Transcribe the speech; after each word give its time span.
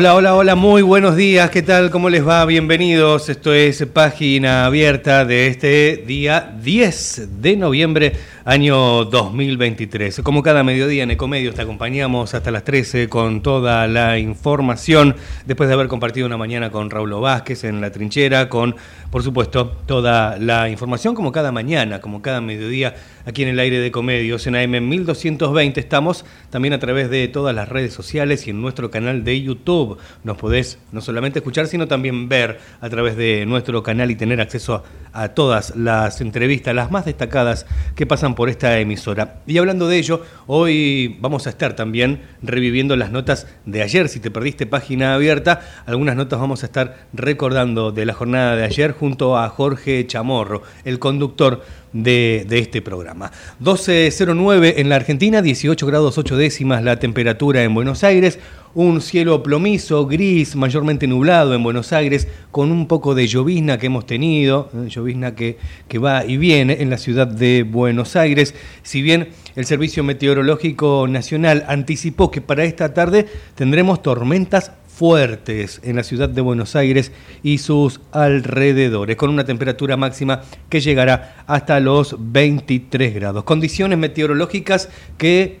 Hola, 0.00 0.14
hola, 0.14 0.34
hola, 0.34 0.54
muy 0.54 0.80
buenos 0.80 1.14
días, 1.14 1.50
¿qué 1.50 1.60
tal? 1.60 1.90
¿Cómo 1.90 2.08
les 2.08 2.26
va? 2.26 2.46
Bienvenidos. 2.46 3.28
Esto 3.28 3.52
es 3.52 3.84
página 3.92 4.64
abierta 4.64 5.26
de 5.26 5.48
este 5.48 6.02
día 6.06 6.54
10 6.62 7.42
de 7.42 7.56
noviembre, 7.58 8.14
año 8.44 9.04
2023. 9.04 10.22
Como 10.22 10.42
cada 10.42 10.64
mediodía 10.64 11.02
en 11.02 11.10
Ecomedios 11.10 11.54
te 11.54 11.62
acompañamos 11.62 12.34
hasta 12.34 12.50
las 12.50 12.64
13 12.64 13.08
con 13.08 13.42
toda 13.42 13.86
la 13.86 14.18
información, 14.18 15.16
después 15.46 15.68
de 15.68 15.74
haber 15.74 15.88
compartido 15.88 16.26
una 16.26 16.36
mañana 16.36 16.70
con 16.70 16.90
Raúl 16.90 17.12
Vázquez 17.20 17.64
en 17.64 17.80
la 17.80 17.90
trinchera, 17.90 18.48
con, 18.48 18.76
por 19.10 19.22
supuesto, 19.22 19.68
toda 19.86 20.38
la 20.38 20.68
información 20.68 21.14
como 21.14 21.32
cada 21.32 21.52
mañana, 21.52 22.00
como 22.00 22.22
cada 22.22 22.40
mediodía 22.40 22.94
aquí 23.26 23.42
en 23.42 23.48
el 23.50 23.58
aire 23.58 23.78
de 23.78 23.90
Comedios, 23.90 24.46
en 24.46 24.56
AM 24.56 24.88
1220 24.88 25.78
estamos 25.80 26.24
también 26.50 26.72
a 26.72 26.78
través 26.78 27.10
de 27.10 27.28
todas 27.28 27.54
las 27.54 27.68
redes 27.68 27.92
sociales 27.92 28.46
y 28.46 28.50
en 28.50 28.60
nuestro 28.62 28.90
canal 28.90 29.24
de 29.24 29.40
YouTube. 29.42 29.98
Nos 30.24 30.36
podés 30.36 30.78
no 30.92 31.00
solamente 31.00 31.40
escuchar, 31.40 31.66
sino 31.66 31.88
también 31.88 32.28
ver 32.28 32.58
a 32.80 32.88
través 32.88 33.16
de 33.16 33.44
nuestro 33.46 33.82
canal 33.82 34.10
y 34.10 34.16
tener 34.16 34.40
acceso 34.40 34.82
a, 35.12 35.28
todas 35.28 35.76
las 35.76 36.20
entrevistas, 36.20 36.74
las 36.74 36.90
más 36.90 37.04
destacadas 37.04 37.66
que 37.94 38.06
pasan 38.06 38.29
por 38.34 38.48
esta 38.48 38.78
emisora. 38.78 39.40
Y 39.46 39.58
hablando 39.58 39.88
de 39.88 39.98
ello, 39.98 40.22
hoy 40.46 41.18
vamos 41.20 41.46
a 41.46 41.50
estar 41.50 41.74
también 41.74 42.22
reviviendo 42.42 42.96
las 42.96 43.10
notas 43.10 43.46
de 43.66 43.82
ayer. 43.82 44.08
Si 44.08 44.20
te 44.20 44.30
perdiste 44.30 44.66
página 44.66 45.14
abierta, 45.14 45.60
algunas 45.86 46.16
notas 46.16 46.40
vamos 46.40 46.62
a 46.62 46.66
estar 46.66 47.06
recordando 47.12 47.92
de 47.92 48.06
la 48.06 48.14
jornada 48.14 48.56
de 48.56 48.64
ayer 48.64 48.92
junto 48.92 49.38
a 49.38 49.48
Jorge 49.48 50.06
Chamorro, 50.06 50.62
el 50.84 50.98
conductor 50.98 51.62
de, 51.92 52.46
este 52.50 52.82
programa. 52.82 53.30
12.09 53.62 54.74
en 54.76 54.88
la 54.88 54.96
Argentina, 54.96 55.42
18 55.42 55.86
grados 55.86 56.18
8 56.18 56.36
décimas 56.36 56.82
la 56.82 56.98
temperatura 56.98 57.62
en 57.62 57.74
Buenos 57.74 58.04
Aires, 58.04 58.38
un 58.74 59.00
cielo 59.00 59.42
plomizo, 59.42 60.06
gris, 60.06 60.54
mayormente 60.54 61.06
nublado 61.06 61.54
en 61.54 61.62
Buenos 61.62 61.92
Aires, 61.92 62.28
con 62.52 62.70
un 62.70 62.86
poco 62.86 63.14
de 63.14 63.26
llovizna 63.26 63.78
que 63.78 63.86
hemos 63.86 64.06
tenido, 64.06 64.70
eh, 64.74 64.88
llovizna 64.88 65.34
que, 65.34 65.58
que 65.88 65.98
va 65.98 66.24
y 66.24 66.36
viene 66.36 66.76
en 66.80 66.90
la 66.90 66.98
ciudad 66.98 67.26
de 67.26 67.64
Buenos 67.64 68.14
Aires. 68.14 68.54
Si 68.82 69.02
bien 69.02 69.28
el 69.56 69.66
Servicio 69.66 70.04
Meteorológico 70.04 71.06
Nacional 71.08 71.64
anticipó 71.66 72.30
que 72.30 72.40
para 72.40 72.64
esta 72.64 72.94
tarde 72.94 73.26
tendremos 73.56 74.02
tormentas 74.02 74.72
fuertes 75.00 75.80
en 75.82 75.96
la 75.96 76.02
ciudad 76.02 76.28
de 76.28 76.42
Buenos 76.42 76.76
Aires 76.76 77.10
y 77.42 77.56
sus 77.56 78.02
alrededores, 78.12 79.16
con 79.16 79.30
una 79.30 79.46
temperatura 79.46 79.96
máxima 79.96 80.42
que 80.68 80.80
llegará 80.80 81.36
hasta 81.46 81.80
los 81.80 82.16
23 82.18 83.14
grados. 83.14 83.44
Condiciones 83.44 83.96
meteorológicas 83.96 84.90
que 85.16 85.60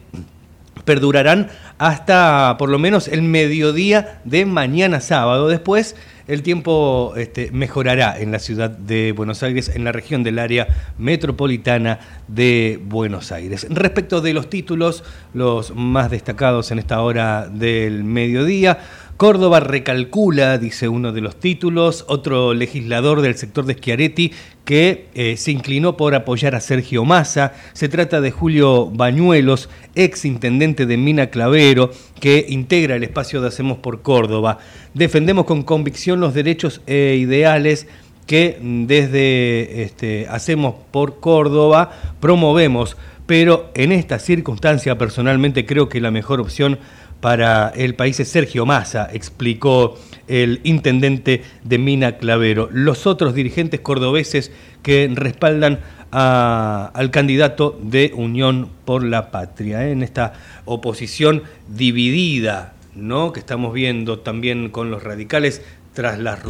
perdurarán 0.84 1.48
hasta 1.78 2.56
por 2.58 2.68
lo 2.68 2.78
menos 2.78 3.08
el 3.08 3.22
mediodía 3.22 4.20
de 4.26 4.44
mañana 4.44 5.00
sábado. 5.00 5.48
Después 5.48 5.96
el 6.28 6.42
tiempo 6.42 7.14
este, 7.16 7.50
mejorará 7.50 8.20
en 8.20 8.32
la 8.32 8.40
ciudad 8.40 8.68
de 8.68 9.12
Buenos 9.12 9.42
Aires, 9.42 9.70
en 9.74 9.84
la 9.84 9.92
región 9.92 10.22
del 10.22 10.38
área 10.38 10.92
metropolitana 10.98 11.98
de 12.28 12.78
Buenos 12.84 13.32
Aires. 13.32 13.66
Respecto 13.70 14.20
de 14.20 14.34
los 14.34 14.50
títulos, 14.50 15.02
los 15.32 15.74
más 15.74 16.10
destacados 16.10 16.70
en 16.70 16.78
esta 16.78 17.00
hora 17.00 17.48
del 17.48 18.04
mediodía, 18.04 18.78
Córdoba 19.20 19.60
recalcula, 19.60 20.56
dice 20.56 20.88
uno 20.88 21.12
de 21.12 21.20
los 21.20 21.38
títulos, 21.38 22.06
otro 22.08 22.54
legislador 22.54 23.20
del 23.20 23.34
sector 23.34 23.66
de 23.66 23.74
Schiaretti 23.74 24.32
que 24.64 25.08
eh, 25.12 25.36
se 25.36 25.50
inclinó 25.50 25.98
por 25.98 26.14
apoyar 26.14 26.54
a 26.54 26.60
Sergio 26.60 27.04
Massa. 27.04 27.52
Se 27.74 27.90
trata 27.90 28.22
de 28.22 28.30
Julio 28.30 28.86
Bañuelos, 28.86 29.68
ex 29.94 30.24
intendente 30.24 30.86
de 30.86 30.96
Mina 30.96 31.26
Clavero, 31.26 31.90
que 32.18 32.46
integra 32.48 32.96
el 32.96 33.02
espacio 33.02 33.42
de 33.42 33.48
Hacemos 33.48 33.76
por 33.76 34.00
Córdoba. 34.00 34.56
Defendemos 34.94 35.44
con 35.44 35.64
convicción 35.64 36.18
los 36.18 36.32
derechos 36.32 36.80
e 36.86 37.18
ideales 37.20 37.88
que 38.26 38.58
desde 38.62 39.82
este, 39.82 40.28
Hacemos 40.30 40.76
por 40.92 41.20
Córdoba 41.20 41.90
promovemos, 42.20 42.96
pero 43.26 43.70
en 43.74 43.92
esta 43.92 44.18
circunstancia 44.18 44.96
personalmente 44.96 45.66
creo 45.66 45.90
que 45.90 46.00
la 46.00 46.10
mejor 46.10 46.40
opción 46.40 46.78
para 47.20 47.68
el 47.70 47.94
país 47.94 48.18
es 48.20 48.28
Sergio 48.28 48.66
Massa, 48.66 49.08
explicó 49.12 49.98
el 50.26 50.60
intendente 50.64 51.42
de 51.64 51.78
Mina 51.78 52.18
Clavero. 52.18 52.68
Los 52.72 53.06
otros 53.06 53.34
dirigentes 53.34 53.80
cordobeses 53.80 54.52
que 54.82 55.10
respaldan 55.12 55.80
al 56.10 57.10
candidato 57.10 57.78
de 57.82 58.12
Unión 58.14 58.68
por 58.84 59.04
la 59.04 59.30
Patria, 59.30 59.86
¿eh? 59.86 59.92
en 59.92 60.02
esta 60.02 60.32
oposición 60.64 61.42
dividida 61.68 62.74
¿no? 62.94 63.32
que 63.32 63.40
estamos 63.40 63.72
viendo 63.72 64.18
también 64.18 64.70
con 64.70 64.90
los 64.90 65.02
radicales 65.02 65.62
tras 65.92 66.18
las, 66.18 66.42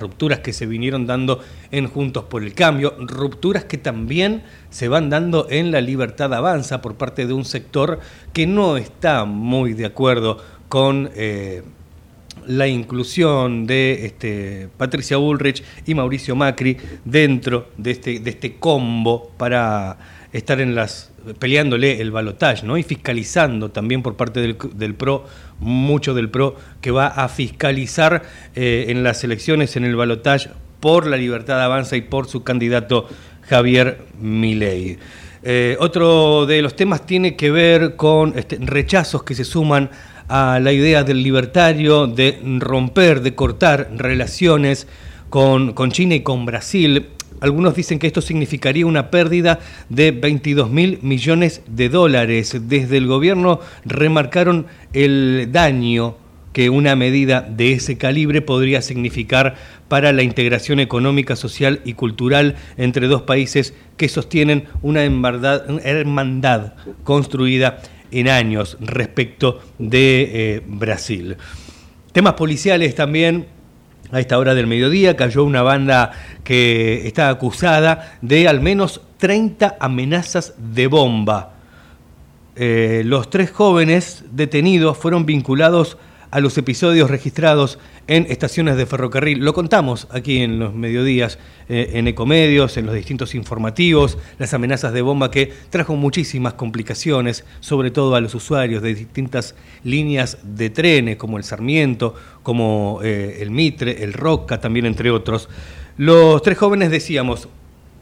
rupturas 0.00 0.40
que 0.40 0.52
se 0.52 0.66
vinieron 0.66 1.06
dando 1.06 1.40
en 1.70 1.88
Juntos 1.88 2.24
por 2.24 2.42
el 2.42 2.54
Cambio, 2.54 2.94
rupturas 2.98 3.64
que 3.64 3.78
también 3.78 4.42
se 4.70 4.88
van 4.88 5.10
dando 5.10 5.46
en 5.50 5.70
la 5.70 5.80
libertad 5.80 6.32
avanza 6.34 6.82
por 6.82 6.96
parte 6.96 7.26
de 7.26 7.32
un 7.32 7.44
sector 7.44 8.00
que 8.32 8.46
no 8.46 8.76
está 8.76 9.24
muy 9.24 9.72
de 9.72 9.86
acuerdo 9.86 10.38
con 10.68 11.10
eh, 11.14 11.62
la 12.46 12.66
inclusión 12.66 13.66
de 13.66 14.06
este, 14.06 14.68
Patricia 14.76 15.16
Bullrich 15.16 15.62
y 15.86 15.94
Mauricio 15.94 16.36
Macri 16.36 16.76
dentro 17.04 17.68
de 17.76 17.90
este, 17.92 18.20
de 18.20 18.30
este 18.30 18.56
combo 18.56 19.30
para 19.36 20.17
estar 20.32 20.60
en 20.60 20.74
las 20.74 21.10
peleándole 21.38 22.00
el 22.00 22.10
balotaje, 22.10 22.66
¿no? 22.66 22.78
Y 22.78 22.82
fiscalizando 22.82 23.70
también 23.70 24.02
por 24.02 24.16
parte 24.16 24.40
del, 24.40 24.94
PRO, 24.94 25.26
mucho 25.60 26.14
del 26.14 26.30
PRO, 26.30 26.56
que 26.80 26.90
va 26.90 27.08
a 27.08 27.28
fiscalizar 27.28 28.22
eh, 28.54 28.86
en 28.88 29.02
las 29.02 29.24
elecciones, 29.24 29.76
en 29.76 29.84
el 29.84 29.96
balotaje, 29.96 30.50
por 30.80 31.06
la 31.06 31.16
libertad 31.16 31.62
avanza 31.62 31.96
y 31.96 32.02
por 32.02 32.28
su 32.28 32.42
candidato 32.44 33.08
Javier 33.48 33.98
Milei. 34.20 34.98
Eh, 35.42 35.76
otro 35.80 36.46
de 36.46 36.62
los 36.62 36.76
temas 36.76 37.06
tiene 37.06 37.36
que 37.36 37.50
ver 37.50 37.96
con 37.96 38.36
este, 38.36 38.58
rechazos 38.60 39.22
que 39.22 39.34
se 39.34 39.44
suman 39.44 39.90
a 40.28 40.60
la 40.60 40.72
idea 40.72 41.04
del 41.04 41.22
libertario 41.22 42.06
de 42.06 42.40
romper, 42.58 43.22
de 43.22 43.34
cortar 43.34 43.90
relaciones 43.96 44.86
con, 45.30 45.72
con 45.72 45.90
China 45.90 46.16
y 46.16 46.20
con 46.20 46.44
Brasil 46.44 47.08
algunos 47.40 47.74
dicen 47.74 47.98
que 47.98 48.06
esto 48.06 48.20
significaría 48.20 48.86
una 48.86 49.10
pérdida 49.10 49.60
de 49.88 50.10
22 50.10 50.70
mil 50.70 50.98
millones 51.02 51.62
de 51.66 51.88
dólares. 51.88 52.56
Desde 52.68 52.96
el 52.96 53.06
gobierno 53.06 53.60
remarcaron 53.84 54.66
el 54.92 55.48
daño 55.52 56.16
que 56.52 56.70
una 56.70 56.96
medida 56.96 57.42
de 57.42 57.72
ese 57.72 57.98
calibre 57.98 58.42
podría 58.42 58.82
significar 58.82 59.54
para 59.86 60.12
la 60.12 60.22
integración 60.22 60.80
económica, 60.80 61.36
social 61.36 61.80
y 61.84 61.92
cultural 61.92 62.56
entre 62.76 63.06
dos 63.06 63.22
países 63.22 63.74
que 63.96 64.08
sostienen 64.08 64.64
una 64.82 65.04
hermandad, 65.04 66.74
construida 67.04 67.80
en 68.10 68.28
años 68.28 68.76
respecto 68.80 69.60
de 69.78 70.30
eh, 70.32 70.62
Brasil. 70.66 71.36
Temas 72.12 72.34
policiales 72.34 72.94
también 72.94 73.46
a 74.10 74.20
esta 74.20 74.38
hora 74.38 74.54
del 74.54 74.66
mediodía 74.66 75.16
cayó 75.16 75.44
una 75.44 75.62
banda 75.62 76.12
que 76.44 77.06
está 77.06 77.28
acusada 77.28 78.16
de 78.22 78.48
al 78.48 78.60
menos 78.60 79.00
30 79.18 79.76
amenazas 79.80 80.54
de 80.56 80.86
bomba. 80.86 81.52
Eh, 82.56 83.02
los 83.04 83.30
tres 83.30 83.50
jóvenes 83.50 84.24
detenidos 84.32 84.96
fueron 84.96 85.26
vinculados 85.26 85.96
a 86.30 86.40
los 86.40 86.58
episodios 86.58 87.10
registrados 87.10 87.78
en 88.06 88.26
estaciones 88.28 88.76
de 88.76 88.86
ferrocarril. 88.86 89.38
Lo 89.40 89.54
contamos 89.54 90.08
aquí 90.10 90.38
en 90.38 90.58
los 90.58 90.74
mediodías, 90.74 91.38
eh, 91.68 91.90
en 91.94 92.08
Ecomedios, 92.08 92.76
en 92.76 92.86
los 92.86 92.94
distintos 92.94 93.34
informativos, 93.34 94.18
las 94.38 94.54
amenazas 94.54 94.92
de 94.92 95.02
bomba 95.02 95.30
que 95.30 95.52
trajo 95.70 95.96
muchísimas 95.96 96.54
complicaciones, 96.54 97.44
sobre 97.60 97.90
todo 97.90 98.14
a 98.14 98.20
los 98.20 98.34
usuarios 98.34 98.82
de 98.82 98.94
distintas 98.94 99.54
líneas 99.84 100.38
de 100.42 100.70
trenes, 100.70 101.16
como 101.16 101.38
el 101.38 101.44
Sarmiento, 101.44 102.14
como 102.42 103.00
eh, 103.02 103.38
el 103.40 103.50
Mitre, 103.50 104.02
el 104.02 104.12
Roca, 104.12 104.60
también 104.60 104.86
entre 104.86 105.10
otros. 105.10 105.48
Los 105.96 106.42
tres 106.42 106.58
jóvenes 106.58 106.90
decíamos, 106.90 107.48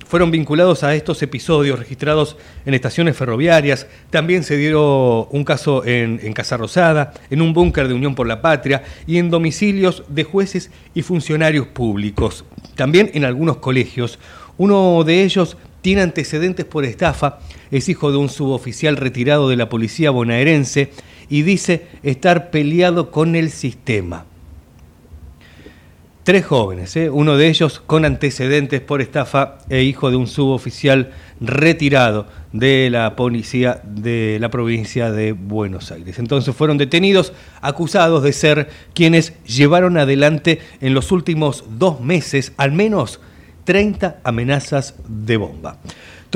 fueron 0.09 0.31
vinculados 0.31 0.83
a 0.85 0.95
estos 0.95 1.23
episodios 1.23 1.79
registrados 1.79 2.37
en 2.65 2.75
estaciones 2.75 3.17
ferroviarias. 3.17 3.87
También 4.11 4.45
se 4.45 4.57
dio 4.57 5.27
un 5.27 5.45
caso 5.45 5.85
en, 5.85 6.21
en 6.23 6.33
Casa 6.33 6.57
Rosada, 6.57 7.13
en 7.31 7.43
un 7.43 7.53
búnker 7.53 7.89
de 7.89 7.95
Unión 7.95 8.15
por 8.15 8.27
la 8.27 8.41
Patria 8.41 8.83
y 9.07 9.19
en 9.19 9.31
domicilios 9.31 10.05
de 10.09 10.25
jueces 10.25 10.71
y 10.95 11.03
funcionarios 11.03 11.67
públicos. 11.67 12.45
También 12.75 13.11
en 13.15 13.25
algunos 13.25 13.59
colegios. 13.59 14.19
Uno 14.59 15.03
de 15.05 15.23
ellos 15.23 15.57
tiene 15.83 16.03
antecedentes 16.03 16.65
por 16.65 16.85
estafa, 16.85 17.39
es 17.71 17.89
hijo 17.89 18.11
de 18.11 18.17
un 18.17 18.29
suboficial 18.29 18.97
retirado 18.97 19.49
de 19.49 19.57
la 19.57 19.69
policía 19.69 20.11
bonaerense 20.11 20.91
y 21.29 21.43
dice 21.43 21.87
estar 22.03 22.51
peleado 22.51 23.11
con 23.11 23.37
el 23.37 23.51
sistema. 23.51 24.25
Tres 26.27 26.45
jóvenes, 26.45 26.97
¿eh? 26.97 27.09
uno 27.09 27.37
de 27.37 27.47
ellos 27.47 27.79
con 27.79 28.05
antecedentes 28.05 28.81
por 28.81 29.01
estafa 29.01 29.59
e 29.69 29.85
hijo 29.85 30.11
de 30.11 30.17
un 30.17 30.27
suboficial 30.27 31.13
retirado 31.41 32.27
de 32.53 32.91
la 32.91 33.15
policía 33.15 33.81
de 33.85 34.39
la 34.41 34.51
provincia 34.51 35.13
de 35.13 35.31
Buenos 35.31 35.93
Aires. 35.93 36.19
Entonces 36.19 36.53
fueron 36.53 36.79
detenidos, 36.79 37.33
acusados 37.61 38.25
de 38.25 38.33
ser 38.33 38.69
quienes 38.93 39.41
llevaron 39.45 39.99
adelante 39.99 40.59
en 40.81 40.95
los 40.95 41.13
últimos 41.13 41.63
dos 41.79 42.01
meses 42.01 42.53
al 42.57 42.73
menos 42.73 43.21
30 43.63 44.19
amenazas 44.25 44.97
de 45.07 45.37
bomba. 45.37 45.79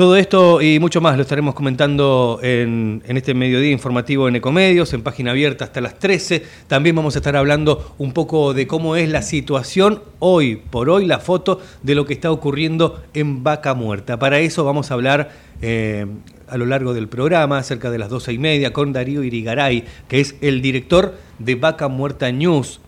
Todo 0.01 0.17
esto 0.17 0.63
y 0.63 0.79
mucho 0.79 0.99
más 0.99 1.15
lo 1.15 1.21
estaremos 1.21 1.53
comentando 1.53 2.39
en, 2.41 3.03
este 3.05 3.35
mediodía 3.35 3.69
informativo 3.69 4.27
en 4.27 4.35
Ecomedios, 4.35 4.93
en 4.93 5.03
página 5.03 5.29
abierta 5.29 5.65
hasta 5.65 5.79
las 5.79 5.99
13. 5.99 6.43
También 6.65 6.95
vamos 6.95 7.15
a 7.15 7.19
estar 7.19 7.35
hablando 7.35 7.93
un 7.99 8.11
poco 8.11 8.55
de 8.55 8.65
cómo 8.65 8.95
es 8.95 9.07
la 9.09 9.21
situación 9.21 10.01
hoy 10.17 10.55
por 10.55 10.89
hoy, 10.89 11.05
la 11.05 11.19
foto 11.19 11.61
de 11.83 11.93
lo 11.93 12.07
que 12.07 12.15
está 12.15 12.31
ocurriendo 12.31 13.03
en 13.13 13.43
Vaca 13.43 13.75
Muerta. 13.75 14.17
Para 14.17 14.39
eso 14.39 14.65
vamos 14.65 14.89
a 14.89 14.95
hablar 14.95 15.33
eh, 15.61 16.07
a 16.47 16.57
lo 16.57 16.65
largo 16.65 16.95
del 16.95 17.07
programa, 17.07 17.61
cerca 17.61 17.91
de 17.91 17.99
las 17.99 18.09
12 18.09 18.33
y 18.33 18.39
media, 18.39 18.73
con 18.73 18.93
Darío 18.93 19.23
Irigaray, 19.23 19.85
que 20.07 20.19
es 20.19 20.35
el 20.41 20.63
director 20.63 21.13
de 21.37 21.53
Vaca 21.53 21.89
Muerta 21.89 22.31
News 22.31 22.81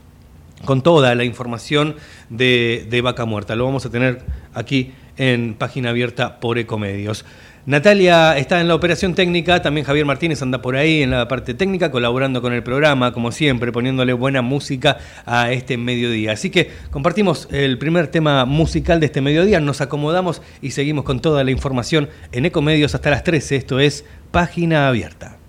con 0.66 0.81
toda 0.81 1.13
la 1.13 1.25
información 1.25 1.95
de, 2.31 2.88
de, 2.89 3.01
Vaca 3.01 3.25
Muerta. 3.25 3.56
Lo 3.56 3.66
vamos 3.66 3.86
a 3.86 3.92
tener 3.92 4.21
aquí 4.54 4.94
en 5.18 5.54
página 5.54 5.89
abierta 5.89 6.39
por 6.39 6.57
Ecomedios. 6.57 7.25
Natalia 7.65 8.38
está 8.38 8.60
en 8.60 8.68
la 8.68 8.75
operación 8.75 9.15
técnica, 9.15 9.62
también 9.62 9.86
Javier 9.86 10.06
Martínez 10.06 10.42
anda 10.42 10.62
por 10.62 10.75
ahí 10.75 11.01
en 11.01 11.12
la 11.12 11.30
parte 11.30 11.54
técnica, 11.54 11.92
colaborando 11.92 12.42
con 12.42 12.51
el 12.51 12.62
programa, 12.62 13.13
como 13.13 13.31
siempre, 13.31 13.71
poniéndole 13.71 14.12
buena 14.12 14.42
música 14.42 14.98
a 15.25 15.50
este 15.54 15.77
mediodía. 15.77 16.33
Así 16.33 16.50
que 16.50 16.71
compartimos 16.92 17.48
el 17.51 17.77
primer 17.77 18.07
tema 18.07 18.44
musical 18.44 19.00
de 19.00 19.06
este 19.06 19.21
mediodía, 19.21 19.62
nos 19.62 19.80
acomodamos 19.80 20.42
y 20.62 20.71
seguimos 20.71 21.06
con 21.06 21.21
toda 21.21 21.45
la 21.45 21.51
información 21.51 22.09
en 22.33 22.45
Ecomedios 22.45 22.95
hasta 22.95 23.09
las 23.09 23.24
13. 23.24 23.56
Esto 23.56 23.80
es 23.80 24.04
Página 24.31 24.89
Abierta. 24.89 25.43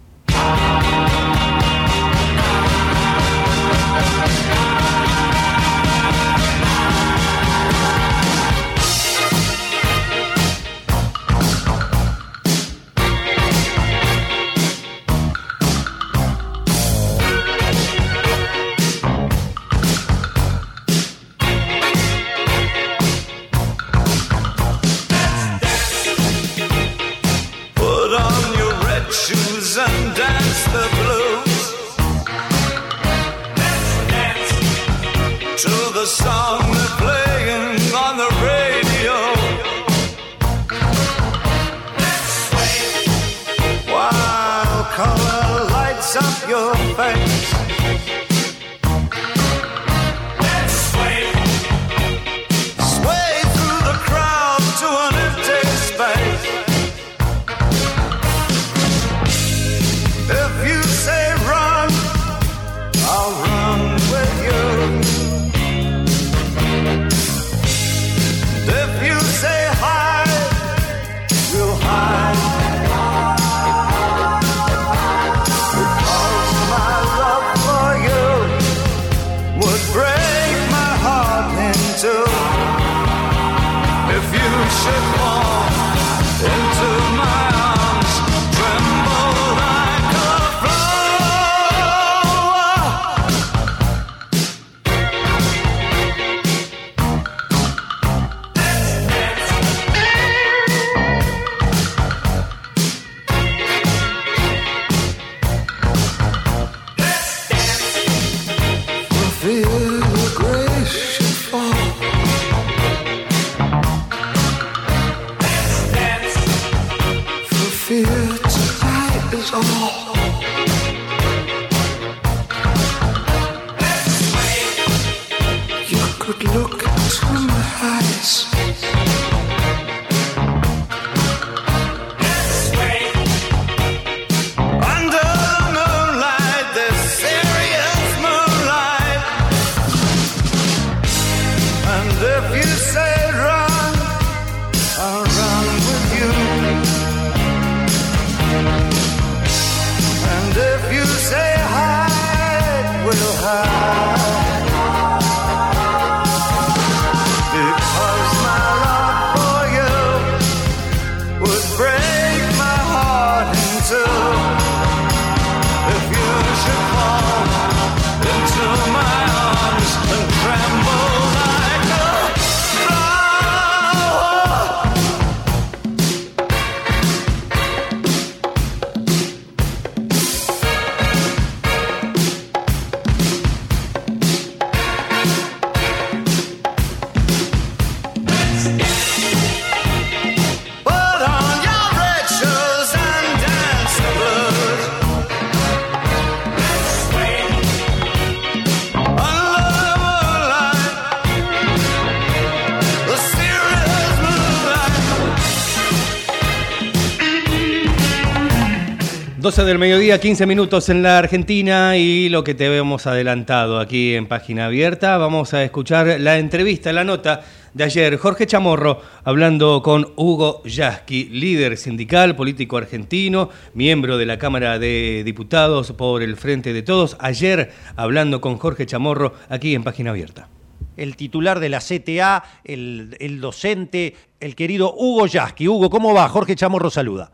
12 209.54 209.68
del 209.68 209.78
mediodía, 209.78 210.18
15 210.18 210.46
minutos 210.46 210.88
en 210.88 211.04
la 211.04 211.16
Argentina 211.16 211.96
y 211.96 212.28
lo 212.28 212.42
que 212.42 212.54
te 212.54 212.76
hemos 212.76 213.06
adelantado 213.06 213.78
aquí 213.78 214.16
en 214.16 214.26
Página 214.26 214.66
Abierta, 214.66 215.16
vamos 215.16 215.54
a 215.54 215.62
escuchar 215.62 216.18
la 216.18 216.38
entrevista, 216.38 216.92
la 216.92 217.04
nota 217.04 217.42
de 217.72 217.84
ayer. 217.84 218.16
Jorge 218.16 218.48
Chamorro 218.48 219.00
hablando 219.22 219.80
con 219.80 220.12
Hugo 220.16 220.60
Yasky, 220.64 221.26
líder 221.26 221.76
sindical, 221.76 222.34
político 222.34 222.78
argentino, 222.78 223.48
miembro 223.74 224.18
de 224.18 224.26
la 224.26 224.38
Cámara 224.40 224.80
de 224.80 225.22
Diputados 225.24 225.92
por 225.92 226.24
el 226.24 226.36
Frente 226.36 226.72
de 226.72 226.82
Todos. 226.82 227.16
Ayer 227.20 227.70
hablando 227.94 228.40
con 228.40 228.58
Jorge 228.58 228.86
Chamorro 228.86 229.34
aquí 229.48 229.76
en 229.76 229.84
Página 229.84 230.10
Abierta. 230.10 230.48
El 230.96 231.14
titular 231.14 231.60
de 231.60 231.68
la 231.68 231.78
CTA, 231.78 232.42
el, 232.64 233.16
el 233.20 233.40
docente, 233.40 234.16
el 234.40 234.56
querido 234.56 234.92
Hugo 234.96 235.28
Yasky. 235.28 235.68
Hugo, 235.68 235.90
¿cómo 235.90 236.12
va? 236.12 236.28
Jorge 236.28 236.56
Chamorro 236.56 236.90
saluda. 236.90 237.30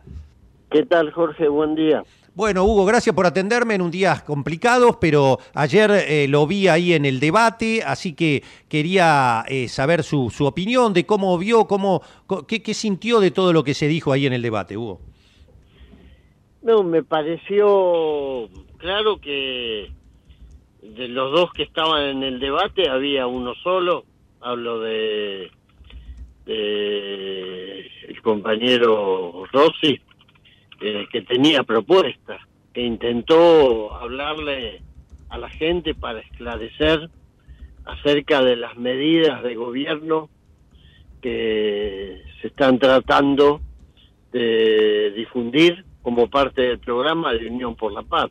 ¿Qué 0.70 0.86
tal, 0.86 1.10
Jorge? 1.10 1.48
Buen 1.48 1.74
día. 1.74 2.04
Bueno, 2.32 2.64
Hugo, 2.64 2.84
gracias 2.84 3.14
por 3.14 3.26
atenderme 3.26 3.74
en 3.74 3.82
un 3.82 3.90
día 3.90 4.22
complicado, 4.24 4.98
pero 5.00 5.38
ayer 5.52 5.90
eh, 5.90 6.28
lo 6.28 6.46
vi 6.46 6.68
ahí 6.68 6.92
en 6.92 7.04
el 7.04 7.18
debate, 7.18 7.82
así 7.84 8.14
que 8.14 8.44
quería 8.68 9.44
eh, 9.48 9.66
saber 9.66 10.04
su, 10.04 10.30
su, 10.30 10.46
opinión 10.46 10.92
de 10.92 11.04
cómo 11.04 11.36
vio, 11.38 11.66
cómo, 11.66 12.02
qué, 12.46 12.62
qué, 12.62 12.72
sintió 12.72 13.18
de 13.18 13.32
todo 13.32 13.52
lo 13.52 13.64
que 13.64 13.74
se 13.74 13.88
dijo 13.88 14.12
ahí 14.12 14.26
en 14.26 14.32
el 14.32 14.42
debate, 14.42 14.76
Hugo. 14.76 15.00
No, 16.62 16.84
me 16.84 17.02
pareció 17.02 18.48
claro 18.78 19.20
que 19.20 19.90
de 20.82 21.08
los 21.08 21.32
dos 21.32 21.52
que 21.52 21.64
estaban 21.64 22.04
en 22.04 22.22
el 22.22 22.38
debate 22.38 22.88
había 22.88 23.26
uno 23.26 23.54
solo, 23.56 24.04
hablo 24.40 24.80
de, 24.80 25.50
de 26.46 27.80
el 28.08 28.22
compañero 28.22 29.44
Rossi, 29.52 30.00
eh, 30.80 31.06
que 31.12 31.22
tenía 31.22 31.62
propuestas, 31.62 32.40
que 32.72 32.82
intentó 32.82 33.94
hablarle 33.94 34.82
a 35.28 35.38
la 35.38 35.48
gente 35.48 35.94
para 35.94 36.20
esclarecer 36.20 37.10
acerca 37.84 38.42
de 38.42 38.56
las 38.56 38.76
medidas 38.76 39.42
de 39.42 39.54
gobierno 39.54 40.28
que 41.20 42.22
se 42.40 42.48
están 42.48 42.78
tratando 42.78 43.60
de 44.32 45.12
difundir 45.16 45.84
como 46.02 46.28
parte 46.28 46.62
del 46.62 46.78
programa 46.78 47.32
de 47.32 47.46
Unión 47.46 47.74
por 47.76 47.92
la 47.92 48.02
Paz. 48.02 48.30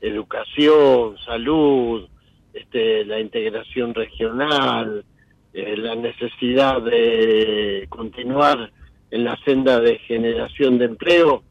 Educación, 0.00 1.16
salud, 1.24 2.08
este, 2.52 3.04
la 3.04 3.18
integración 3.18 3.94
regional, 3.94 5.04
eh, 5.52 5.76
la 5.76 5.96
necesidad 5.96 6.80
de 6.82 7.86
continuar 7.88 8.70
en 9.10 9.24
la 9.24 9.36
senda 9.44 9.80
de 9.80 9.98
generación 9.98 10.78
de 10.78 10.86
empleo 10.86 11.42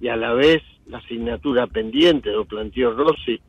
y 0.00 0.08
a 0.08 0.16
la 0.16 0.32
vez 0.34 0.62
la 0.86 0.98
asignatura 0.98 1.66
pendiente, 1.66 2.30
lo 2.30 2.44
planteó 2.44 2.92
Rossi, 2.92 3.40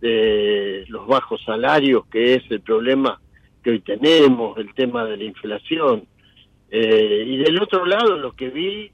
de 0.00 0.84
los 0.88 1.06
bajos 1.06 1.42
salarios, 1.44 2.06
que 2.06 2.34
es 2.34 2.42
el 2.50 2.60
problema 2.60 3.20
que 3.62 3.70
hoy 3.70 3.80
tenemos, 3.80 4.58
el 4.58 4.72
tema 4.74 5.04
de 5.04 5.16
la 5.16 5.24
inflación. 5.24 6.06
Eh, 6.70 7.24
y 7.26 7.36
del 7.38 7.60
otro 7.62 7.86
lado 7.86 8.16
lo 8.16 8.32
que 8.32 8.50
vi 8.50 8.90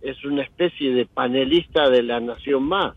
es 0.00 0.24
una 0.24 0.42
especie 0.42 0.92
de 0.92 1.06
panelista 1.06 1.88
de 1.88 2.02
la 2.02 2.20
Nación 2.20 2.64
Más, 2.64 2.94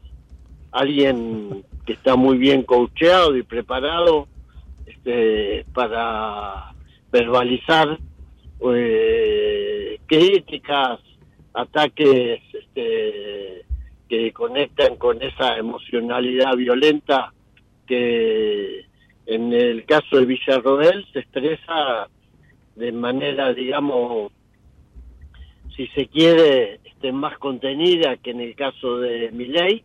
alguien 0.72 1.64
que 1.86 1.94
está 1.94 2.16
muy 2.16 2.38
bien 2.38 2.64
coacheado 2.64 3.38
y 3.38 3.44
preparado 3.44 4.28
este, 4.86 5.66
para 5.74 6.74
verbalizar 7.12 8.00
eh, 8.74 10.00
críticas, 10.06 11.00
ataques 11.54 12.42
este, 12.54 13.66
que 14.10 14.32
conectan 14.34 14.98
con 14.98 15.22
esa 15.22 15.58
emocionalidad 15.58 16.56
violenta 16.56 17.34
que 17.88 18.86
en 19.26 19.54
el 19.54 19.86
caso 19.86 20.18
de 20.18 20.26
Villarroel 20.26 21.06
se 21.12 21.20
expresa 21.20 22.08
de 22.76 22.92
manera, 22.92 23.54
digamos, 23.54 24.32
si 25.76 25.88
se 25.88 26.08
quiere, 26.08 26.80
este, 26.84 27.12
más 27.12 27.38
contenida 27.38 28.18
que 28.18 28.32
en 28.32 28.42
el 28.42 28.56
caso 28.56 29.00
de 29.00 29.32
Miley, 29.32 29.84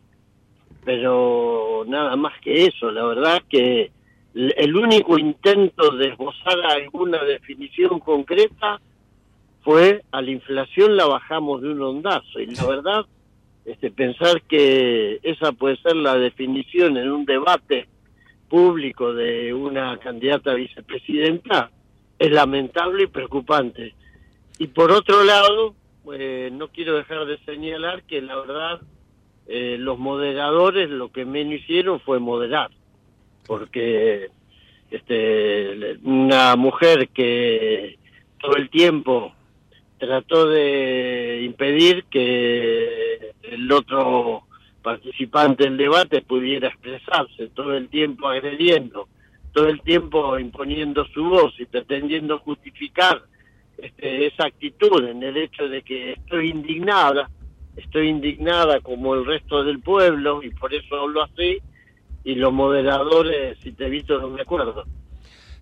pero 0.85 1.83
nada 1.87 2.15
más 2.15 2.39
que 2.41 2.65
eso, 2.65 2.91
la 2.91 3.05
verdad 3.05 3.41
que 3.49 3.91
el 4.33 4.75
único 4.75 5.17
intento 5.17 5.91
de 5.91 6.09
esbozar 6.09 6.59
alguna 6.61 7.23
definición 7.23 7.99
concreta 7.99 8.79
fue 9.61 10.03
a 10.11 10.21
la 10.21 10.31
inflación 10.31 10.95
la 10.95 11.05
bajamos 11.05 11.61
de 11.61 11.69
un 11.69 11.81
ondazo 11.81 12.39
y 12.39 12.47
la 12.47 12.65
verdad 12.65 13.05
este 13.65 13.91
pensar 13.91 14.41
que 14.43 15.19
esa 15.21 15.51
puede 15.51 15.77
ser 15.77 15.95
la 15.95 16.15
definición 16.15 16.97
en 16.97 17.11
un 17.11 17.25
debate 17.25 17.87
público 18.49 19.13
de 19.13 19.53
una 19.53 19.97
candidata 19.97 20.51
a 20.51 20.55
vicepresidenta 20.55 21.69
es 22.17 22.31
lamentable 22.31 23.03
y 23.03 23.07
preocupante. 23.07 23.93
Y 24.57 24.67
por 24.67 24.91
otro 24.91 25.23
lado 25.23 25.75
eh, 26.13 26.49
no 26.51 26.69
quiero 26.69 26.95
dejar 26.95 27.25
de 27.25 27.37
señalar 27.45 28.03
que 28.03 28.21
la 28.21 28.35
verdad 28.35 28.81
eh, 29.47 29.77
los 29.79 29.99
moderadores 29.99 30.89
lo 30.89 31.11
que 31.11 31.25
menos 31.25 31.55
hicieron 31.55 31.99
fue 31.99 32.19
moderar 32.19 32.71
porque 33.45 34.29
este 34.89 35.97
una 36.03 36.55
mujer 36.55 37.09
que 37.09 37.97
todo 38.39 38.55
el 38.55 38.69
tiempo 38.69 39.33
trató 39.97 40.47
de 40.47 41.41
impedir 41.43 42.05
que 42.05 43.33
el 43.43 43.71
otro 43.71 44.43
participante 44.81 45.63
del 45.65 45.77
debate 45.77 46.21
pudiera 46.21 46.69
expresarse 46.69 47.47
todo 47.53 47.75
el 47.77 47.87
tiempo 47.89 48.27
agrediendo, 48.27 49.07
todo 49.53 49.67
el 49.67 49.81
tiempo 49.81 50.39
imponiendo 50.39 51.05
su 51.13 51.23
voz 51.23 51.53
y 51.59 51.65
pretendiendo 51.65 52.39
justificar 52.39 53.21
este, 53.77 54.27
esa 54.27 54.45
actitud 54.45 55.07
en 55.07 55.21
el 55.23 55.37
hecho 55.37 55.67
de 55.67 55.81
que 55.83 56.13
estoy 56.13 56.49
indignada, 56.49 57.29
estoy 57.75 58.09
indignada 58.09 58.79
como 58.79 59.13
el 59.13 59.25
resto 59.25 59.63
del 59.63 59.79
pueblo 59.79 60.41
y 60.43 60.49
por 60.49 60.73
eso 60.73 60.95
hablo 60.99 61.23
así, 61.23 61.59
y 62.23 62.35
los 62.35 62.53
moderadores, 62.53 63.57
si 63.63 63.71
te 63.71 63.85
he 63.85 63.89
visto, 63.89 64.19
no 64.19 64.29
me 64.29 64.41
acuerdo. 64.41 64.85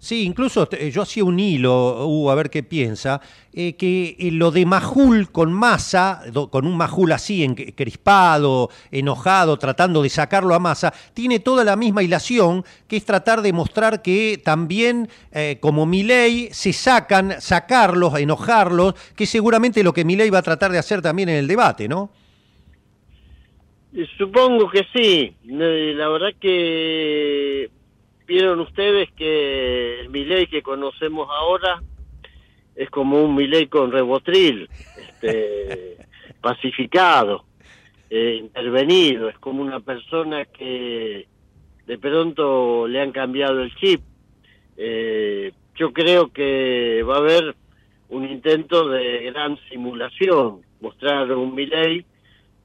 Sí, 0.01 0.23
incluso 0.23 0.65
eh, 0.71 0.91
yo 0.91 1.01
hacía 1.01 1.25
un 1.25 1.37
hilo, 1.41 2.07
Hugo, 2.07 2.31
a 2.31 2.35
ver 2.35 2.49
qué 2.49 2.63
piensa, 2.63 3.19
eh, 3.51 3.75
que 3.75 4.15
eh, 4.17 4.31
lo 4.31 4.49
de 4.49 4.65
Majul 4.65 5.29
con 5.29 5.51
masa, 5.51 6.23
con 6.49 6.65
un 6.65 6.77
Majul 6.77 7.11
así, 7.11 7.45
crispado, 7.75 8.69
enojado, 8.91 9.59
tratando 9.59 10.01
de 10.01 10.07
sacarlo 10.07 10.55
a 10.55 10.59
masa, 10.59 10.93
tiene 11.13 11.41
toda 11.41 11.65
la 11.65 11.75
misma 11.75 12.01
hilación, 12.01 12.63
que 12.87 12.95
es 12.95 13.03
tratar 13.03 13.41
de 13.41 13.51
mostrar 13.51 14.01
que 14.01 14.41
también, 14.41 15.09
como 15.59 15.85
Milei, 15.85 16.47
se 16.53 16.71
sacan, 16.71 17.35
sacarlos, 17.41 18.17
enojarlos, 18.17 18.93
que 19.17 19.25
seguramente 19.25 19.83
lo 19.83 19.91
que 19.91 20.05
Milei 20.05 20.29
va 20.29 20.39
a 20.39 20.43
tratar 20.43 20.71
de 20.71 20.77
hacer 20.77 21.01
también 21.01 21.27
en 21.27 21.35
el 21.35 21.47
debate, 21.47 21.89
¿no? 21.89 22.09
Supongo 24.17 24.69
que 24.69 24.86
sí. 24.93 25.36
La 25.46 26.10
verdad 26.10 26.34
que 26.39 27.69
vieron 28.27 28.60
ustedes 28.60 29.12
que 29.13 30.01
el 30.01 30.10
Miley 30.10 30.48
que 30.48 30.62
conocemos 30.62 31.27
ahora 31.31 31.81
es 32.75 32.89
como 32.91 33.24
un 33.24 33.36
Miley 33.36 33.67
con 33.67 33.91
rebotril, 33.91 34.69
este, 34.98 35.98
pacificado, 36.41 37.46
eh, 38.10 38.38
intervenido, 38.39 39.29
es 39.29 39.38
como 39.39 39.63
una 39.63 39.79
persona 39.79 40.46
que 40.46 41.27
de 41.88 41.98
pronto 41.98 42.88
le 42.88 43.01
han 43.01 43.12
cambiado 43.12 43.63
el 43.63 43.75
chip. 43.75 44.01
Eh, 44.77 45.51
yo 45.75 45.91
creo 45.91 46.31
que 46.31 47.03
va 47.03 47.15
a 47.15 47.19
haber 47.19 47.55
un 48.10 48.29
intento 48.29 48.88
de 48.89 49.24
gran 49.24 49.58
simulación, 49.69 50.62
mostrar 50.79 51.31
un 51.31 51.55
Miley 51.55 52.05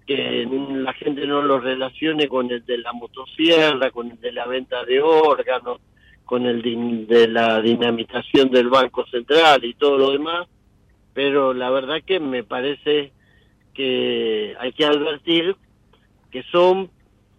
que 0.06 0.46
la 0.50 0.92
gente 0.92 1.26
no 1.26 1.42
lo 1.42 1.58
relacione 1.58 2.28
con 2.28 2.50
el 2.50 2.64
de 2.64 2.78
la 2.78 2.92
motosierra, 2.92 3.90
con 3.90 4.10
el 4.10 4.20
de 4.20 4.32
la 4.32 4.46
venta 4.46 4.84
de 4.84 5.00
órganos, 5.00 5.80
con 6.24 6.46
el 6.46 7.06
de 7.06 7.28
la 7.28 7.60
dinamitación 7.60 8.50
del 8.50 8.68
Banco 8.68 9.06
Central 9.06 9.64
y 9.64 9.74
todo 9.74 9.98
lo 9.98 10.10
demás, 10.12 10.48
pero 11.12 11.54
la 11.54 11.70
verdad 11.70 12.02
que 12.04 12.20
me 12.20 12.44
parece 12.44 13.12
que 13.72 14.54
hay 14.58 14.72
que 14.72 14.84
advertir 14.84 15.56
que 16.30 16.42
son 16.44 16.90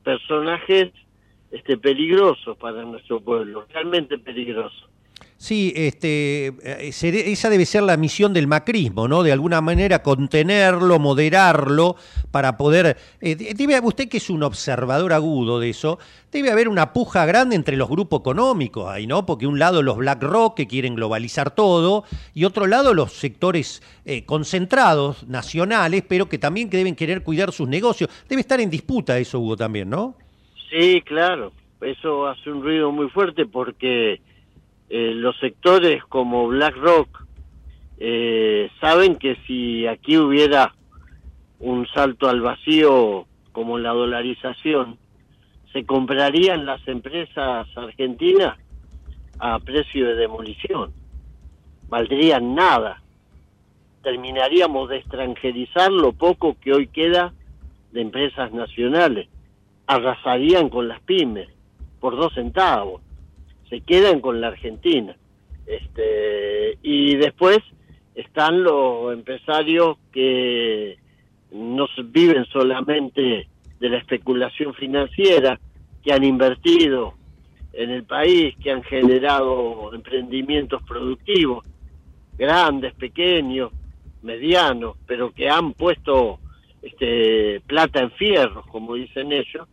personajes 0.04 0.92
este 1.52 1.78
peligrosos 1.78 2.58
para 2.58 2.84
nuestro 2.84 3.22
pueblo, 3.22 3.66
realmente 3.74 4.18
peligrosos. 4.18 4.90
Sí, 5.46 5.72
este, 5.76 6.48
eh, 6.64 6.90
esa 6.90 7.52
debe 7.52 7.68
ser 7.68 7.84
la 7.84 7.98
misión 7.98 8.34
del 8.34 8.48
macrismo, 8.48 9.08
¿no? 9.08 9.22
De 9.22 9.32
alguna 9.32 9.62
manera 9.62 10.02
contenerlo, 10.02 10.98
moderarlo, 10.98 11.98
para 12.32 12.58
poder... 12.58 12.98
Eh, 13.22 13.36
debe, 13.36 13.80
usted 13.82 14.10
que 14.10 14.18
es 14.18 14.32
un 14.32 14.42
observador 14.42 15.14
agudo 15.14 15.60
de 15.60 15.70
eso, 15.70 16.00
debe 16.32 16.50
haber 16.50 16.68
una 16.68 16.94
puja 16.94 17.28
grande 17.28 17.56
entre 17.56 17.78
los 17.78 17.88
grupos 17.88 18.22
económicos 18.22 18.90
ahí, 18.90 19.06
¿no? 19.06 19.28
Porque 19.28 19.46
un 19.46 19.60
lado 19.60 19.84
los 19.84 19.98
BlackRock 19.98 20.58
que 20.58 20.66
quieren 20.66 20.96
globalizar 20.96 21.52
todo 21.52 22.06
y 22.34 22.46
otro 22.46 22.66
lado 22.66 22.96
los 22.96 23.14
sectores 23.14 23.84
eh, 24.04 24.26
concentrados, 24.26 25.28
nacionales, 25.28 26.04
pero 26.08 26.28
que 26.28 26.40
también 26.40 26.72
que 26.72 26.78
deben 26.78 26.96
querer 26.96 27.22
cuidar 27.22 27.52
sus 27.52 27.70
negocios. 27.70 28.10
Debe 28.28 28.42
estar 28.42 28.60
en 28.60 28.72
disputa 28.72 29.20
eso, 29.20 29.40
Hugo, 29.40 29.56
también, 29.56 29.92
¿no? 29.92 30.16
Sí, 30.72 31.04
claro. 31.06 31.52
Eso 31.82 32.26
hace 32.26 32.50
un 32.50 32.64
ruido 32.64 32.92
muy 32.92 33.10
fuerte 33.10 33.46
porque 33.46 34.20
eh, 34.90 35.14
los 35.16 35.38
sectores 35.40 36.04
como 36.06 36.48
BlackRock 36.48 37.26
eh, 37.98 38.70
saben 38.80 39.16
que 39.16 39.36
si 39.48 39.88
aquí 39.88 40.18
hubiera 40.18 40.76
un 41.60 41.88
salto 41.88 42.30
al 42.30 42.42
vacío 42.42 43.26
como 43.52 43.80
la 43.80 43.92
dolarización, 43.92 44.98
se 45.72 45.86
comprarían 45.86 46.66
las 46.66 46.86
empresas 46.88 47.68
argentinas 47.76 48.58
a 49.40 49.60
precio 49.60 50.08
de 50.08 50.16
demolición. 50.16 50.94
Valdrían 51.90 52.54
nada. 52.54 53.02
Terminaríamos 54.04 54.90
de 54.90 54.98
extranjerizar 54.98 55.92
lo 55.92 56.14
poco 56.14 56.58
que 56.60 56.74
hoy 56.74 56.88
queda 56.88 57.34
de 57.92 58.02
empresas 58.02 58.54
nacionales. 58.54 59.30
Arrasarían 59.88 60.70
con 60.70 60.88
las 60.88 61.00
pymes 61.02 61.50
por 62.00 62.16
dos 62.16 62.34
centavos 62.34 63.02
se 63.70 63.82
quedan 63.82 64.20
con 64.22 64.42
la 64.42 64.48
Argentina. 64.48 65.16
Este, 65.66 66.78
y 66.84 67.16
después 67.16 67.60
están 68.14 68.64
los 68.64 69.14
empresarios 69.14 69.98
que 70.12 70.98
no 71.52 71.88
viven 72.06 72.46
solamente 72.46 73.48
de 73.80 73.90
la 73.90 73.98
especulación 73.98 74.74
financiera, 74.74 75.60
que 76.04 76.14
han 76.14 76.24
invertido 76.24 77.14
en 77.74 77.90
el 77.90 78.04
país, 78.04 78.56
que 78.62 78.72
han 78.72 78.84
generado 78.84 79.94
emprendimientos 79.94 80.82
productivos, 80.84 81.66
grandes, 82.38 82.94
pequeños, 82.94 83.72
medianos, 84.22 84.98
pero 85.06 85.32
que 85.32 85.50
han 85.50 85.74
puesto 85.74 86.40
este, 86.82 87.62
plata 87.68 88.02
en 88.02 88.12
fierro, 88.12 88.64
como 88.64 88.96
dicen 88.96 89.32
ellos, 89.32 89.68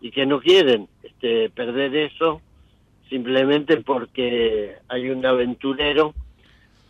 y 0.00 0.10
que 0.10 0.26
no 0.26 0.40
quieren 0.40 0.88
este, 1.02 1.50
perder 1.50 1.94
eso 1.96 2.40
simplemente 3.08 3.78
porque 3.78 4.76
hay 4.88 5.10
un 5.10 5.24
aventurero 5.24 6.14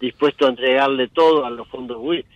dispuesto 0.00 0.46
a 0.46 0.50
entregarle 0.50 1.08
todo 1.08 1.44
a 1.44 1.50
los 1.50 1.68
fondos 1.68 1.98
WIC. 2.00 2.26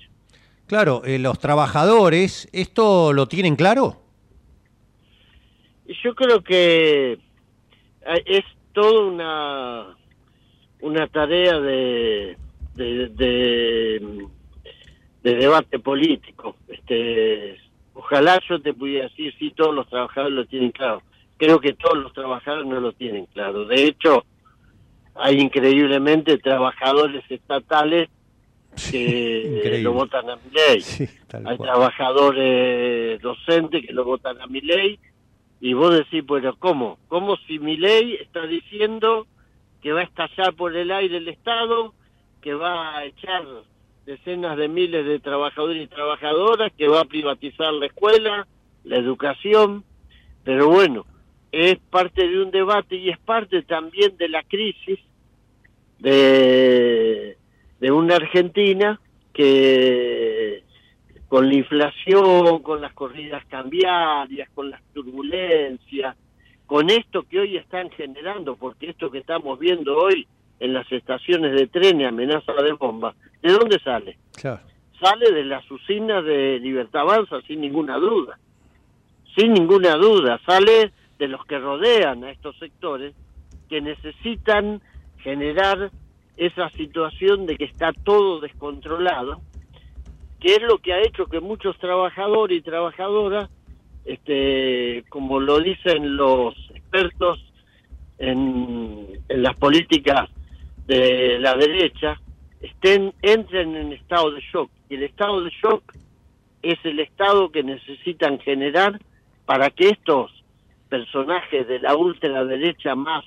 Claro, 0.66 1.02
eh, 1.04 1.18
los 1.18 1.38
trabajadores, 1.38 2.48
¿esto 2.52 3.12
lo 3.12 3.26
tienen 3.26 3.56
claro? 3.56 3.96
Yo 6.02 6.14
creo 6.14 6.42
que 6.42 7.12
eh, 7.12 8.22
es 8.24 8.44
toda 8.72 9.04
una, 9.04 9.96
una 10.80 11.06
tarea 11.08 11.60
de, 11.60 12.38
de, 12.74 13.08
de, 15.22 15.34
debate 15.34 15.78
político. 15.78 16.56
Este, 16.68 17.58
ojalá 17.94 18.40
yo 18.48 18.60
te 18.60 18.72
pudiera 18.72 19.08
decir 19.08 19.34
si 19.38 19.50
todos 19.50 19.74
los 19.74 19.88
trabajadores 19.88 20.34
lo 20.34 20.46
tienen 20.46 20.70
claro 20.70 21.02
creo 21.42 21.58
que 21.58 21.72
todos 21.72 21.98
los 21.98 22.12
trabajadores 22.12 22.68
no 22.68 22.78
lo 22.78 22.92
tienen 22.92 23.26
claro. 23.26 23.64
De 23.64 23.84
hecho, 23.84 24.24
hay 25.16 25.40
increíblemente 25.40 26.38
trabajadores 26.38 27.24
estatales 27.28 28.08
que 28.92 29.80
lo 29.82 29.92
votan 29.92 30.30
a 30.30 30.36
mi 30.36 30.50
ley. 30.52 31.08
hay 31.44 31.58
trabajadores 31.58 33.20
docentes 33.20 33.84
que 33.84 33.92
lo 33.92 34.04
votan 34.04 34.40
a 34.40 34.46
mi 34.46 34.60
ley. 34.60 35.00
Y 35.60 35.72
vos 35.72 35.92
decís, 35.92 36.24
bueno, 36.24 36.54
¿cómo? 36.60 37.00
¿Cómo 37.08 37.36
si 37.48 37.58
mi 37.58 37.76
ley 37.76 38.14
está 38.20 38.46
diciendo 38.46 39.26
que 39.82 39.92
va 39.92 40.02
a 40.02 40.04
estallar 40.04 40.54
por 40.54 40.76
el 40.76 40.92
aire 40.92 41.16
el 41.16 41.26
Estado, 41.26 41.92
que 42.40 42.54
va 42.54 42.98
a 42.98 43.04
echar 43.04 43.44
decenas 44.06 44.56
de 44.56 44.68
miles 44.68 45.04
de 45.04 45.18
trabajadores 45.18 45.82
y 45.82 45.88
trabajadoras, 45.88 46.72
que 46.78 46.86
va 46.86 47.00
a 47.00 47.04
privatizar 47.04 47.72
la 47.72 47.86
escuela, 47.86 48.46
la 48.84 48.96
educación? 48.96 49.82
Pero 50.44 50.68
bueno, 50.68 51.04
es 51.52 51.78
parte 51.90 52.26
de 52.26 52.42
un 52.42 52.50
debate 52.50 52.96
y 52.96 53.10
es 53.10 53.18
parte 53.18 53.62
también 53.62 54.16
de 54.16 54.28
la 54.28 54.42
crisis 54.42 54.98
de, 55.98 57.36
de 57.78 57.90
una 57.92 58.16
Argentina 58.16 58.98
que 59.34 60.64
con 61.28 61.48
la 61.48 61.54
inflación, 61.54 62.62
con 62.62 62.80
las 62.80 62.92
corridas 62.92 63.44
cambiarias, 63.46 64.50
con 64.50 64.70
las 64.70 64.82
turbulencias, 64.92 66.16
con 66.66 66.90
esto 66.90 67.22
que 67.22 67.40
hoy 67.40 67.56
están 67.56 67.90
generando, 67.90 68.56
porque 68.56 68.90
esto 68.90 69.10
que 69.10 69.18
estamos 69.18 69.58
viendo 69.58 69.96
hoy 69.96 70.26
en 70.60 70.74
las 70.74 70.90
estaciones 70.92 71.52
de 71.52 71.66
tren 71.68 72.00
y 72.00 72.04
amenaza 72.04 72.52
de 72.52 72.72
bomba, 72.72 73.14
¿de 73.42 73.52
dónde 73.52 73.78
sale? 73.78 74.18
Sale 75.00 75.32
de 75.32 75.44
las 75.44 75.68
usinas 75.70 76.24
de 76.24 76.58
Libertad 76.60 77.02
Avanza, 77.02 77.40
sin 77.46 77.60
ninguna 77.60 77.96
duda. 77.96 78.38
Sin 79.36 79.54
ninguna 79.54 79.96
duda. 79.96 80.40
Sale 80.46 80.92
de 81.22 81.28
los 81.28 81.46
que 81.46 81.56
rodean 81.56 82.24
a 82.24 82.32
estos 82.32 82.58
sectores 82.58 83.14
que 83.68 83.80
necesitan 83.80 84.82
generar 85.18 85.92
esa 86.36 86.68
situación 86.70 87.46
de 87.46 87.56
que 87.56 87.66
está 87.66 87.92
todo 87.92 88.40
descontrolado, 88.40 89.40
que 90.40 90.56
es 90.56 90.62
lo 90.62 90.78
que 90.78 90.94
ha 90.94 90.98
hecho 90.98 91.26
que 91.26 91.38
muchos 91.38 91.78
trabajadores 91.78 92.58
y 92.58 92.62
trabajadoras, 92.62 93.48
este, 94.04 95.04
como 95.10 95.38
lo 95.38 95.60
dicen 95.60 96.16
los 96.16 96.56
expertos 96.74 97.38
en, 98.18 99.06
las 99.28 99.54
políticas 99.54 100.28
de 100.88 101.38
la 101.38 101.54
derecha, 101.54 102.20
estén 102.60 103.14
entren 103.22 103.76
en 103.76 103.92
estado 103.92 104.32
de 104.32 104.40
shock. 104.52 104.72
Y 104.88 104.96
el 104.96 105.04
estado 105.04 105.44
de 105.44 105.50
shock 105.50 105.84
es 106.62 106.78
el 106.82 106.98
estado 106.98 107.52
que 107.52 107.62
necesitan 107.62 108.40
generar 108.40 108.98
para 109.46 109.70
que 109.70 109.90
estos 109.90 110.41
personajes 110.92 111.66
de 111.66 111.78
la 111.78 111.96
ultraderecha 111.96 112.94
más 112.94 113.24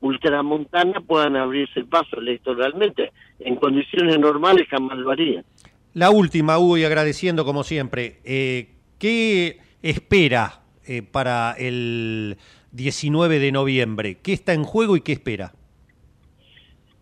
ultramontana 0.00 1.00
puedan 1.00 1.34
abrirse 1.34 1.80
el 1.80 1.86
paso 1.86 2.20
electoralmente. 2.20 3.10
En 3.40 3.56
condiciones 3.56 4.16
normales 4.16 4.68
jamás 4.70 4.96
lo 4.96 5.10
harían. 5.10 5.44
La 5.92 6.12
última, 6.12 6.56
Hugo, 6.60 6.78
y 6.78 6.84
agradeciendo 6.84 7.44
como 7.44 7.64
siempre, 7.64 8.20
eh, 8.24 8.68
¿qué 9.00 9.58
espera 9.82 10.60
eh, 10.86 11.02
para 11.02 11.56
el 11.58 12.36
19 12.70 13.40
de 13.40 13.50
noviembre? 13.50 14.18
¿Qué 14.22 14.32
está 14.32 14.52
en 14.52 14.62
juego 14.62 14.96
y 14.96 15.00
qué 15.00 15.10
espera? 15.10 15.52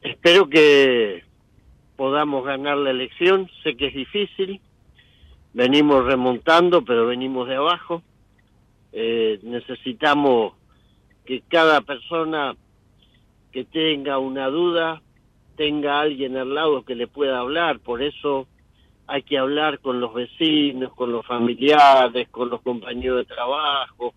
Espero 0.01 0.49
que 0.49 1.23
podamos 1.97 2.47
ganar 2.47 2.79
la 2.79 2.93
elección. 2.93 3.51
Sé 3.63 3.77
que 3.77 3.89
es 3.89 3.95
difícil. 3.95 4.63
Venimos 5.53 6.07
remontando, 6.07 6.83
pero 6.83 7.07
venimos 7.07 7.47
de 7.47 7.57
abajo. 7.57 8.03
Eh, 8.93 9.39
necesitamos 9.43 10.55
que 11.25 11.43
cada 11.43 11.81
persona 11.83 12.57
que 13.53 13.65
tenga 13.65 14.19
una 14.19 14.49
duda 14.49 15.03
tenga 15.57 16.01
alguien 16.01 16.37
al 16.37 16.55
lado 16.55 16.85
que 16.85 16.95
le 16.95 17.07
pueda 17.07 17.41
hablar, 17.41 17.81
por 17.81 18.03
eso 18.03 18.47
hay 19.07 19.23
que 19.23 19.39
hablar 19.39 19.81
con 19.81 20.01
los 20.01 20.15
vecinos, 20.15 20.93
con 20.95 21.13
los 21.13 21.27
familiares, 21.27 22.29
con 22.29 22.51
los 22.51 22.61
compañeros 22.63 23.19
de 23.19 23.35
trabajo, 23.35 24.15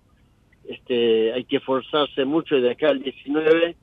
este, 0.68 1.34
hay 1.34 1.46
que 1.46 1.58
esforzarse 1.58 2.26
mucho 2.26 2.56
de 2.56 2.72
acá 2.72 2.90
al 2.90 3.02
19 3.02 3.76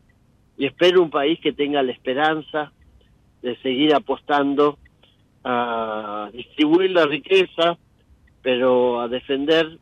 y 0.57 0.67
espero 0.67 1.03
un 1.03 1.11
país 1.11 1.39
que 1.41 1.53
tenga 1.53 1.83
la 1.83 1.93
esperanza 1.93 2.73
de 3.43 3.57
seguir 3.59 3.95
apostando 3.95 4.79
a 5.45 6.31
distribuir 6.33 6.91
la 6.91 7.07
riqueza, 7.07 7.79
pero 8.43 9.01
a 9.01 9.09
defender 9.09 9.79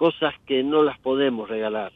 cosas 0.00 0.32
que 0.46 0.62
no 0.62 0.82
las 0.82 0.98
podemos 0.98 1.46
regalar. 1.46 1.92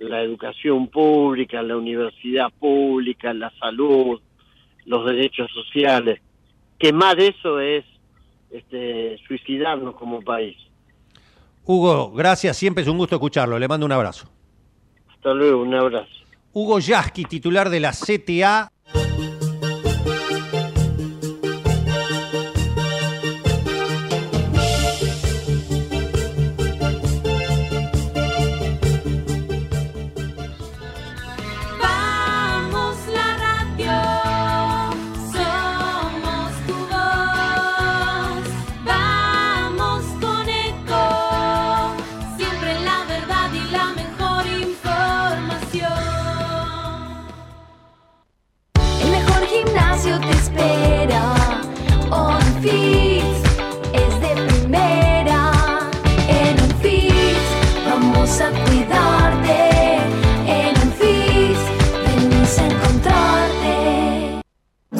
La 0.00 0.20
educación 0.20 0.88
pública, 0.88 1.62
la 1.62 1.76
universidad 1.76 2.48
pública, 2.58 3.32
la 3.32 3.52
salud, 3.60 4.20
los 4.84 5.06
derechos 5.06 5.48
sociales. 5.52 6.20
Quemar 6.76 7.20
eso 7.20 7.60
es 7.60 7.84
este, 8.50 9.16
suicidarnos 9.28 9.94
como 9.94 10.22
país. 10.22 10.56
Hugo, 11.64 12.10
gracias, 12.10 12.56
siempre 12.56 12.82
es 12.82 12.88
un 12.88 12.98
gusto 12.98 13.14
escucharlo. 13.14 13.60
Le 13.60 13.68
mando 13.68 13.86
un 13.86 13.92
abrazo. 13.92 14.28
Hasta 15.14 15.32
luego, 15.32 15.62
un 15.62 15.72
abrazo. 15.72 16.10
Hugo 16.52 16.80
Yasky, 16.80 17.26
titular 17.26 17.70
de 17.70 17.78
la 17.78 17.92
CTA. 17.92 18.72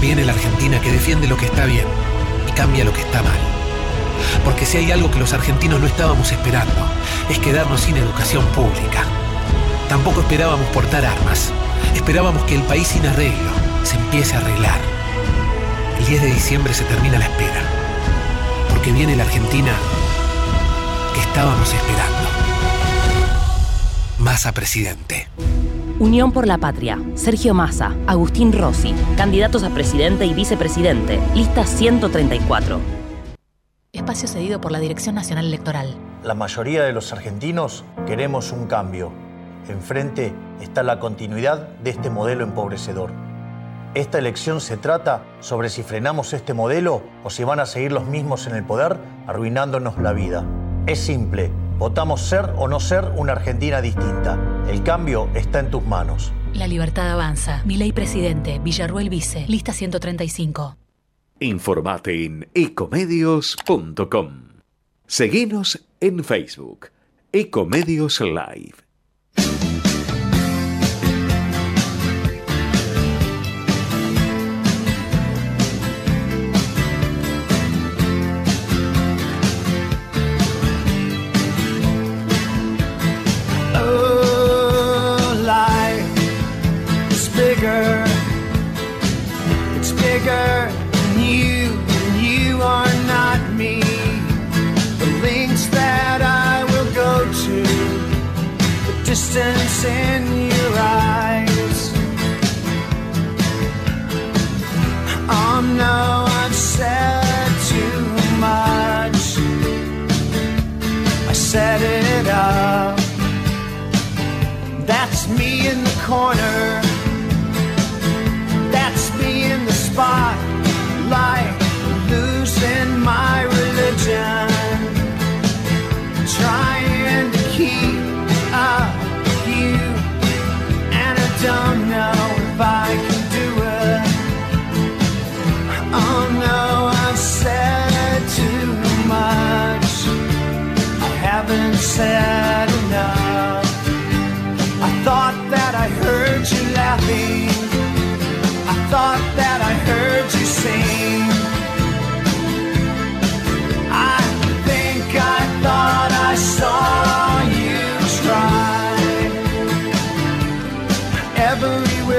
Viene 0.00 0.24
la 0.24 0.32
Argentina 0.32 0.80
que 0.80 0.92
defiende 0.92 1.26
lo 1.26 1.36
que 1.36 1.46
está 1.46 1.64
bien 1.64 1.86
y 2.48 2.52
cambia 2.52 2.84
lo 2.84 2.92
que 2.92 3.00
está 3.00 3.22
mal. 3.22 3.38
Porque 4.44 4.66
si 4.66 4.76
hay 4.78 4.92
algo 4.92 5.10
que 5.10 5.18
los 5.18 5.32
argentinos 5.32 5.80
no 5.80 5.86
estábamos 5.86 6.30
esperando, 6.30 6.74
es 7.30 7.38
quedarnos 7.38 7.80
sin 7.80 7.96
educación 7.96 8.44
pública. 8.46 9.04
Tampoco 9.88 10.20
esperábamos 10.20 10.66
portar 10.68 11.04
armas. 11.04 11.50
Esperábamos 11.94 12.42
que 12.44 12.56
el 12.56 12.62
país 12.62 12.88
sin 12.88 13.06
arreglo 13.06 13.50
se 13.84 13.96
empiece 13.96 14.34
a 14.34 14.40
arreglar. 14.40 14.80
El 15.98 16.06
10 16.06 16.22
de 16.22 16.32
diciembre 16.32 16.74
se 16.74 16.84
termina 16.84 17.18
la 17.18 17.26
espera. 17.26 17.62
Porque 18.68 18.92
viene 18.92 19.16
la 19.16 19.24
Argentina 19.24 19.72
que 21.14 21.20
estábamos 21.20 21.72
esperando. 21.72 22.28
Massa 24.18 24.52
presidente. 24.52 25.28
Unión 25.98 26.30
por 26.30 26.46
la 26.46 26.58
Patria. 26.58 27.00
Sergio 27.14 27.54
Massa, 27.54 27.96
Agustín 28.06 28.52
Rossi, 28.52 28.94
candidatos 29.16 29.62
a 29.62 29.70
presidente 29.70 30.26
y 30.26 30.34
vicepresidente. 30.34 31.18
Lista 31.34 31.64
134. 31.64 32.78
Espacio 33.94 34.28
cedido 34.28 34.60
por 34.60 34.72
la 34.72 34.78
Dirección 34.78 35.14
Nacional 35.14 35.46
Electoral. 35.46 35.96
La 36.22 36.34
mayoría 36.34 36.82
de 36.82 36.92
los 36.92 37.14
argentinos 37.14 37.82
queremos 38.06 38.52
un 38.52 38.66
cambio. 38.66 39.10
Enfrente 39.70 40.34
está 40.60 40.82
la 40.82 41.00
continuidad 41.00 41.66
de 41.78 41.90
este 41.90 42.10
modelo 42.10 42.44
empobrecedor. 42.44 43.10
Esta 43.94 44.18
elección 44.18 44.60
se 44.60 44.76
trata 44.76 45.24
sobre 45.40 45.70
si 45.70 45.82
frenamos 45.82 46.34
este 46.34 46.52
modelo 46.52 47.00
o 47.24 47.30
si 47.30 47.42
van 47.42 47.58
a 47.58 47.64
seguir 47.64 47.92
los 47.92 48.04
mismos 48.04 48.46
en 48.46 48.54
el 48.54 48.64
poder 48.64 48.98
arruinándonos 49.26 49.96
la 49.96 50.12
vida. 50.12 50.44
Es 50.86 51.00
simple, 51.00 51.50
votamos 51.78 52.20
ser 52.22 52.52
o 52.56 52.68
no 52.68 52.80
ser 52.80 53.04
una 53.16 53.32
Argentina 53.32 53.80
distinta. 53.80 54.38
El 54.68 54.82
cambio 54.82 55.28
está 55.34 55.60
en 55.60 55.70
tus 55.70 55.84
manos. 55.84 56.32
La 56.54 56.66
libertad 56.66 57.10
avanza. 57.10 57.62
Milei 57.64 57.92
presidente, 57.92 58.58
Villarruel 58.58 59.08
vice, 59.08 59.44
lista 59.48 59.72
135. 59.72 60.76
Informate 61.40 62.24
en 62.24 62.48
ecomedios.com. 62.54 64.46
Seguinos 65.06 65.86
en 66.00 66.24
Facebook, 66.24 66.90
Ecomedios 67.32 68.20
Live. 68.20 68.85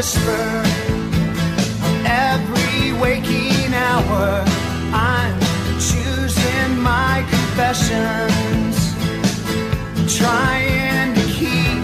Whisper, 0.08 0.64
every 2.06 2.94
waking 2.94 3.74
hour, 3.74 4.42
I'm 4.94 5.38
choosing 5.82 6.82
my 6.82 7.26
confessions, 7.30 8.78
trying 10.18 11.14
to 11.14 11.24
keep 11.24 11.84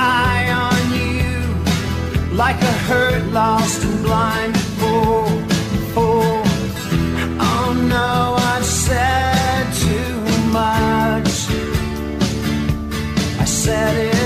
eye 0.00 0.50
on 0.50 0.82
you 0.98 2.34
like 2.34 2.60
a 2.60 2.74
hurt, 2.88 3.22
lost, 3.32 3.84
and 3.84 4.02
blind 4.02 4.58
fool. 4.80 5.28
fool. 5.94 6.42
Oh 7.38 7.72
no, 7.88 8.34
I've 8.50 8.64
said 8.64 9.72
too 9.74 10.16
much. 10.50 11.30
I 13.38 13.44
set 13.44 13.94
it 13.96 14.19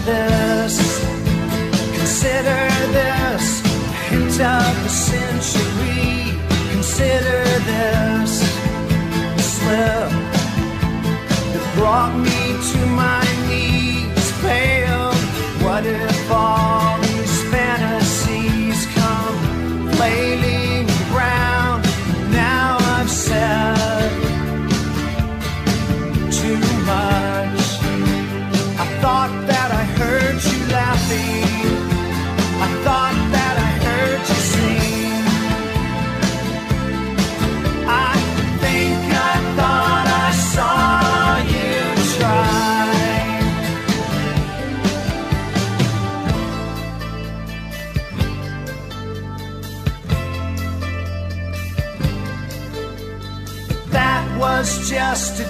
this. 0.00 1.04
Consider 1.96 2.68
this. 2.92 3.60
Hint 4.08 4.40
of 4.40 4.82
the 4.82 4.88
century. 4.88 6.38
Consider 6.72 7.44
this. 7.70 8.32
Slip 9.52 10.10
that 11.52 11.72
brought 11.76 12.14
me 12.16 12.40
to 12.72 12.86
my 12.86 13.23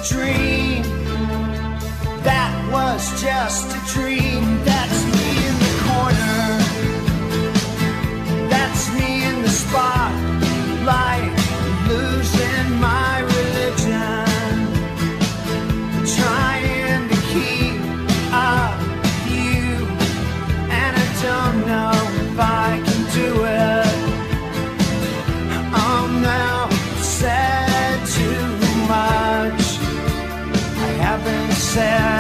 dream. 0.09 0.83
That 2.25 2.53
was 2.71 3.23
just 3.23 3.74
said 31.75 32.14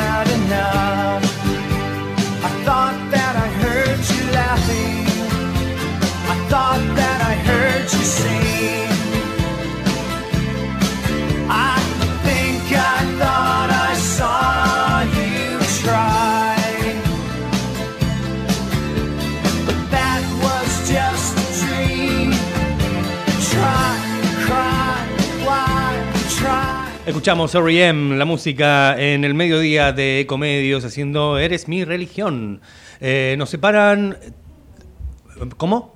Escuchamos 27.06 27.54
R.E.M., 27.54 28.16
la 28.16 28.24
música 28.24 28.98
en 28.98 29.24
el 29.24 29.34
mediodía 29.34 29.92
de 29.92 30.20
Ecomedios 30.20 30.86
haciendo 30.86 31.36
Eres 31.36 31.68
mi 31.68 31.84
religión. 31.84 32.62
Eh, 32.98 33.34
nos 33.36 33.50
separan... 33.50 34.16
¿Cómo? 35.58 35.94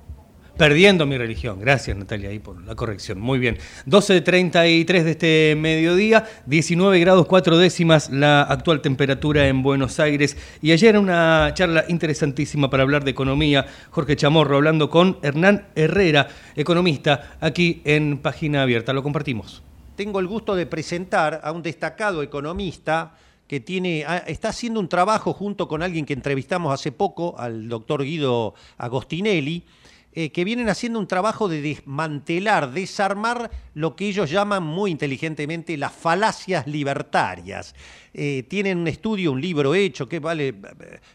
Perdiendo 0.55 1.07
mi 1.07 1.17
religión. 1.17 1.59
Gracias, 1.59 1.97
Natalia, 1.97 2.29
ahí 2.29 2.37
por 2.37 2.63
la 2.63 2.75
corrección. 2.75 3.19
Muy 3.19 3.39
bien. 3.39 3.57
12.33 3.87 4.85
de 5.03 5.11
este 5.11 5.55
mediodía, 5.57 6.25
19 6.45 6.99
grados 6.99 7.25
4 7.25 7.57
décimas 7.57 8.11
la 8.11 8.43
actual 8.43 8.81
temperatura 8.81 9.47
en 9.47 9.63
Buenos 9.63 9.99
Aires. 9.99 10.37
Y 10.61 10.73
ayer 10.73 10.95
una 10.95 11.49
charla 11.55 11.85
interesantísima 11.87 12.69
para 12.69 12.83
hablar 12.83 13.03
de 13.03 13.09
economía. 13.09 13.65
Jorge 13.89 14.15
Chamorro 14.15 14.57
hablando 14.57 14.91
con 14.91 15.17
Hernán 15.23 15.69
Herrera, 15.73 16.27
economista, 16.55 17.37
aquí 17.41 17.81
en 17.83 18.19
Página 18.19 18.61
Abierta. 18.61 18.93
Lo 18.93 19.01
compartimos. 19.01 19.63
Tengo 19.99 20.21
el 20.21 20.27
gusto 20.27 20.55
de 20.55 20.65
presentar 20.65 21.41
a 21.43 21.51
un 21.51 21.61
destacado 21.61 22.23
economista 22.23 23.17
que 23.49 23.59
tiene, 23.59 24.05
ah, 24.07 24.23
está 24.27 24.47
haciendo 24.47 24.79
un 24.79 24.87
trabajo 24.87 25.33
junto 25.33 25.67
con 25.67 25.83
alguien 25.83 26.05
que 26.05 26.13
entrevistamos 26.13 26.73
hace 26.73 26.93
poco, 26.93 27.37
al 27.37 27.67
doctor 27.67 28.05
Guido 28.05 28.53
Agostinelli, 28.77 29.65
eh, 30.13 30.31
que 30.31 30.45
vienen 30.45 30.69
haciendo 30.69 30.99
un 30.99 31.07
trabajo 31.07 31.49
de 31.49 31.61
desmantelar, 31.61 32.71
desarmar 32.71 33.51
lo 33.73 33.97
que 33.97 34.07
ellos 34.07 34.31
llaman 34.31 34.63
muy 34.63 34.89
inteligentemente 34.89 35.75
las 35.75 35.91
falacias 35.91 36.65
libertarias. 36.65 37.75
Eh, 38.13 38.43
tienen 38.47 38.77
un 38.77 38.87
estudio, 38.87 39.33
un 39.33 39.41
libro 39.41 39.75
hecho 39.75 40.07
que 40.07 40.19
vale, 40.19 40.55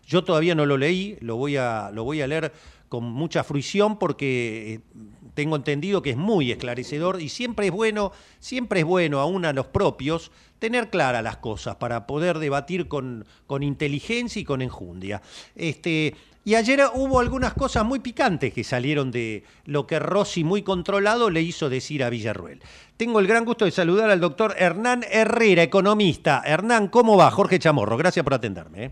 yo 0.07 0.25
todavía 0.25 0.55
no 0.55 0.66
lo 0.66 0.77
leí, 0.77 1.16
lo 1.23 1.37
voy 1.37 1.57
a, 1.57 1.90
lo 1.90 2.05
voy 2.05 2.20
a 2.20 2.27
leer 2.27 2.53
con 2.90 3.05
mucha 3.05 3.42
fruición 3.42 3.99
porque 3.99 4.75
eh, 4.75 4.81
tengo 5.35 5.57
entendido 5.57 6.03
que 6.03 6.11
es 6.11 6.16
muy 6.16 6.51
esclarecedor 6.51 7.20
y 7.20 7.29
siempre 7.29 7.66
es 7.66 7.73
bueno, 7.73 8.12
siempre 8.38 8.81
es 8.81 8.87
bueno, 8.87 9.20
aún 9.20 9.44
a 9.44 9.53
los 9.53 9.66
propios, 9.66 10.31
tener 10.59 10.88
claras 10.88 11.23
las 11.23 11.37
cosas 11.37 11.77
para 11.77 12.07
poder 12.07 12.38
debatir 12.38 12.88
con, 12.88 13.27
con 13.47 13.62
inteligencia 13.62 14.40
y 14.40 14.44
con 14.44 14.62
enjundia. 14.62 15.20
Este, 15.55 16.14
y 16.47 16.57
ayer 16.57 16.81
hubo 16.92 17.20
algunas 17.20 17.55
cosas 17.55 17.87
muy 17.87 18.01
picantes 18.01 18.53
que 18.53 18.64
salieron 18.64 19.11
de 19.11 19.44
lo 19.64 19.87
que 19.87 19.99
Rossi, 19.99 20.44
muy 20.44 20.62
controlado, 20.62 21.31
le 21.31 21.40
hizo 21.40 21.70
decir 21.70 22.05
a 22.05 22.11
Villarruel. 22.11 22.61
Tengo 22.99 23.18
el 23.18 23.27
gran 23.27 23.47
gusto 23.47 23.64
de 23.64 23.70
saludar 23.70 24.11
al 24.11 24.20
doctor 24.20 24.55
Hernán 24.59 25.05
Herrera, 25.11 25.62
economista. 25.62 26.42
Hernán, 26.44 26.88
¿cómo 26.88 27.16
va? 27.16 27.31
Jorge 27.31 27.59
Chamorro, 27.59 27.97
gracias 27.97 28.25
por 28.25 28.35
atenderme. 28.35 28.85
¿eh? 28.85 28.90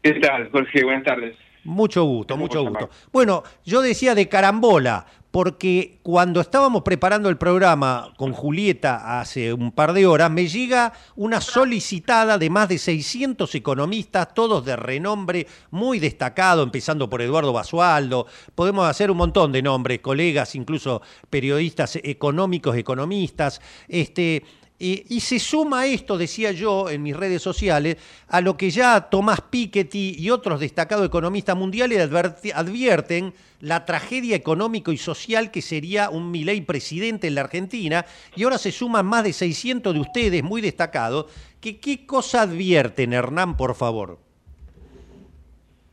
¿Qué 0.00 0.14
tal, 0.14 0.48
Jorge? 0.50 0.84
Buenas 0.84 1.02
tardes. 1.02 1.36
Mucho 1.64 2.04
gusto, 2.04 2.36
mucho 2.36 2.62
gusto. 2.64 2.88
Bueno, 3.12 3.42
yo 3.64 3.82
decía 3.82 4.14
de 4.14 4.28
carambola, 4.28 5.04
porque 5.30 5.98
cuando 6.02 6.40
estábamos 6.40 6.82
preparando 6.82 7.28
el 7.28 7.36
programa 7.36 8.12
con 8.16 8.32
Julieta 8.32 9.20
hace 9.20 9.52
un 9.52 9.72
par 9.72 9.92
de 9.92 10.06
horas, 10.06 10.30
me 10.30 10.48
llega 10.48 10.92
una 11.14 11.40
solicitada 11.40 12.38
de 12.38 12.48
más 12.48 12.68
de 12.68 12.78
600 12.78 13.54
economistas, 13.54 14.32
todos 14.32 14.64
de 14.64 14.76
renombre 14.76 15.46
muy 15.70 15.98
destacado, 15.98 16.62
empezando 16.62 17.10
por 17.10 17.20
Eduardo 17.20 17.52
Basualdo. 17.52 18.26
Podemos 18.54 18.88
hacer 18.88 19.10
un 19.10 19.18
montón 19.18 19.52
de 19.52 19.62
nombres, 19.62 20.00
colegas, 20.00 20.54
incluso 20.54 21.02
periodistas 21.28 21.96
económicos, 21.96 22.76
economistas. 22.76 23.60
Este, 23.88 24.42
y 24.78 25.20
se 25.20 25.38
suma 25.38 25.86
esto, 25.86 26.18
decía 26.18 26.52
yo 26.52 26.90
en 26.90 27.02
mis 27.02 27.16
redes 27.16 27.40
sociales, 27.40 27.96
a 28.28 28.40
lo 28.40 28.56
que 28.56 28.70
ya 28.70 29.08
Tomás 29.08 29.40
Piketty 29.40 30.16
y 30.18 30.30
otros 30.30 30.60
destacados 30.60 31.06
economistas 31.06 31.56
mundiales 31.56 32.10
advierten 32.54 33.32
la 33.60 33.86
tragedia 33.86 34.36
económico 34.36 34.92
y 34.92 34.98
social 34.98 35.50
que 35.50 35.62
sería 35.62 36.10
un 36.10 36.30
Milei 36.30 36.60
presidente 36.60 37.26
en 37.26 37.36
la 37.36 37.40
Argentina, 37.40 38.04
y 38.34 38.44
ahora 38.44 38.58
se 38.58 38.70
suman 38.70 39.06
más 39.06 39.24
de 39.24 39.32
600 39.32 39.94
de 39.94 40.00
ustedes 40.00 40.42
muy 40.42 40.60
destacados, 40.60 41.26
que 41.60 41.80
qué 41.80 42.04
cosa 42.04 42.42
advierten, 42.42 43.14
Hernán, 43.14 43.56
por 43.56 43.74
favor. 43.74 44.18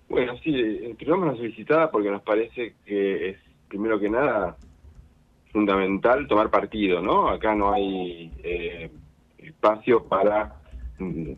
Bueno, 0.10 0.34
sí, 0.43 0.52
primero 0.98 1.22
una 1.22 1.38
solicitada 1.38 1.89
porque 1.89 2.12
nos 2.12 2.22
parece 2.22 2.76
que 2.86 3.30
es, 3.30 3.38
primero 3.69 4.00
que 4.00 4.10
nada, 4.10 4.58
fundamental 5.54 6.28
tomar 6.28 6.50
partido, 6.50 7.02
¿no? 7.02 7.30
Acá 7.30 7.56
no 7.56 7.72
hay 7.72 8.32
eh, 8.44 8.92
espacio 9.38 10.04
para 10.04 10.56
mm, 11.00 11.32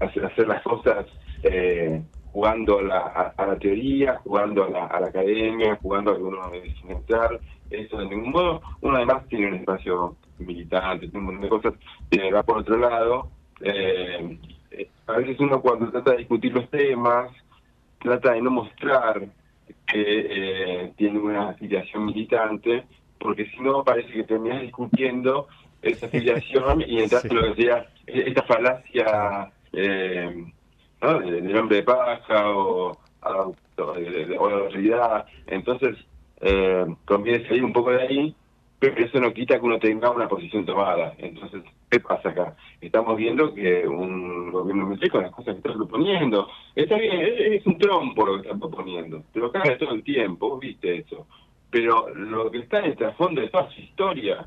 hacer, 0.00 0.48
las 0.48 0.62
cosas 0.62 1.06
eh, 1.42 2.02
jugando 2.32 2.78
a 2.78 2.82
la, 2.82 2.98
a, 3.36 3.46
la 3.46 3.56
teoría, 3.58 4.18
jugando 4.24 4.64
a 4.64 4.70
la, 4.70 4.86
a 4.86 5.00
la 5.00 5.06
academia, 5.08 5.78
jugando 5.80 6.12
a 6.12 6.16
que 6.16 6.22
uno 6.22 6.52
es 6.54 6.74
central, 6.80 7.38
eso 7.70 7.98
de 7.98 8.06
ningún 8.06 8.30
modo. 8.30 8.62
Uno 8.80 8.96
además 8.96 9.28
tiene 9.28 9.48
un 9.48 9.54
espacio 9.54 10.16
militante, 10.38 11.08
tiene 11.08 11.18
un 11.18 11.24
montón 11.26 11.42
de 11.42 11.48
cosas, 11.48 11.74
eh, 12.10 12.32
va 12.32 12.42
por 12.42 12.58
otro 12.58 12.76
lado. 12.78 13.28
Eh, 13.60 14.38
eh, 14.70 14.90
a 15.06 15.12
veces 15.18 15.38
uno 15.38 15.60
cuando 15.60 15.90
trata 15.90 16.12
de 16.12 16.18
discutir 16.18 16.52
los 16.52 16.68
temas, 16.70 17.30
trata 17.98 18.32
de 18.32 18.42
no 18.42 18.50
mostrar 18.50 19.28
que 19.86 20.02
eh, 20.84 20.92
tiene 20.96 21.18
una 21.18 21.50
afiliación 21.50 22.06
militante, 22.06 22.84
porque 23.20 23.46
si 23.50 23.60
no 23.60 23.84
parece 23.84 24.10
que 24.12 24.24
terminas 24.24 24.62
discutiendo 24.62 25.46
esa 25.82 26.06
afiliación 26.06 26.82
y 26.86 27.00
entras 27.00 27.24
en 27.26 27.36
lo 27.36 27.42
que 27.42 27.54
sería 27.54 27.86
esta 28.06 28.42
falacia 28.42 29.52
eh, 29.72 30.44
¿no? 31.02 31.20
del 31.20 31.56
hombre 31.56 31.76
de 31.76 31.82
paja 31.82 32.50
o, 32.50 32.98
o, 33.22 33.92
de, 33.94 34.36
o 34.38 34.50
la 34.50 34.68
realidad. 34.70 35.26
Entonces, 35.46 35.96
eh, 36.40 36.86
conviene 37.04 37.46
salir 37.46 37.64
un 37.64 37.72
poco 37.72 37.90
de 37.92 38.02
ahí, 38.02 38.34
pero 38.78 38.96
eso 39.04 39.20
no 39.20 39.32
quita 39.32 39.58
que 39.58 39.66
uno 39.66 39.78
tenga 39.78 40.10
una 40.10 40.26
posición 40.26 40.64
tomada. 40.64 41.14
Entonces, 41.18 41.62
¿qué 41.90 42.00
pasa 42.00 42.30
acá? 42.30 42.56
Estamos 42.80 43.16
viendo 43.18 43.54
que 43.54 43.86
un 43.86 44.50
gobierno 44.50 44.86
militar 44.86 45.10
con 45.10 45.22
las 45.22 45.32
cosas 45.32 45.54
que 45.54 45.58
está 45.58 45.74
proponiendo, 45.74 46.48
está 46.74 46.96
bien, 46.96 47.20
es, 47.20 47.60
es 47.60 47.66
un 47.66 47.78
trompo 47.78 48.24
lo 48.24 48.40
que 48.40 48.48
está 48.48 48.58
proponiendo, 48.58 49.22
te 49.32 49.40
lo 49.40 49.52
caga 49.52 49.76
todo 49.76 49.92
el 49.92 50.02
tiempo, 50.02 50.48
vos 50.48 50.60
viste 50.60 50.98
eso. 50.98 51.26
Pero 51.70 52.08
lo 52.14 52.50
que 52.50 52.58
está 52.58 52.80
en 52.80 52.86
el 52.86 52.96
trasfondo 52.96 53.40
de 53.40 53.48
toda 53.48 53.70
su 53.70 53.80
historia, 53.80 54.46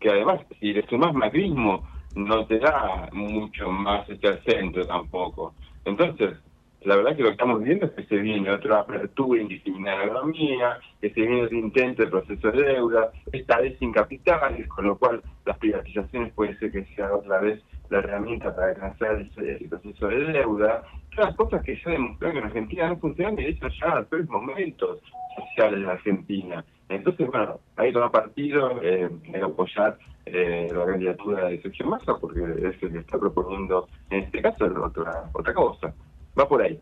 que 0.00 0.10
además, 0.10 0.40
si 0.60 0.72
le 0.72 0.86
sumás 0.86 1.14
macrismo, 1.14 1.86
no 2.14 2.46
te 2.46 2.58
da 2.58 3.08
mucho 3.12 3.70
más 3.70 4.08
este 4.08 4.28
al 4.28 4.42
centro 4.42 4.84
tampoco. 4.86 5.54
Entonces, 5.84 6.36
la 6.82 6.96
verdad 6.96 7.16
que 7.16 7.22
lo 7.22 7.28
que 7.28 7.32
estamos 7.32 7.62
viendo 7.62 7.86
es 7.86 7.92
que 7.92 8.04
se 8.04 8.16
viene 8.16 8.50
otra 8.50 8.80
apertura 8.80 9.42
indiscriminada 9.42 9.98
de 9.98 10.06
la 10.06 10.12
economía, 10.12 10.78
que 11.00 11.10
se 11.10 11.20
viene 11.20 11.42
otro 11.42 11.58
intento 11.58 12.02
de 12.02 12.10
proceso 12.10 12.52
de 12.52 12.62
deuda, 12.62 13.10
esta 13.32 13.60
vez 13.60 13.78
sin 13.78 13.92
capitales, 13.92 14.68
con 14.68 14.86
lo 14.86 14.96
cual 14.96 15.22
las 15.44 15.58
privatizaciones 15.58 16.32
puede 16.32 16.56
ser 16.58 16.72
que 16.72 16.84
sea 16.94 17.12
otra 17.12 17.40
vez 17.40 17.60
la 17.90 17.98
herramienta 17.98 18.54
para 18.54 18.68
alcanzar 18.68 19.20
ese, 19.20 19.56
ese 19.56 19.68
proceso 19.68 20.08
de 20.08 20.32
deuda. 20.32 20.82
Todas 21.16 21.34
cosas 21.34 21.62
que 21.64 21.80
ya 21.82 21.92
demostraron 21.92 22.34
que 22.34 22.38
en 22.40 22.44
Argentina 22.44 22.88
no 22.88 22.98
funcionan 22.98 23.38
y 23.38 23.44
de 23.44 23.48
hecho 23.48 23.68
ya 23.80 23.94
los 23.94 24.06
peores 24.06 24.28
momentos 24.28 25.00
sociales 25.34 25.80
la 25.80 25.92
Argentina. 25.92 26.64
Entonces, 26.90 27.26
bueno, 27.26 27.58
ahí 27.76 27.92
toma 27.92 28.12
partido 28.12 28.82
eh, 28.82 29.08
en 29.24 29.42
apoyar 29.42 29.98
eh, 30.26 30.68
la 30.70 30.84
candidatura 30.84 31.48
de 31.48 31.62
Sergio 31.62 31.86
Massa, 31.86 32.16
porque 32.20 32.40
es 32.40 32.82
el 32.82 32.92
que 32.92 32.98
está 32.98 33.18
proponiendo, 33.18 33.88
en 34.10 34.24
este 34.24 34.42
caso, 34.42 34.66
otra, 34.84 35.30
otra 35.32 35.54
cosa. 35.54 35.94
Va 36.38 36.46
por 36.46 36.62
ahí. 36.62 36.78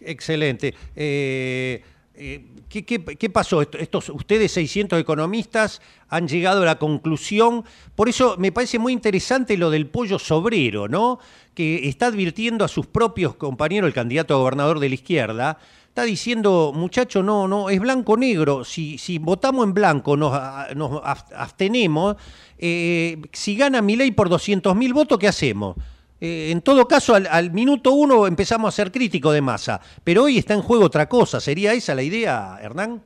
Excelente. 0.00 0.72
Eh, 0.94 1.82
eh, 2.16 2.44
¿qué, 2.68 3.30
pasó? 3.30 3.62
Esto- 3.62 3.78
Estos, 3.78 4.08
ustedes, 4.10 4.52
600 4.52 5.00
economistas, 5.00 5.80
han 6.08 6.28
llegado 6.28 6.62
a 6.62 6.64
la 6.66 6.78
conclusión. 6.78 7.64
Por 7.96 8.08
eso 8.08 8.36
me 8.38 8.52
parece 8.52 8.78
muy 8.78 8.92
interesante 8.92 9.56
lo 9.56 9.70
del 9.70 9.86
pollo 9.86 10.18
sobrero, 10.18 10.88
¿no? 10.88 11.18
Que 11.54 11.88
está 11.88 12.06
advirtiendo 12.06 12.64
a 12.64 12.68
sus 12.68 12.86
propios 12.86 13.34
compañeros, 13.36 13.88
el 13.88 13.94
candidato 13.94 14.34
a 14.34 14.38
gobernador 14.38 14.80
de 14.80 14.88
la 14.88 14.94
izquierda, 14.94 15.58
está 15.88 16.02
diciendo, 16.04 16.72
muchacho, 16.74 17.22
no, 17.22 17.46
no, 17.46 17.70
es 17.70 17.78
blanco-negro. 17.80 18.64
Si, 18.64 18.98
si 18.98 19.18
votamos 19.18 19.64
en 19.64 19.74
blanco, 19.74 20.16
nos, 20.16 20.32
nos 20.74 20.90
ab- 21.02 21.32
abstenemos, 21.36 22.16
eh, 22.58 23.20
si 23.32 23.54
gana 23.56 23.80
mi 23.82 23.94
ley 23.96 24.10
por 24.10 24.28
200.000 24.28 24.92
votos, 24.92 25.18
¿qué 25.18 25.28
hacemos? 25.28 25.76
Eh, 26.20 26.50
en 26.50 26.62
todo 26.62 26.86
caso, 26.86 27.14
al, 27.14 27.26
al 27.26 27.50
minuto 27.52 27.92
uno 27.92 28.26
empezamos 28.26 28.68
a 28.68 28.76
ser 28.76 28.90
críticos 28.92 29.34
de 29.34 29.42
masa, 29.42 29.80
pero 30.02 30.24
hoy 30.24 30.38
está 30.38 30.54
en 30.54 30.62
juego 30.62 30.84
otra 30.84 31.08
cosa. 31.08 31.40
¿Sería 31.40 31.72
esa 31.72 31.94
la 31.94 32.02
idea, 32.02 32.58
Hernán? 32.62 33.02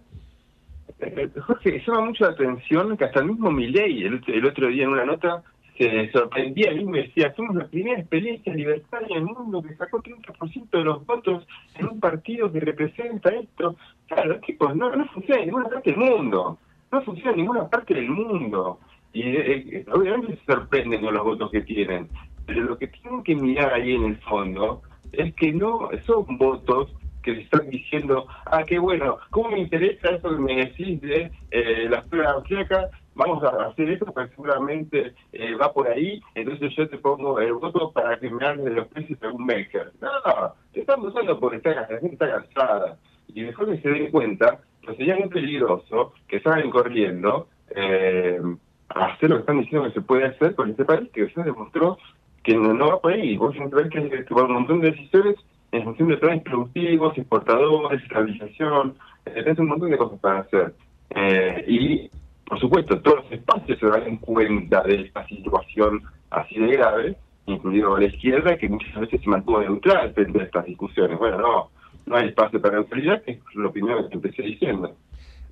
Jorge, 1.46 1.82
llama 1.86 2.06
mucho 2.06 2.24
la 2.24 2.32
atención 2.32 2.96
que 2.96 3.04
hasta 3.04 3.20
el 3.20 3.26
mismo 3.26 3.50
Milei, 3.50 4.02
el, 4.02 4.20
el 4.26 4.44
otro 4.44 4.66
día 4.68 4.84
en 4.84 4.90
una 4.90 5.04
nota, 5.04 5.42
se 5.78 6.10
sorprendía 6.10 6.72
mismo 6.72 6.96
y 6.96 7.02
decía, 7.02 7.32
somos 7.36 7.54
la 7.54 7.68
primera 7.68 8.00
experiencia 8.00 8.52
libertaria 8.52 9.16
en 9.16 9.28
el 9.28 9.34
mundo 9.34 9.62
que 9.62 9.76
sacó 9.76 10.02
30% 10.02 10.70
de 10.70 10.84
los 10.84 11.06
votos 11.06 11.46
en 11.76 11.86
un 11.86 12.00
partido 12.00 12.50
que 12.50 12.60
representa 12.60 13.30
esto. 13.30 13.76
Claro, 14.08 14.40
chicos, 14.44 14.74
no, 14.74 14.94
no 14.94 15.06
funciona 15.06 15.40
en 15.40 15.46
ninguna 15.46 15.68
parte 15.68 15.90
del 15.90 16.00
mundo. 16.00 16.58
No 16.90 17.02
funciona 17.02 17.30
en 17.30 17.36
ninguna 17.36 17.68
parte 17.68 17.94
del 17.94 18.10
mundo. 18.10 18.80
Y 19.12 19.22
eh, 19.22 19.56
eh, 19.56 19.86
obviamente 19.92 20.36
se 20.36 20.52
sorprenden 20.52 21.00
con 21.00 21.14
los 21.14 21.22
votos 21.22 21.50
que 21.52 21.60
tienen. 21.60 22.08
Pero 22.48 22.62
lo 22.62 22.78
que 22.78 22.88
tienen 22.88 23.22
que 23.22 23.36
mirar 23.36 23.74
ahí 23.74 23.94
en 23.94 24.04
el 24.04 24.16
fondo 24.22 24.82
es 25.12 25.34
que 25.34 25.52
no 25.52 25.90
son 26.06 26.38
votos 26.38 26.92
que 27.22 27.32
le 27.32 27.42
están 27.42 27.68
diciendo, 27.68 28.26
ah, 28.46 28.64
qué 28.64 28.78
bueno, 28.78 29.18
¿cómo 29.30 29.50
me 29.50 29.60
interesa 29.60 30.08
eso 30.08 30.30
que 30.30 30.36
me 30.40 30.56
decís 30.56 31.00
de 31.02 31.30
eh, 31.50 31.86
las 31.88 32.04
pruebas 32.06 32.32
austríacas? 32.32 32.90
vamos 33.18 33.42
a 33.42 33.66
hacer 33.66 33.90
esto 33.90 34.06
porque 34.06 34.30
seguramente 34.30 35.12
eh, 35.32 35.54
va 35.56 35.72
por 35.72 35.88
ahí, 35.88 36.22
entonces 36.36 36.72
yo 36.76 36.88
te 36.88 36.98
pongo 36.98 37.40
el 37.40 37.52
voto 37.52 37.90
para 37.92 38.18
que 38.18 38.30
me 38.30 38.46
hables 38.46 38.64
de 38.64 38.70
los 38.70 38.86
precios 38.88 39.18
de 39.18 39.28
un 39.28 39.44
maker. 39.44 39.92
No, 40.00 40.08
te 40.72 40.80
están 40.80 41.00
usando 41.00 41.38
porque 41.38 41.56
está, 41.56 41.74
la 41.74 41.86
gente 41.86 42.12
está 42.12 42.30
cansada. 42.30 42.96
Y 43.34 43.42
mejor 43.42 43.70
que 43.70 43.82
se 43.82 43.88
den 43.90 44.10
cuenta 44.12 44.60
que 44.82 44.94
sería 44.94 45.16
muy 45.16 45.28
peligroso 45.28 46.14
que 46.28 46.40
salgan 46.40 46.70
corriendo 46.70 47.48
eh, 47.74 48.40
a 48.88 49.04
hacer 49.06 49.30
lo 49.30 49.36
que 49.36 49.40
están 49.40 49.60
diciendo 49.60 49.88
que 49.88 49.94
se 49.94 50.00
puede 50.00 50.26
hacer 50.26 50.54
con 50.54 50.70
este 50.70 50.84
país 50.84 51.10
que 51.12 51.28
se 51.28 51.42
demostró 51.42 51.98
que 52.42 52.54
no, 52.54 52.74
no 52.74 52.88
va 52.88 53.00
por 53.00 53.12
ahí. 53.12 53.36
Vos 53.36 53.54
encontrás 53.54 53.90
que 53.90 54.00
tomar 54.24 54.44
un 54.44 54.54
montón 54.54 54.80
de 54.80 54.90
decisiones 54.90 55.36
en 55.72 55.84
función 55.84 56.08
de 56.08 56.16
planes 56.16 56.42
productivos, 56.42 57.16
exportadores, 57.16 58.02
estabilización, 58.02 58.94
eh, 59.26 59.42
tenés 59.42 59.58
un 59.58 59.68
montón 59.68 59.90
de 59.90 59.98
cosas 59.98 60.18
para 60.20 60.40
hacer. 60.40 60.74
Eh, 61.10 61.64
y, 61.68 62.10
por 62.46 62.58
supuesto, 62.58 63.00
todos 63.00 63.24
los 63.24 63.32
espacios 63.32 63.78
se 63.78 63.86
dan 63.86 64.16
cuenta 64.16 64.82
de 64.82 65.02
esta 65.02 65.26
situación 65.26 66.02
así 66.30 66.58
de 66.58 66.68
grave, 66.68 67.16
incluido 67.46 67.98
la 67.98 68.06
izquierda, 68.06 68.56
que 68.56 68.68
muchas 68.68 68.98
veces 69.00 69.20
se 69.20 69.28
mantuvo 69.28 69.60
neutral 69.60 70.12
frente 70.14 70.40
a 70.40 70.44
estas 70.44 70.64
discusiones. 70.66 71.18
Bueno, 71.18 71.38
no, 71.38 71.70
no 72.06 72.16
hay 72.16 72.28
espacio 72.28 72.60
para 72.60 72.76
neutralidad, 72.76 73.22
que 73.22 73.32
es 73.32 73.54
lo 73.54 73.70
primero 73.70 74.08
que 74.08 74.14
empecé 74.14 74.42
diciendo. 74.42 74.94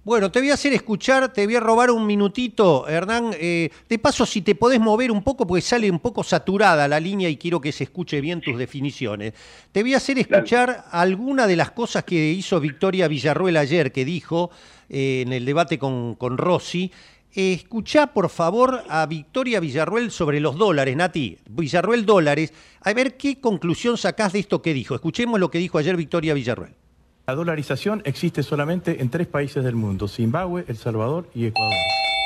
Bueno, 0.07 0.31
te 0.31 0.39
voy 0.39 0.51
a 0.51 0.55
hacer 0.55 0.73
escuchar, 0.73 1.33
te 1.33 1.45
voy 1.47 1.57
a 1.57 1.61
robar 1.61 1.91
un 1.91 2.07
minutito, 2.07 2.87
Hernán. 2.87 3.33
Eh, 3.41 3.71
de 3.89 3.99
paso, 3.99 4.25
si 4.25 4.41
te 4.41 4.55
podés 4.55 4.79
mover 4.79 5.11
un 5.11 5.25
poco, 5.25 5.49
porque 5.49 5.63
sale 5.63 5.91
un 5.91 5.99
poco 5.99 6.23
saturada 6.23 6.87
la 6.87 7.01
línea 7.01 7.29
y 7.29 7.37
quiero 7.37 7.61
que 7.61 7.73
se 7.73 7.83
escuche 7.83 8.21
bien 8.21 8.41
tus 8.41 8.57
definiciones. 8.57 9.33
Te 9.73 9.83
voy 9.83 9.95
a 9.95 9.97
hacer 9.97 10.21
escuchar 10.21 10.85
alguna 10.93 11.49
de 11.49 11.57
las 11.57 11.73
cosas 11.73 12.05
que 12.05 12.31
hizo 12.31 12.61
Victoria 12.61 13.09
Villarruel 13.09 13.57
ayer, 13.57 13.91
que 13.91 14.05
dijo 14.05 14.53
eh, 14.89 15.25
en 15.27 15.33
el 15.33 15.45
debate 15.45 15.77
con, 15.77 16.15
con 16.15 16.39
Rossi. 16.39 16.93
Eh, 17.35 17.55
escuchá, 17.55 18.07
por 18.07 18.29
favor, 18.29 18.85
a 18.89 19.07
Victoria 19.07 19.59
Villarruel 19.59 20.13
sobre 20.13 20.39
los 20.39 20.55
dólares, 20.55 20.95
Nati. 20.95 21.37
Villarruel 21.51 22.07
dólares. 22.07 22.53
A 22.83 22.93
ver 22.93 23.17
qué 23.17 23.41
conclusión 23.41 23.99
sacás 23.99 24.35
de 24.35 24.39
esto 24.39 24.63
que 24.63 24.73
dijo. 24.73 24.95
Escuchemos 24.95 25.41
lo 25.41 25.51
que 25.51 25.59
dijo 25.59 25.79
ayer 25.79 25.97
Victoria 25.97 26.33
Villarruel. 26.33 26.86
La 27.27 27.35
dolarización 27.35 28.03
existe 28.05 28.45
solamente 28.45 29.03
en 29.03 29.11
tres 29.11 29.27
países 29.27 29.65
del 29.65 29.75
mundo, 29.75 30.07
Zimbabue, 30.07 30.65
El 30.69 30.77
Salvador 30.77 31.29
y 31.35 31.47
Ecuador. 31.47 31.75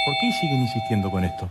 ¿Por 0.05 0.15
qué 0.21 0.31
siguen 0.39 0.61
insistiendo 0.61 1.11
con 1.11 1.25
esto? 1.25 1.49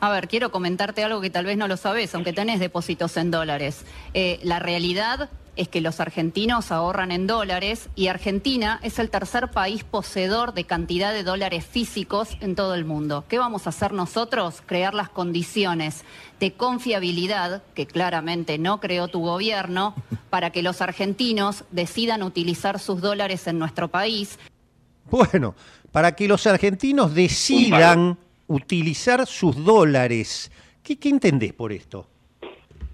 A 0.00 0.08
ver, 0.08 0.26
quiero 0.26 0.50
comentarte 0.50 1.04
algo 1.04 1.20
que 1.20 1.28
tal 1.28 1.44
vez 1.44 1.58
no 1.58 1.68
lo 1.68 1.76
sabes, 1.76 2.14
aunque 2.14 2.32
tenés 2.32 2.58
depósitos 2.58 3.18
en 3.18 3.30
dólares. 3.30 3.84
Eh, 4.14 4.40
la 4.42 4.58
realidad 4.58 5.28
es 5.56 5.68
que 5.68 5.80
los 5.80 6.00
argentinos 6.00 6.70
ahorran 6.70 7.10
en 7.10 7.26
dólares 7.26 7.88
y 7.94 8.08
Argentina 8.08 8.78
es 8.82 8.98
el 8.98 9.10
tercer 9.10 9.50
país 9.50 9.84
poseedor 9.84 10.54
de 10.54 10.64
cantidad 10.64 11.12
de 11.12 11.24
dólares 11.24 11.64
físicos 11.64 12.36
en 12.40 12.54
todo 12.54 12.74
el 12.74 12.84
mundo. 12.84 13.24
¿Qué 13.28 13.38
vamos 13.38 13.66
a 13.66 13.70
hacer 13.70 13.92
nosotros? 13.92 14.62
Crear 14.64 14.94
las 14.94 15.08
condiciones 15.08 16.04
de 16.40 16.52
confiabilidad, 16.52 17.62
que 17.74 17.86
claramente 17.86 18.58
no 18.58 18.80
creó 18.80 19.08
tu 19.08 19.20
gobierno, 19.20 19.94
para 20.36 20.50
que 20.50 20.62
los 20.62 20.82
argentinos 20.82 21.64
decidan 21.70 22.22
utilizar 22.22 22.78
sus 22.78 23.00
dólares 23.00 23.46
en 23.46 23.58
nuestro 23.58 23.88
país. 23.88 24.38
Bueno, 25.10 25.54
para 25.92 26.14
que 26.14 26.28
los 26.28 26.46
argentinos 26.46 27.14
decidan 27.14 28.18
utilizar 28.46 29.24
sus 29.24 29.64
dólares. 29.64 30.52
¿Qué, 30.82 30.98
qué 30.98 31.08
entendés 31.08 31.54
por 31.54 31.72
esto? 31.72 32.06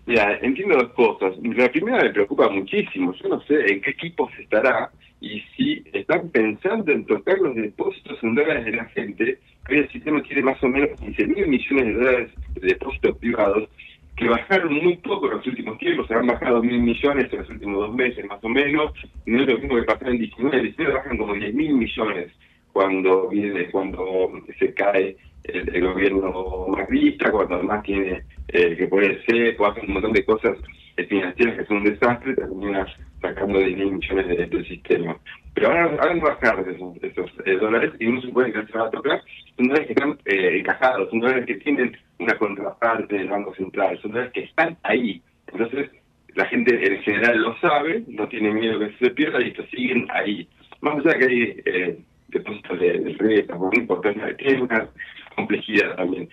Mira, 0.07 0.39
entiendo 0.41 0.77
dos 0.77 0.93
cosas. 0.93 1.33
La 1.43 1.69
primera 1.69 2.05
me 2.05 2.11
preocupa 2.11 2.49
muchísimo. 2.49 3.13
Yo 3.21 3.31
no 3.31 3.43
sé 3.43 3.73
en 3.73 3.81
qué 3.81 3.91
equipos 3.91 4.31
estará 4.39 4.93
y 5.21 5.41
si 5.57 5.83
están 5.93 6.29
pensando 6.29 6.93
en 6.93 7.05
tocar 7.07 7.39
los 7.39 7.57
depósitos 7.57 8.23
en 8.23 8.37
dólares 8.37 8.67
de 8.67 8.73
la 8.77 8.85
gente. 8.85 9.41
Hoy 9.69 9.79
el 9.79 9.91
sistema 9.91 10.23
tiene 10.23 10.43
más 10.43 10.63
o 10.63 10.69
menos 10.69 10.91
15 11.01 11.27
mil 11.27 11.49
millones 11.49 11.87
de 11.87 11.93
dólares 11.95 12.31
de 12.55 12.69
depósitos 12.69 13.19
privados 13.19 13.69
que 14.16 14.29
bajaron 14.29 14.75
muy 14.75 14.96
poco 14.98 15.27
en 15.27 15.37
los 15.38 15.46
últimos 15.46 15.79
tiempos. 15.79 16.07
Se 16.07 16.14
han 16.14 16.27
bajado 16.27 16.62
mil 16.62 16.81
millones 16.81 17.33
en 17.33 17.38
los 17.38 17.51
últimos 17.51 17.87
dos 17.87 17.94
meses 17.94 18.25
más 18.27 18.42
o 18.42 18.48
menos. 18.48 18.92
Y 19.27 19.31
no 19.31 19.42
es 19.42 19.48
lo 19.48 19.59
mismo 19.59 19.77
que 19.77 19.83
pasó 19.83 20.07
en 20.07 20.18
19. 20.18 20.57
En 20.57 20.62
19 20.64 20.94
bajan 20.94 21.16
como 21.18 21.35
10 21.35 21.55
mil 21.55 21.75
millones 21.75 22.33
cuando 22.72 23.29
viene 23.29 23.70
cuando 23.70 24.33
se 24.59 24.72
cae 24.75 25.16
el, 25.44 25.85
gobierno 25.87 26.66
macrista, 26.68 27.31
cuando 27.31 27.57
además 27.57 27.83
tiene 27.83 28.22
eh, 28.48 28.77
que 28.77 28.87
poner 28.87 29.20
cepo, 29.27 29.66
hace 29.66 29.81
un 29.81 29.94
montón 29.94 30.12
de 30.12 30.25
cosas 30.25 30.57
eh, 30.96 31.05
financieras 31.05 31.59
que 31.59 31.64
son 31.66 31.79
un 31.79 31.85
desastre, 31.85 32.35
termina 32.35 32.87
sacando 33.20 33.59
de 33.59 33.75
mil 33.75 33.92
millones 33.92 34.29
de- 34.29 34.46
del 34.46 34.66
sistema. 34.68 35.16
Pero 35.55 35.69
ahora, 35.69 35.85
ahora 35.85 36.07
van 36.07 36.21
a 36.21 36.25
bajar 36.25 36.65
de 36.65 36.73
esos, 36.73 36.97
esos, 37.03 37.61
dólares 37.61 37.93
y 37.99 38.07
uno 38.07 38.23
supone 38.23 38.53
que 38.53 38.67
se 38.67 38.79
va 38.79 38.87
a 38.87 38.91
tocar, 38.91 39.23
son 39.57 39.69
dólares 39.69 39.87
que 39.87 39.93
están 39.93 40.19
eh, 40.25 40.59
encajados, 40.59 41.11
son 41.11 41.21
dólares 41.21 41.47
que 41.47 41.57
tienen 41.57 41.97
una 42.19 42.38
contraparte 42.38 43.17
del 43.17 43.29
Banco 43.29 43.55
Central, 43.55 43.99
son 44.01 44.12
dólares 44.12 44.33
que 44.33 44.45
están 44.45 44.77
ahí. 44.83 45.21
Entonces, 45.49 45.91
la 46.35 46.47
gente 46.47 46.75
en 46.75 47.03
general 47.03 47.43
lo 47.43 47.59
sabe, 47.59 48.03
no 48.09 48.27
tiene 48.29 48.53
miedo 48.53 48.79
que 48.79 48.93
se 48.99 49.11
pierda 49.11 49.43
y 49.43 49.49
estos 49.49 49.69
siguen 49.69 50.07
ahí. 50.11 50.49
Más 50.81 50.97
allá 50.99 51.19
que 51.19 51.25
hay 51.27 51.62
eh, 51.67 51.99
depósitos 52.29 52.81
de, 52.81 52.99
de 52.99 53.15
renta, 53.19 53.55
muy 53.57 53.77
importante, 53.77 54.35
tiene 54.35 54.62
una 54.62 54.88
complejidad 55.37 55.97
también. 55.97 56.29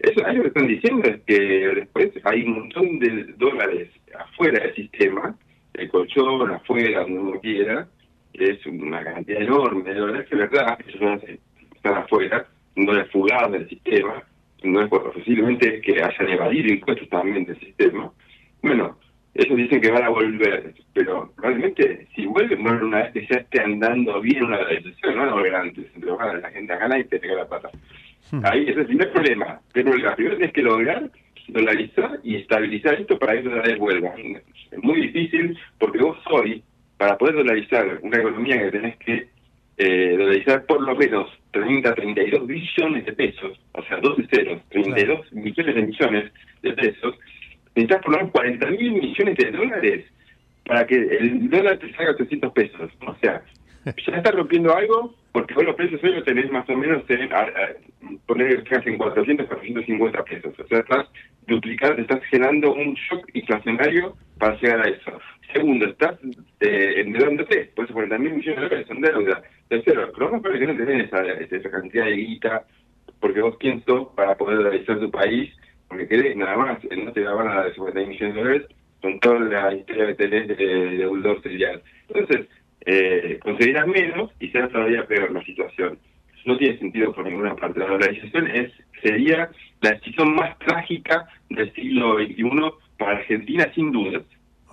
Eso, 0.00 0.26
ahí 0.26 0.36
lo 0.36 0.42
que 0.42 0.48
están 0.48 0.66
diciendo 0.66 1.08
es 1.08 1.20
que 1.22 1.38
después 1.76 2.10
hay 2.24 2.42
un 2.42 2.54
montón 2.54 2.98
de 2.98 3.24
dólares 3.38 3.88
afuera 4.18 4.62
del 4.62 4.74
sistema, 4.74 5.36
el 5.74 5.88
colchón 5.88 6.50
afuera, 6.50 7.00
donde 7.00 7.18
uno 7.18 7.40
quiera, 7.40 7.88
es 8.34 8.64
una 8.66 9.02
cantidad 9.02 9.42
enorme 9.42 9.84
de 9.84 10.00
dólares 10.00 10.28
que, 10.28 10.36
verdad, 10.36 10.78
dólares 10.98 11.40
están 11.74 11.94
afuera, 11.94 12.46
un 12.76 12.86
dólar 12.86 13.08
fugaz 13.10 13.50
del 13.50 13.68
sistema, 13.68 14.22
no 14.62 14.82
es 14.82 14.88
posiblemente 14.88 15.80
que 15.80 16.02
hayan 16.02 16.28
evadido 16.28 16.72
impuestos 16.72 17.08
también 17.08 17.44
del 17.44 17.58
sistema. 17.60 18.10
Bueno, 18.62 18.98
ellos 19.34 19.56
dicen 19.56 19.80
que 19.80 19.90
van 19.90 20.04
a 20.04 20.08
volver, 20.08 20.74
pero 20.92 21.32
realmente 21.36 22.06
si 22.14 22.24
vuelven, 22.26 22.62
vuelven 22.62 22.84
una 22.84 23.02
vez 23.02 23.12
que 23.12 23.26
ya 23.26 23.40
esté 23.40 23.60
andando 23.60 24.20
bien 24.20 24.44
una 24.44 24.64
decisión, 24.64 25.14
no 25.14 25.20
van 25.20 25.28
a 25.28 25.34
volver 25.34 25.54
antes, 25.54 25.86
entonces 25.94 26.18
van 26.18 26.36
a 26.36 26.40
la 26.40 26.50
gente 26.50 26.72
a 26.72 26.78
ganar 26.78 27.00
y 27.00 27.04
te 27.04 27.18
pega 27.18 27.34
la 27.34 27.48
pata. 27.48 27.70
Ahí 28.42 28.62
ese 28.62 28.70
es 28.70 28.76
el 28.78 28.86
primer 28.86 29.12
problema. 29.12 29.60
Pero 29.72 29.94
la 29.96 30.16
primera 30.16 30.36
tienes 30.36 30.54
que 30.54 30.62
lograr 30.62 31.10
dolarizar 31.48 32.20
y 32.22 32.36
estabilizar 32.36 32.94
esto 32.94 33.18
para 33.18 33.34
que 33.34 33.42
dólares 33.42 33.78
vuelvan. 33.78 34.42
Es 34.70 34.82
muy 34.82 35.02
difícil 35.02 35.58
porque 35.78 35.98
vos 35.98 36.16
hoy, 36.30 36.62
para 37.04 37.18
poder 37.18 37.34
dolarizar 37.34 37.98
una 38.00 38.16
economía 38.16 38.58
que 38.58 38.70
tenés 38.70 38.96
que 38.96 39.26
eh, 39.76 40.16
dolarizar 40.16 40.64
por 40.64 40.80
lo 40.80 40.96
menos 40.96 41.28
30, 41.50 41.94
32 41.94 42.46
billones 42.46 43.04
de 43.04 43.12
pesos, 43.12 43.60
o 43.72 43.82
sea, 43.82 43.98
12 43.98 44.26
ceros, 44.30 44.62
32 44.70 45.30
millones 45.34 45.74
de 45.74 45.82
millones 45.82 46.32
de 46.62 46.72
pesos, 46.72 47.14
necesitas 47.74 48.00
por 48.02 48.12
lo 48.12 48.16
menos 48.20 48.32
40 48.32 48.70
mil 48.70 48.92
millones 48.92 49.36
de 49.36 49.50
dólares 49.50 50.04
para 50.64 50.86
que 50.86 50.94
el 50.94 51.50
dólar 51.50 51.76
te 51.78 51.92
salga 51.92 52.12
800 52.12 52.52
pesos. 52.54 52.90
O 53.06 53.14
sea, 53.20 53.42
ya 53.84 54.16
estás 54.16 54.34
rompiendo 54.34 54.74
algo 54.74 55.14
porque 55.32 55.52
vos 55.52 55.64
los 55.64 55.74
precios 55.76 56.02
hoy 56.02 56.12
los 56.14 56.24
tenés 56.24 56.50
más 56.50 56.66
o 56.70 56.74
menos 56.74 57.02
en, 57.10 57.30
a, 57.34 57.40
a- 57.40 58.16
poner 58.24 58.64
en 58.86 58.96
400, 58.96 59.46
450 59.46 60.24
pesos. 60.24 60.54
O 60.58 60.66
sea, 60.68 60.78
estás 60.78 61.06
duplicando, 61.46 62.00
estás 62.00 62.24
generando 62.30 62.72
un 62.72 62.94
shock 62.94 63.28
inflacionario 63.34 64.16
para 64.38 64.56
llegar 64.58 64.80
a 64.86 64.88
eso. 64.88 65.20
Segundo, 65.54 65.86
estás 65.86 66.18
eh, 66.58 66.94
endeudándote, 66.96 67.70
por 67.76 67.84
eso 67.84 67.94
40 67.94 68.18
mil 68.18 68.34
millones 68.34 68.56
de 68.56 68.62
dólares 68.62 68.88
son 68.88 69.00
deuda. 69.00 69.42
Tercero, 69.68 70.10
lo 70.16 70.30
más 70.30 70.40
probable 70.40 70.54
es 70.54 70.60
que 70.60 70.72
no 70.72 70.84
tenés 70.84 71.06
esa, 71.06 71.22
esa 71.56 71.70
cantidad 71.70 72.06
de 72.06 72.16
guita, 72.16 72.64
porque 73.20 73.40
vos 73.40 73.56
quién 73.60 73.84
sos 73.84 74.08
para 74.16 74.36
poder 74.36 74.58
realizar 74.58 74.98
tu 74.98 75.12
país, 75.12 75.54
porque 75.86 76.08
querés 76.08 76.36
nada 76.36 76.56
más, 76.56 76.84
eh, 76.84 76.96
no 76.96 77.12
te 77.12 77.20
la 77.20 77.34
van 77.34 77.48
a 77.48 77.54
dar 77.54 77.66
esos 77.68 77.78
40 77.78 78.00
mil 78.00 78.08
millones 78.08 78.34
de 78.34 78.40
dólares 78.42 78.66
con 79.00 79.20
toda 79.20 79.38
la 79.38 79.74
historia 79.74 80.06
que 80.08 80.14
tenés 80.14 80.48
de, 80.48 80.56
de 80.56 80.96
deudor. 80.96 81.40
Entonces, 81.44 82.48
eh, 82.86 83.38
conseguirás 83.40 83.86
menos 83.86 84.32
y 84.40 84.48
será 84.48 84.68
todavía 84.68 85.06
peor 85.06 85.30
la 85.30 85.44
situación. 85.44 85.98
No 86.46 86.58
tiene 86.58 86.78
sentido 86.78 87.12
por 87.12 87.24
ninguna 87.24 87.54
parte. 87.54 87.78
La 87.78 87.86
dolarización 87.86 88.48
es, 88.48 88.72
sería 89.00 89.50
la 89.82 89.92
decisión 89.92 90.34
más 90.34 90.58
trágica 90.58 91.28
del 91.48 91.72
siglo 91.74 92.16
XXI 92.18 92.44
para 92.98 93.18
Argentina, 93.18 93.70
sin 93.72 93.92
dudas. 93.92 94.24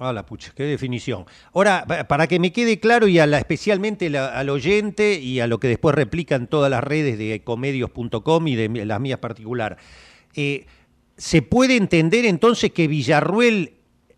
Ah, 0.04 0.12
la 0.14 0.26
pucha, 0.26 0.52
qué 0.56 0.64
definición. 0.64 1.26
Ahora, 1.54 1.86
pa- 1.88 2.06
para 2.08 2.26
que 2.26 2.39
me 2.39 2.52
quede 2.52 2.80
claro 2.80 3.08
y 3.08 3.20
a 3.20 3.28
la, 3.28 3.38
especialmente 3.38 4.08
al 4.18 4.49
oyente 4.49 5.20
y 5.20 5.39
a 5.41 5.45
lo 5.45 5.60
que 5.60 5.68
después 5.68 5.93
replican 5.93 6.47
todas 6.47 6.72
las 6.72 6.84
redes 6.84 7.20
de 7.20 7.36
ecomedios.com 7.36 8.47
y 8.47 8.56
de 8.56 8.86
las 8.88 8.99
mías 8.99 9.20
particular, 9.20 9.78
eh, 10.36 10.66
¿se 11.18 11.43
puede 11.43 11.76
entender 11.76 12.26
entonces 12.26 12.72
que 12.72 12.88
Villarruel 12.88 13.74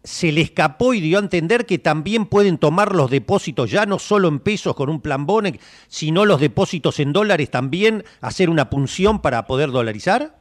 se 0.06 0.32
le 0.32 0.40
escapó 0.40 0.94
y 0.94 1.02
dio 1.02 1.18
a 1.18 1.22
entender 1.22 1.66
que 1.66 1.80
también 1.80 2.28
pueden 2.28 2.60
tomar 2.60 2.96
los 2.96 3.12
depósitos 3.12 3.70
ya 3.70 3.86
no 3.86 4.00
solo 4.00 4.30
en 4.30 4.40
pesos 4.40 4.76
con 4.76 4.88
un 4.90 5.02
plan 5.02 5.26
Bonex, 5.26 5.60
sino 5.90 6.24
los 6.24 6.40
depósitos 6.40 7.02
en 7.02 7.12
dólares 7.12 7.52
también, 7.52 8.06
hacer 8.22 8.50
una 8.50 8.70
punción 8.70 9.22
para 9.22 9.48
poder 9.48 9.72
dolarizar? 9.72 10.38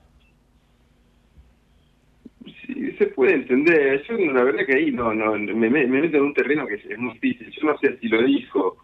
Sí, 2.44 2.91
se 3.02 3.08
puede 3.08 3.34
entender. 3.34 4.02
Yo 4.04 4.16
la 4.16 4.44
verdad 4.44 4.64
que 4.64 4.74
ahí 4.74 4.90
no, 4.92 5.12
no 5.12 5.32
me, 5.32 5.68
me 5.68 5.86
me 5.86 6.00
meto 6.02 6.18
en 6.18 6.24
un 6.24 6.34
terreno 6.34 6.66
que 6.66 6.74
es, 6.74 6.98
muy 6.98 7.14
difícil. 7.14 7.50
Yo 7.50 7.66
no 7.66 7.78
sé 7.78 7.98
si 7.98 8.08
lo 8.08 8.22
dijo 8.22 8.76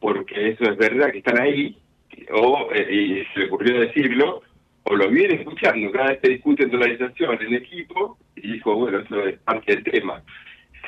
porque 0.00 0.50
eso 0.50 0.64
es 0.64 0.76
verdad 0.76 1.10
que 1.10 1.18
están 1.18 1.40
ahí, 1.40 1.78
o 2.30 2.68
eh, 2.74 3.26
se 3.32 3.40
le 3.40 3.46
ocurrió 3.46 3.80
decirlo, 3.80 4.42
o 4.82 4.96
lo 4.96 5.08
viene 5.08 5.36
escuchando 5.36 5.90
cada 5.92 6.10
vez 6.10 6.20
que 6.20 6.28
discuten 6.28 6.70
dolarización 6.70 7.40
en 7.40 7.54
equipo, 7.54 8.18
y 8.36 8.52
dijo, 8.52 8.74
bueno, 8.74 8.98
eso 8.98 9.26
es 9.26 9.38
parte 9.38 9.74
del 9.74 9.84
tema. 9.84 10.22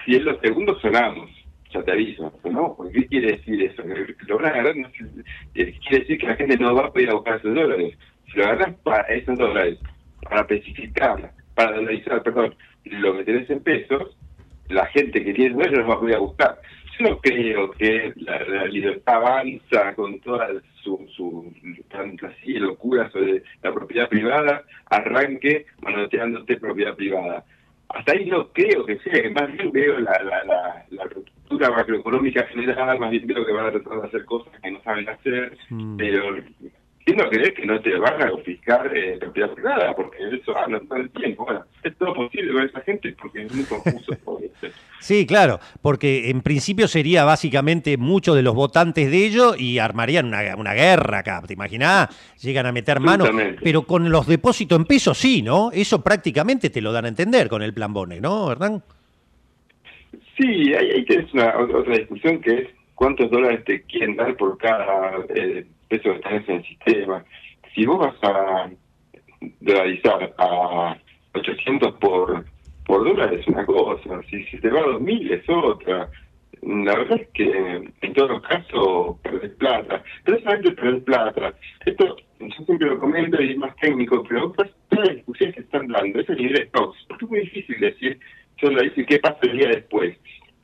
Si 0.05 0.17
es 0.17 0.23
lo 0.23 0.39
segundo, 0.41 0.79
sonamos, 0.81 1.31
ya 1.73 1.83
te 1.83 1.93
aviso, 1.93 2.31
¿no? 2.45 2.77
¿Qué 2.93 3.07
quiere 3.07 3.39
decir 3.39 3.63
eso? 3.63 3.83
Lo 4.27 4.37
van 4.37 4.47
agarrar, 4.47 4.77
no 4.77 4.89
eh, 5.55 5.75
quiere 5.81 6.01
decir 6.01 6.19
que 6.19 6.27
la 6.27 6.37
gente 6.37 6.59
no 6.59 6.75
va 6.75 6.87
a 6.87 6.93
poder 6.93 7.11
buscar 7.15 7.39
esos 7.39 7.55
dólares. 7.55 7.97
Si 8.31 8.39
lo 8.39 8.45
agarras 8.45 8.75
para 8.83 9.03
esos 9.15 9.39
dólares, 9.39 9.79
para 10.23 10.43
especificar, 10.43 11.33
para 11.57 11.73
dolarizar, 11.75 12.23
perdón, 12.23 12.55
lo 12.85 13.17
que 13.17 13.25
tenés 13.25 13.51
en 13.51 13.61
pesos, 13.61 14.17
la 14.69 14.87
gente 14.87 15.25
que 15.25 15.33
tiene 15.33 15.55
dólares 15.55 15.79
los 15.79 15.89
va 15.89 15.95
a 15.95 16.01
poder 16.01 16.19
buscar. 16.21 16.59
Yo 16.99 17.09
no 17.09 17.19
creo 17.19 17.71
que 17.73 18.13
la, 18.17 18.39
la 18.45 18.65
libertad 18.67 19.17
avanza 19.17 19.95
con 19.95 20.21
toda 20.21 20.49
su, 20.83 21.07
su 21.17 21.53
fantasía 21.91 22.57
y 22.57 22.61
locura 22.61 23.11
sobre 23.11 23.43
la 23.63 23.73
propiedad 23.73 24.09
privada, 24.09 24.63
arranque 24.87 25.67
manoteándote 25.81 26.59
propiedad 26.59 26.95
privada. 26.95 27.45
Hasta 27.89 28.13
ahí 28.13 28.27
no 28.27 28.49
creo 28.49 28.85
que 28.85 28.99
sea, 28.99 29.31
más 29.31 29.53
bien 29.53 29.73
veo 29.73 29.99
la, 29.99 30.13
la, 30.23 30.45
la, 30.45 30.87
la 30.91 31.05
ruptura 31.05 31.71
macroeconómica 31.71 32.45
general, 32.49 32.99
más 32.99 33.11
bien 33.11 33.27
creo 33.27 33.47
que 33.47 33.53
van 33.53 33.67
a 33.67 33.73
tratar 33.73 34.01
de 34.01 34.09
hacer 34.09 34.25
cosas 34.25 34.53
que 34.61 34.71
no 34.71 34.83
saben 34.83 35.09
hacer, 35.09 35.57
pero 35.97 36.37
quiero 37.07 37.31
creer 37.31 37.55
que 37.55 37.65
no 37.65 37.81
te 37.81 37.97
van 37.99 38.21
a 38.21 38.31
confiscar 38.31 38.95
eh, 38.95 39.17
propiedad 39.19 39.51
privada, 39.55 39.95
porque 39.95 40.19
eso 40.33 40.55
habla 40.59 40.81
todo 40.81 40.99
el 40.99 41.09
tiempo. 41.11 41.45
Bueno, 41.45 41.65
es 41.83 41.97
todo 41.97 42.13
posible 42.15 42.53
con 42.53 42.63
esa 42.65 42.81
gente 42.83 43.15
porque 43.21 43.43
es 43.43 43.55
muy 43.55 43.65
confuso. 43.65 44.13
Sí, 44.99 45.25
claro, 45.27 45.61
porque 45.83 46.31
en 46.31 46.41
principio 46.41 46.89
sería 46.89 47.25
básicamente 47.25 47.97
muchos 47.99 48.35
de 48.35 48.43
los 48.43 48.55
votantes 48.55 49.09
de 49.11 49.27
ellos 49.27 49.61
y 49.61 49.79
armarían 49.79 50.27
una, 50.27 50.57
una 50.57 50.73
guerra 50.73 51.19
acá, 51.19 51.43
¿te 51.47 51.53
imaginás? 51.53 52.09
Llegan 52.43 52.67
a 52.67 52.73
meter 52.73 52.99
mano, 52.99 53.25
Absolutamente. 53.25 53.61
pero 53.63 53.83
con 53.83 54.11
los 54.11 54.27
depósitos 54.27 54.77
en 54.77 54.87
pesos 54.87 55.17
sí, 55.19 55.43
¿no? 55.43 55.71
Eso 55.73 56.03
prácticamente 56.03 56.71
te 56.71 56.81
lo 56.81 56.93
dan 56.93 57.05
a 57.05 57.09
entender 57.09 57.49
con 57.49 57.63
el 57.63 57.75
plan 57.75 57.93
Bone, 57.93 58.21
¿no, 58.21 58.51
Hernán? 58.51 58.83
Sí, 60.37 60.75
ahí, 60.75 60.91
ahí 60.91 61.05
tenés 61.05 61.33
una, 61.35 61.55
ot- 61.55 61.75
otra 61.75 61.97
discusión 61.99 62.41
que 62.41 62.51
es 62.55 62.69
cuántos 62.95 63.31
dólares 63.31 63.65
te 63.65 63.83
quieren 63.83 64.17
dar 64.17 64.35
por 64.37 64.57
cada 64.59 65.13
eh, 65.35 65.67
que 65.89 65.99
tenés 65.99 66.49
en 66.49 66.57
el 66.57 66.65
sistema. 66.65 67.25
Si 67.75 67.87
vos 67.87 67.99
vas 67.99 68.17
a 68.23 68.71
dolarizar 69.61 70.35
a 70.39 70.97
800 71.35 71.95
por, 71.95 72.45
por 72.87 73.05
dólar 73.05 73.35
es 73.35 73.47
una 73.49 73.65
cosa, 73.67 74.21
si, 74.31 74.45
si 74.45 74.59
te 74.59 74.71
va 74.71 74.81
a 74.81 74.85
2000 74.85 75.33
es 75.33 75.49
otra. 75.49 76.09
La 76.63 76.97
verdad 76.97 77.21
es 77.21 77.29
que 77.29 77.91
en 78.01 78.13
todos 78.15 78.31
los 78.31 78.43
casos 78.43 79.19
perdés 79.23 79.53
plata, 79.53 80.03
pero 80.25 80.39
solamente 80.41 80.73
perder 80.73 81.05
plata. 81.05 81.55
Esto 81.85 82.17
yo 82.41 82.65
siempre 82.65 82.89
lo 82.89 82.99
comento 82.99 83.41
y 83.41 83.53
es 83.53 83.57
más 83.57 83.75
técnico, 83.77 84.23
pero 84.29 84.53
todas 84.53 84.71
las 84.91 85.17
discusiones 85.17 85.55
que 85.55 85.63
están 85.63 85.89
dando 85.89 86.21
es 86.21 86.29
el 86.29 86.71
porque 86.71 87.25
es 87.25 87.31
muy 87.31 87.41
difícil 87.41 87.81
decir, 87.81 88.19
yo 88.59 88.71
lo 88.71 88.83
dice 88.83 89.07
qué 89.07 89.19
pasa 89.19 89.39
el 89.43 89.59
día 89.59 89.69
después. 89.69 90.17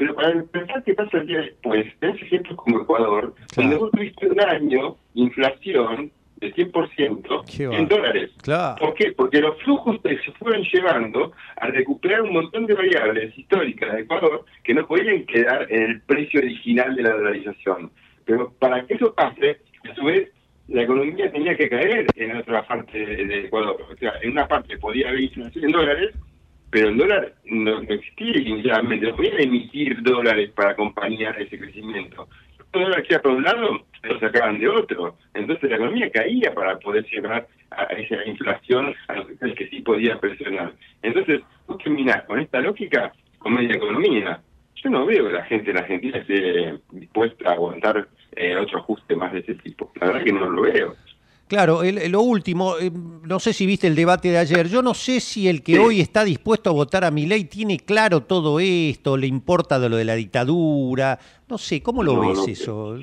Pero 0.02 0.16
para 0.16 0.42
pensar 0.42 0.82
qué 0.82 0.94
pasa 0.94 1.18
el 1.18 1.28
día 1.28 1.38
después, 1.42 1.86
tenés 2.00 2.20
ejemplos 2.22 2.56
como 2.56 2.80
Ecuador, 2.80 3.32
donde 3.54 3.76
vos 3.76 3.92
tuviste 3.92 4.26
un 4.26 4.40
año 4.40 4.96
inflación 5.14 6.10
del 6.38 6.52
100% 6.56 7.44
Qué 7.56 7.62
en 7.62 7.86
dólares. 7.86 8.32
Claro. 8.42 8.74
¿Por 8.80 8.94
qué? 8.94 9.12
Porque 9.12 9.40
los 9.40 9.56
flujos 9.62 10.00
se 10.02 10.32
fueron 10.32 10.64
llevando 10.64 11.30
a 11.54 11.68
recuperar 11.68 12.22
un 12.22 12.32
montón 12.32 12.66
de 12.66 12.74
variables 12.74 13.38
históricas 13.38 13.92
de 13.92 14.00
Ecuador 14.00 14.44
que 14.64 14.74
no 14.74 14.84
podían 14.88 15.24
quedar 15.24 15.70
en 15.70 15.82
el 15.82 16.00
precio 16.00 16.40
original 16.40 16.96
de 16.96 17.02
la 17.04 17.12
dolarización. 17.12 17.92
Pero 18.24 18.52
para 18.58 18.84
que 18.84 18.94
eso 18.94 19.14
pase, 19.14 19.60
a 19.88 19.94
su 19.94 20.04
vez, 20.04 20.32
la 20.66 20.82
economía 20.82 21.30
tenía 21.30 21.56
que 21.56 21.68
caer 21.68 22.06
en 22.16 22.36
otra 22.38 22.66
parte 22.66 23.06
de, 23.06 23.24
de 23.24 23.38
Ecuador. 23.44 23.86
O 23.88 23.96
sea, 23.98 24.14
en 24.20 24.32
una 24.32 24.48
parte 24.48 24.76
podía 24.78 25.10
haber 25.10 25.20
inflación 25.20 25.64
en 25.64 25.70
dólares, 25.70 26.10
pero 26.72 26.88
el 26.88 26.96
dólar 26.96 27.34
no, 27.44 27.82
existía 27.82 28.38
inicialmente. 28.38 29.06
No 29.06 29.14
podían 29.14 29.40
emitir 29.40 30.02
dólares 30.02 30.50
para 30.52 30.70
acompañar 30.70 31.38
ese 31.38 31.58
crecimiento. 31.58 32.26
El 32.72 32.84
dólar 32.84 33.02
que 33.02 33.18
por 33.18 33.32
un 33.32 33.42
lado, 33.42 33.84
lo 34.02 34.18
sacaban 34.18 34.58
de 34.58 34.68
otro. 34.68 35.18
Entonces 35.34 35.68
la 35.68 35.76
economía 35.76 36.10
caía 36.10 36.54
para 36.54 36.78
poder 36.78 37.04
llevar 37.10 37.46
a 37.70 37.84
esa 37.92 38.24
inflación 38.24 38.94
a 39.08 39.16
los 39.16 39.54
que 39.54 39.68
sí 39.68 39.82
podía 39.82 40.18
presionar. 40.18 40.72
Entonces, 41.02 41.42
vos 41.66 41.76
terminás 41.76 42.22
con 42.22 42.40
esta 42.40 42.60
lógica 42.60 43.12
con 43.38 43.52
media 43.52 43.76
economía. 43.76 44.40
Yo 44.76 44.88
no 44.88 45.04
veo 45.04 45.26
que 45.26 45.34
la 45.34 45.44
gente 45.44 45.72
en 45.72 45.76
Argentina 45.76 46.18
esté 46.18 46.78
dispuesta 46.90 47.50
a 47.50 47.52
aguantar 47.52 48.08
eh, 48.34 48.56
otro 48.56 48.78
ajuste 48.78 49.14
más 49.14 49.30
de 49.34 49.40
ese 49.40 49.56
tipo. 49.56 49.92
La 50.00 50.06
verdad 50.06 50.24
que 50.24 50.32
no 50.32 50.48
lo 50.48 50.62
veo. 50.62 50.96
Claro, 51.52 51.82
el- 51.82 52.10
lo 52.10 52.22
último, 52.22 52.78
eh, 52.78 52.90
no 52.90 53.38
sé 53.38 53.52
si 53.52 53.66
viste 53.66 53.86
el 53.86 53.94
debate 53.94 54.30
de 54.30 54.38
ayer, 54.38 54.68
yo 54.68 54.80
no 54.80 54.94
sé 54.94 55.20
si 55.20 55.48
el 55.48 55.62
que 55.62 55.78
hoy 55.78 56.00
está 56.00 56.24
dispuesto 56.24 56.70
a 56.70 56.72
votar 56.72 57.04
a 57.04 57.10
mi 57.10 57.26
ley 57.26 57.44
tiene 57.44 57.76
claro 57.76 58.22
todo 58.22 58.58
esto, 58.58 59.18
le 59.18 59.26
importa 59.26 59.78
de 59.78 59.90
lo 59.90 59.96
de 59.96 60.06
la 60.06 60.14
dictadura, 60.14 61.18
no 61.50 61.58
sé, 61.58 61.82
¿cómo 61.82 62.02
lo 62.02 62.14
No, 62.14 62.20
ves 62.22 62.38
no. 62.38 62.46
eso? 62.46 62.98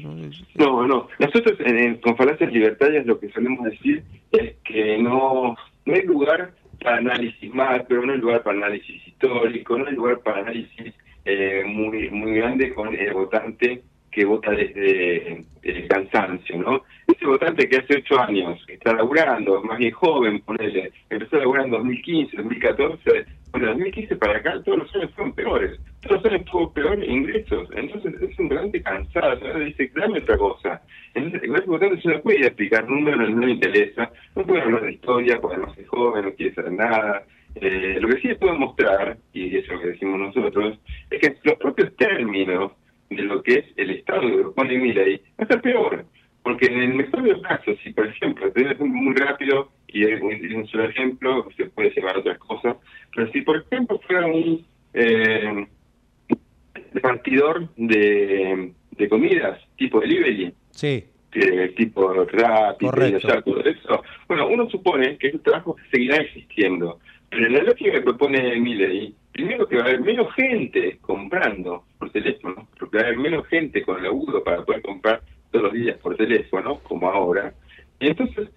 No, 0.56 0.88
no. 0.88 1.08
Nosotros 1.20 1.60
en, 1.60 1.78
en- 1.78 1.95
con 2.02 2.18
falacias 2.18 2.52
libertarias 2.52 3.06
lo 3.06 3.20
que 3.20 3.30
solemos 3.30 3.64
decir 3.66 4.04
es 4.32 4.56
que 4.66 4.97
no, 4.97 5.56
no 5.86 5.93
hay 5.93 6.02
lugar 6.08 6.56
para 6.84 6.97
análisis 6.97 7.54
macro, 7.54 8.04
no 8.04 8.14
hay 8.14 8.18
lugar 8.20 8.41
para 8.41 8.58
análisis 8.58 9.08
histórico, 9.10 9.78
no 9.78 9.86
hay 9.86 9.93
lugar 9.93 10.22
para 10.22 10.39
análisis 10.39 10.91
eh, 11.24 11.62
muy 11.68 12.10
muy 12.10 12.34
grande 12.34 12.74
con 12.74 12.95
el 12.95 13.14
votante 13.14 13.84
que 14.20 14.26
vota 14.26 14.51
desde 14.51 15.45
el 15.63 15.88
cansancio, 15.88 16.57
¿no? 16.57 16.84
Ese 17.07 17.26
votante 17.26 17.70
que 17.70 17.78
hace 17.78 17.99
ocho 17.99 18.20
años, 18.20 18.59
está 18.67 18.91
laburando, 18.93 19.63
más 19.63 19.78
bien 19.78 19.93
joven, 19.93 20.41
ponele, 20.41 20.91
empezó 21.09 21.38
a 21.38 21.39
laburar 21.39 21.65
en 21.67 21.72
2015, 21.72 22.36
2014, 22.36 23.26
bueno, 23.51 23.67
de 23.67 23.74
2015 23.76 24.15
para 24.17 24.39
acá 24.39 24.61
todos 24.65 24.80
los 24.80 24.95
años 24.95 25.11
fueron 25.15 25.34
peores, 25.36 25.80
todos 26.01 26.22
los 26.22 26.34
años 26.34 26.45
tuvo 26.51 26.74
peores 26.74 27.09
ingresos, 27.09 27.70
entonces 27.74 28.13
es 28.22 28.39
un 28.39 28.49
votante 28.49 28.84
cansado, 28.84 29.59
dice, 29.59 29.89
dame 29.95 30.20
otra 30.20 30.38
cosa. 30.38 30.82
Entonces, 31.13 31.41
ese 31.41 31.65
votante 31.65 32.01
se 32.01 32.09
no 32.09 32.22
puede 32.22 32.45
explicar 32.45 32.89
números, 32.89 33.30
no 33.30 33.45
le 33.45 33.53
interesa, 33.53 34.11
no 34.36 34.43
puede 34.43 34.61
hablar 34.61 34.82
de 34.82 34.91
historia, 34.91 35.39
porque 35.39 35.55
además 35.55 35.78
es 35.78 35.88
joven, 35.88 36.26
no 36.26 36.34
quiere 36.34 36.53
saber 36.55 36.74
nada. 36.74 37.24
Eh, 37.55 37.97
lo 38.01 38.09
que 38.09 38.20
sí 38.20 38.34
puedo 38.36 38.55
mostrar, 38.55 39.17
y 39.32 39.55
eso 39.57 39.67
es 39.67 39.72
lo 39.72 39.80
que 39.80 39.88
decimos 39.88 40.20
nosotros, 40.20 40.78
es 41.09 41.20
que 41.22 41.38
los 41.43 41.57
propios 41.57 41.95
términos 41.95 42.74
de 43.10 43.24
lo 43.24 43.41
que 43.41 43.53
es 43.55 43.66
el 43.78 43.91
Estado 43.91 44.22
que 44.22 44.38
propone 44.38 44.78
Milei 44.78 45.22
va 45.39 45.43
a 45.43 45.47
ser 45.47 45.62
peor. 45.62 46.05
Porque 46.43 46.68
en 46.68 46.80
el 46.82 46.93
mejor 46.95 47.22
de 47.22 47.34
los 47.34 47.41
casos, 47.41 47.78
si 47.84 47.91
por 47.91 48.07
ejemplo, 48.07 48.47
ejemplo 48.55 48.86
muy 48.86 49.14
rápido 49.16 49.72
y 49.88 50.05
es 50.05 50.22
un, 50.22 50.32
es 50.32 50.70
solo 50.70 50.86
ejemplo, 50.86 51.47
se 51.57 51.66
puede 51.66 51.91
llevar 51.91 52.16
a 52.16 52.20
otras 52.20 52.38
cosas, 52.39 52.78
pero 53.14 53.32
si 53.32 53.41
por 53.41 53.57
ejemplo 53.57 53.99
fuera 54.07 54.26
un 54.26 54.66
eh, 54.93 55.68
repartidor 56.93 57.70
de, 57.76 58.72
de 58.91 59.10
comidas 59.10 59.60
tipo 59.76 59.99
delivery, 59.99 60.53
Sí, 60.72 61.03
que 61.32 61.74
tipo 61.76 62.26
ya 62.32 63.41
todo 63.41 63.64
eso. 63.64 64.03
Bueno, 64.28 64.47
uno 64.47 64.70
supone 64.70 65.18
que 65.18 65.28
esos 65.28 65.43
trabajos 65.43 65.76
seguirán 65.91 66.22
existiendo, 66.22 66.99
la 67.32 67.64
lógica 67.64 67.92
que 67.92 68.02
propone 68.02 68.60
Milley, 68.60 69.14
primero 69.32 69.68
que 69.68 69.76
va 69.78 69.84
a 69.84 69.86
haber 69.86 70.02
menos 70.02 70.34
gente 70.34 70.98
comprando 71.02 71.84
por 71.98 72.10
teléfono, 72.12 72.68
porque 72.78 72.98
va 72.98 73.04
a 73.04 73.06
haber 73.08 73.20
menos 73.20 73.48
gente 73.48 73.82
con 73.84 74.02
laburo 74.02 74.44
para 74.44 74.64
poder 74.64 74.82
comprar 74.82 75.22
todos 75.52 75.66
los 75.66 75.74
días 75.74 75.98
por 75.98 76.16
teléfono, 76.16 76.80
como 76.80 77.10
ahora, 77.10 77.54
y 78.00 78.08
entonces 78.08 78.50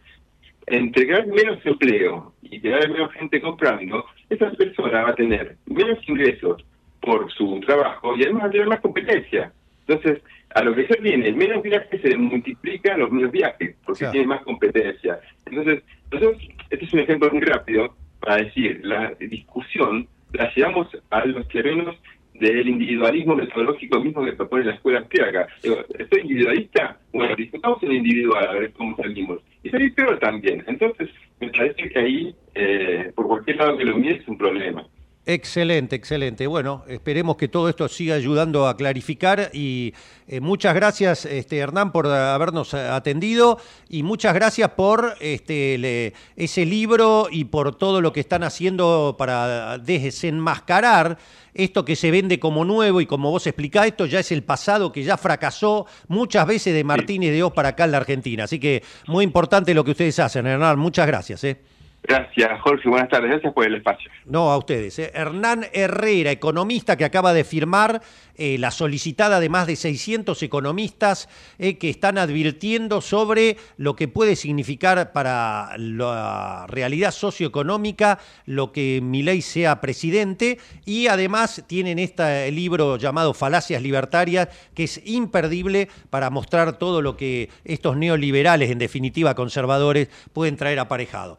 entre 0.67 1.07
que 1.07 1.13
va 1.13 1.19
a 1.19 1.23
haber 1.23 1.35
menos 1.35 1.67
empleo 1.67 2.33
y 2.43 2.61
que 2.61 2.69
va 2.71 2.77
a 2.77 2.79
haber 2.79 2.91
menos 2.93 3.13
gente 3.13 3.41
comprando, 3.41 4.05
esa 4.31 4.51
persona 4.53 5.03
va 5.03 5.11
a 5.11 5.15
tener 5.15 5.57
menos 5.67 5.99
ingresos 6.09 6.65
por 7.01 7.31
su 7.33 7.61
trabajo 7.67 8.17
y 8.17 8.23
además 8.23 8.45
va 8.45 8.47
a 8.47 8.51
tener 8.51 8.67
más 8.69 8.81
competencia. 8.81 9.53
Entonces, 9.87 10.23
a 10.55 10.63
lo 10.63 10.75
que 10.75 10.87
se 10.87 11.01
viene, 11.01 11.33
menos 11.33 11.63
viajes 11.63 12.01
se 12.01 12.17
multiplican 12.17 13.01
los 13.01 13.11
menos 13.11 13.33
viajes, 13.33 13.75
porque 13.85 14.01
Claro. 14.01 14.13
tiene 14.13 14.27
más 14.29 14.43
competencia. 14.43 15.19
Entonces, 15.47 15.83
nosotros, 16.13 16.43
este 16.71 16.85
es 16.85 16.93
un 16.93 17.01
ejemplo 17.01 17.31
muy 17.33 17.41
rápido 17.41 17.97
para 18.23 18.45
decir, 18.45 18.81
la 18.85 19.13
discusión 19.19 20.07
la 20.33 20.53
llevamos 20.55 20.89
a 21.11 21.27
los 21.27 21.47
terrenos 21.49 21.97
del 22.35 22.69
individualismo 22.69 23.37
metodológico 23.37 24.01
mismo 24.01 24.25
que 24.25 24.33
propone 24.33 24.65
la 24.65 24.75
escuela 24.75 25.01
austríaca. 25.01 25.47
Digo, 25.63 25.77
¿estoy 25.99 26.23
individualista? 26.23 26.99
Bueno, 27.13 27.37
discutamos 27.37 27.83
en 27.83 27.93
individual, 27.93 28.49
a 28.49 28.53
ver 28.53 28.73
cómo 28.73 28.97
salimos. 28.97 29.41
Y 29.63 29.71
salir 29.71 29.95
peor 29.95 30.19
también. 30.19 30.65
Entonces, 30.67 31.11
me 31.41 31.49
parece 31.51 31.89
que 31.89 31.99
ahí, 31.99 32.35
eh, 32.55 33.13
por 33.15 33.27
cualquier 33.27 33.59
lado 33.59 33.77
que 33.77 33.85
lo 33.85 33.97
mires, 33.97 34.23
es 34.23 34.29
un 34.29 34.39
problema. 34.39 34.87
Excelente, 35.25 35.95
excelente. 35.95 36.49
Bueno, 36.49 36.83
esperemos 36.89 37.37
que 37.37 37.47
todo 37.47 37.69
esto 37.69 37.89
siga 37.89 38.17
ayudando 38.17 38.67
a 38.67 38.77
clarificar 38.77 39.51
y 39.53 39.95
eh, 40.27 40.41
muchas 40.41 40.75
gracias, 40.75 41.27
este, 41.27 41.59
Hernán, 41.59 41.93
por 41.93 42.09
habernos 42.09 42.75
atendido 42.75 43.59
y 43.89 44.03
muchas 44.03 44.35
gracias 44.35 44.71
por 44.71 45.15
este, 45.21 45.79
le- 45.79 46.13
ese 46.35 46.67
libro 46.67 47.29
y 47.31 47.45
por 47.45 47.77
todo 47.77 48.01
lo 48.01 48.13
que 48.13 48.19
están 48.19 48.43
haciendo 48.43 49.15
para 49.17 49.79
desenmascarar 49.79 51.19
esto 51.55 51.85
que 51.85 51.95
se 51.95 52.11
vende 52.11 52.41
como 52.41 52.65
nuevo 52.65 53.01
y 53.01 53.07
como 53.07 53.31
vos 53.31 53.47
explicás, 53.47 53.87
esto 53.87 54.07
ya 54.07 54.19
es 54.19 54.33
el 54.33 54.43
pasado 54.43 54.91
que 54.91 55.05
ya 55.05 55.17
fracasó 55.17 55.87
muchas 56.09 56.49
veces 56.49 56.75
de 56.75 56.83
Martínez 56.83 57.31
de 57.31 57.45
Oz 57.45 57.53
para 57.53 57.69
acá 57.71 57.85
en 57.85 57.93
la 57.93 57.99
Argentina. 57.99 58.43
Así 58.43 58.59
que 58.59 58.83
muy 59.07 59.23
importante 59.23 59.73
lo 59.73 59.85
que 59.85 59.93
ustedes 59.93 60.19
hacen, 60.19 60.49
Hernán. 60.49 60.81
Muchas 60.81 61.07
gracias. 61.07 61.45
¿eh? 61.45 61.61
Gracias, 62.03 62.61
Jorge. 62.63 62.89
Buenas 62.89 63.09
tardes. 63.09 63.31
Gracias 63.31 63.53
por 63.53 63.65
el 63.65 63.77
espacio. 63.77 64.11
No, 64.27 64.51
a 64.51 64.59
ustedes. 64.59 64.99
¿eh? 64.99 65.13
Hernán 65.15 65.67
Herrera, 65.73 66.33
economista 66.33 66.97
que 66.97 67.05
acaba 67.05 67.33
de 67.33 67.45
firmar 67.45 68.03
eh, 68.35 68.59
la 68.59 68.73
solicitada 68.73 69.39
de 69.39 69.49
más 69.49 69.69
de 69.69 69.77
600 69.77 70.43
economistas 70.43 71.29
eh, 71.59 71.79
que 71.79 71.91
están 71.91 72.19
advirtiendo 72.19 73.01
sobre 73.01 73.57
lo 73.77 73.95
que 73.95 74.09
puede 74.09 74.35
significar 74.35 75.13
para 75.13 75.77
la 75.79 76.67
realidad 76.69 77.13
socioeconómica 77.13 78.19
lo 78.47 78.73
que 78.73 79.01
Milei 79.03 79.43
sea 79.43 79.81
presidente 79.81 80.59
y 80.85 81.07
además 81.07 81.63
tienen 81.69 81.99
este 81.99 82.51
libro 82.51 82.97
llamado 82.97 83.33
Falacias 83.33 83.81
Libertarias 83.81 84.49
que 84.75 84.85
es 84.85 85.01
imperdible 85.05 85.89
para 86.11 86.31
mostrar 86.31 86.79
todo 86.79 87.01
lo 87.01 87.17
que 87.17 87.49
estos 87.65 87.97
neoliberales, 87.97 88.71
en 88.71 88.79
definitiva 88.79 89.35
conservadores, 89.35 90.09
pueden 90.33 90.57
traer 90.57 90.79
aparejado. 90.81 91.39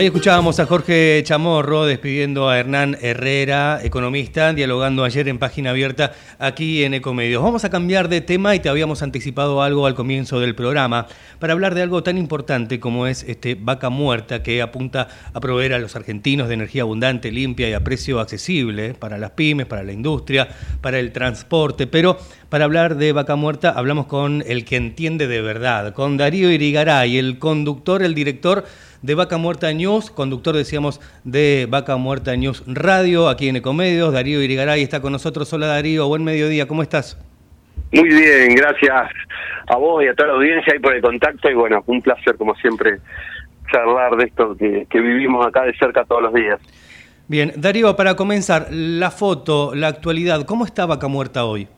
Ahí 0.00 0.06
escuchábamos 0.06 0.58
a 0.58 0.64
Jorge 0.64 1.20
Chamorro 1.24 1.84
despidiendo 1.84 2.48
a 2.48 2.58
Hernán 2.58 2.96
Herrera, 3.02 3.80
economista, 3.82 4.54
dialogando 4.54 5.04
ayer 5.04 5.28
en 5.28 5.38
página 5.38 5.68
abierta 5.68 6.12
aquí 6.38 6.84
en 6.84 6.94
Ecomedios. 6.94 7.42
Vamos 7.42 7.66
a 7.66 7.68
cambiar 7.68 8.08
de 8.08 8.22
tema 8.22 8.54
y 8.54 8.60
te 8.60 8.70
habíamos 8.70 9.02
anticipado 9.02 9.62
algo 9.62 9.84
al 9.84 9.94
comienzo 9.94 10.40
del 10.40 10.54
programa 10.54 11.06
para 11.38 11.52
hablar 11.52 11.74
de 11.74 11.82
algo 11.82 12.02
tan 12.02 12.16
importante 12.16 12.80
como 12.80 13.06
es 13.06 13.24
este 13.24 13.56
vaca 13.56 13.90
muerta 13.90 14.42
que 14.42 14.62
apunta 14.62 15.08
a 15.34 15.38
proveer 15.38 15.74
a 15.74 15.78
los 15.78 15.94
argentinos 15.94 16.48
de 16.48 16.54
energía 16.54 16.80
abundante, 16.80 17.30
limpia 17.30 17.68
y 17.68 17.74
a 17.74 17.84
precio 17.84 18.20
accesible 18.20 18.94
para 18.94 19.18
las 19.18 19.32
pymes, 19.32 19.66
para 19.66 19.82
la 19.82 19.92
industria, 19.92 20.48
para 20.80 20.98
el 20.98 21.12
transporte. 21.12 21.86
Pero 21.86 22.16
para 22.48 22.64
hablar 22.64 22.96
de 22.96 23.12
vaca 23.12 23.36
muerta 23.36 23.68
hablamos 23.68 24.06
con 24.06 24.42
el 24.46 24.64
que 24.64 24.76
entiende 24.76 25.26
de 25.26 25.42
verdad, 25.42 25.92
con 25.92 26.16
Darío 26.16 26.50
Irigaray, 26.50 27.18
el 27.18 27.38
conductor, 27.38 28.02
el 28.02 28.14
director 28.14 28.64
de 29.02 29.14
Vaca 29.14 29.38
Muerta 29.38 29.72
News, 29.72 30.10
conductor, 30.10 30.54
decíamos, 30.54 31.00
de 31.24 31.66
Vaca 31.68 31.96
Muerta 31.96 32.36
News 32.36 32.62
Radio, 32.66 33.28
aquí 33.28 33.48
en 33.48 33.56
Ecomedios. 33.56 34.12
Darío 34.12 34.42
Irigaray 34.42 34.82
está 34.82 35.00
con 35.00 35.12
nosotros. 35.12 35.52
Hola 35.52 35.68
Darío, 35.68 36.06
buen 36.08 36.24
mediodía, 36.24 36.68
¿cómo 36.68 36.82
estás? 36.82 37.18
Muy 37.92 38.08
bien, 38.08 38.54
gracias 38.54 39.10
a 39.66 39.76
vos 39.76 40.04
y 40.04 40.08
a 40.08 40.14
toda 40.14 40.28
la 40.28 40.34
audiencia 40.34 40.74
y 40.76 40.78
por 40.78 40.94
el 40.94 41.02
contacto 41.02 41.50
y 41.50 41.54
bueno, 41.54 41.82
un 41.86 42.02
placer 42.02 42.36
como 42.36 42.54
siempre 42.56 42.98
charlar 43.72 44.16
de 44.16 44.24
esto 44.24 44.56
que, 44.56 44.86
que 44.90 45.00
vivimos 45.00 45.46
acá 45.46 45.64
de 45.64 45.76
cerca 45.76 46.04
todos 46.04 46.22
los 46.22 46.34
días. 46.34 46.60
Bien, 47.28 47.52
Darío, 47.56 47.94
para 47.96 48.16
comenzar, 48.16 48.66
la 48.70 49.10
foto, 49.10 49.72
la 49.74 49.88
actualidad, 49.88 50.44
¿cómo 50.44 50.64
está 50.64 50.86
Vaca 50.86 51.06
Muerta 51.08 51.44
hoy? 51.44 51.68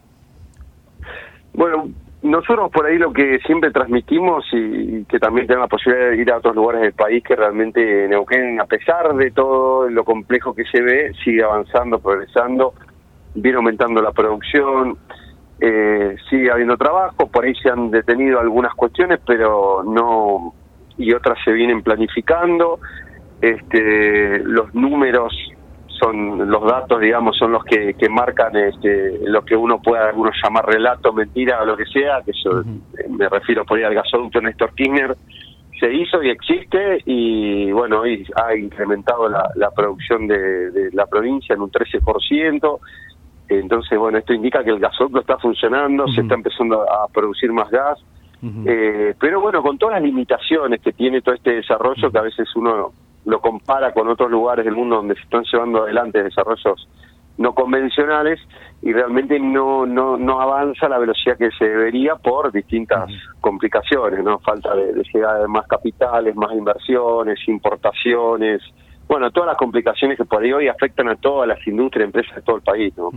Bueno, 1.53 1.91
nosotros 2.23 2.71
por 2.71 2.87
ahí 2.87 2.99
lo 2.99 3.13
que 3.13 3.41
siempre 3.41 3.73
transmitimos 3.73 4.45
y 4.53 5.05
que 5.07 5.19
también 5.19 5.47
tenemos 5.47 5.65
la 5.65 5.69
posibilidad 5.69 6.11
de 6.11 6.17
ir 6.17 6.31
a 6.31 6.39
otros 6.39 6.55
lugares 6.55 6.83
del 6.83 6.93
país, 6.93 7.23
que 7.25 7.35
realmente 7.35 8.07
Neuquén, 8.09 8.61
a 8.61 8.65
pesar 8.67 9.15
de 9.15 9.31
todo 9.33 9.89
lo 9.91 10.05
complejo 10.05 10.55
que 10.55 10.65
se 10.65 10.81
ve, 10.81 11.13
sigue 11.25 11.43
avanzando, 11.43 11.99
progresando, 11.99 12.75
viene 13.35 13.57
aumentando 13.57 14.01
la 14.01 14.13
producción, 14.13 14.99
eh, 15.61 16.17
sigue 16.31 16.51
habiendo 16.51 16.77
trabajo, 16.77 17.29
por 17.29 17.45
ahí 17.45 17.55
se 17.57 17.71
han 17.71 17.91
detenido 17.91 18.39
algunas 18.39 18.75
cuestiones, 18.75 19.21
pero 19.27 19.83
no, 19.85 20.55
y 20.99 21.13
otras 21.13 21.39
se 21.45 21.53
vienen 21.53 21.83
planificando, 21.83 22.79
este, 23.41 24.39
los 24.45 24.73
números 24.75 25.35
son 25.99 26.51
los 26.51 26.65
datos, 26.65 27.01
digamos, 27.01 27.37
son 27.37 27.53
los 27.53 27.65
que, 27.65 27.95
que 27.95 28.09
marcan 28.09 28.55
este, 28.57 29.21
lo 29.25 29.45
que 29.45 29.57
uno 29.57 29.81
pueda 29.81 30.09
algunos 30.09 30.35
llamar 30.43 30.67
relato, 30.67 31.13
mentira 31.13 31.63
o 31.63 31.67
lo 31.67 31.77
que 31.77 31.87
sea, 31.87 32.23
que 32.25 32.33
yo 32.45 32.61
eh, 32.61 33.09
me 33.09 33.29
refiero 33.29 33.65
por 33.65 33.79
ahí 33.79 33.85
al 33.85 33.95
gasoducto 33.95 34.41
Néstor 34.41 34.75
Kirchner, 34.75 35.17
se 35.79 35.93
hizo 35.93 36.23
y 36.23 36.31
existe 36.31 37.03
y 37.07 37.73
bueno, 37.73 38.01
hoy 38.01 38.25
ha 38.37 38.55
incrementado 38.55 39.29
la, 39.29 39.51
la 39.57 39.71
producción 39.71 40.29
de, 40.29 40.71
de 40.71 40.91
la 40.93 41.07
provincia 41.07 41.55
en 41.55 41.63
un 41.63 41.71
13%, 41.71 42.79
entonces 43.49 43.99
bueno, 43.99 44.19
esto 44.19 44.33
indica 44.33 44.63
que 44.63 44.71
el 44.71 44.79
gasoducto 44.79 45.21
está 45.21 45.39
funcionando, 45.39 46.07
se 46.09 46.21
está 46.21 46.35
empezando 46.35 46.83
a 46.83 47.09
producir 47.09 47.53
más 47.53 47.71
gas, 47.71 47.99
eh, 48.67 49.15
pero 49.21 49.41
bueno, 49.41 49.63
con 49.63 49.79
todas 49.79 49.97
las 49.97 50.03
limitaciones 50.03 50.81
que 50.81 50.93
tiene 50.93 51.23
todo 51.23 51.35
este 51.35 51.53
desarrollo, 51.53 52.11
que 52.11 52.19
a 52.19 52.23
veces 52.23 52.49
uno 52.57 52.93
lo 53.25 53.41
compara 53.41 53.93
con 53.93 54.09
otros 54.09 54.31
lugares 54.31 54.65
del 54.65 54.75
mundo 54.75 54.97
donde 54.97 55.15
se 55.15 55.23
están 55.23 55.45
llevando 55.51 55.83
adelante 55.85 56.23
desarrollos 56.23 56.89
no 57.39 57.55
convencionales 57.55 58.39
y 58.83 58.93
realmente 58.93 59.39
no 59.41 59.87
no 59.87 60.17
no 60.17 60.41
avanza 60.41 60.87
a 60.87 60.89
la 60.91 60.99
velocidad 60.99 61.39
que 61.39 61.51
se 61.59 61.65
debería 61.65 62.17
por 62.17 62.53
distintas 62.53 63.11
complicaciones, 63.41 64.23
¿no? 64.23 64.39
Falta 64.41 64.75
de, 64.75 64.93
de 64.93 65.03
llegada 65.13 65.41
de 65.41 65.49
más 65.49 65.67
capitales, 65.67 66.37
más 66.37 66.53
inversiones, 66.53 67.39
importaciones, 67.49 68.61
bueno, 69.13 69.31
todas 69.31 69.49
las 69.49 69.59
complicaciones 69.59 70.17
que 70.17 70.25
por 70.25 70.43
ahí 70.43 70.53
hoy 70.53 70.69
afectan 70.69 71.07
a 71.09 71.17
todas 71.17 71.47
las 71.47 71.59
industrias, 71.67 72.07
empresas 72.07 72.35
de 72.35 72.41
todo 72.41 72.57
el 72.57 72.63
país, 72.63 72.95
¿no? 72.97 73.11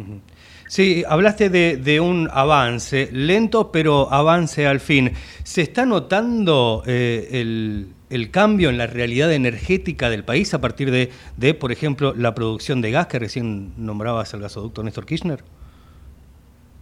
Sí, 0.67 1.03
hablaste 1.07 1.49
de, 1.49 1.77
de 1.77 2.01
un 2.01 2.27
avance, 2.33 3.09
lento 3.13 3.71
pero 3.71 4.11
avance 4.11 4.67
al 4.67 4.81
fin. 4.81 5.11
¿Se 5.43 5.61
está 5.61 5.85
notando 5.85 6.83
eh, 6.85 7.29
el, 7.31 7.93
el 8.09 8.31
cambio 8.31 8.69
en 8.69 8.77
la 8.77 8.87
realidad 8.87 9.31
energética 9.33 10.09
del 10.09 10.23
país 10.23 10.53
a 10.53 10.61
partir 10.61 10.91
de, 10.91 11.09
de, 11.37 11.53
por 11.53 11.71
ejemplo, 11.71 12.13
la 12.15 12.35
producción 12.35 12.81
de 12.81 12.91
gas 12.91 13.07
que 13.07 13.19
recién 13.19 13.71
nombrabas 13.77 14.33
el 14.33 14.41
gasoducto 14.41 14.83
Néstor 14.83 15.05
Kirchner? 15.05 15.39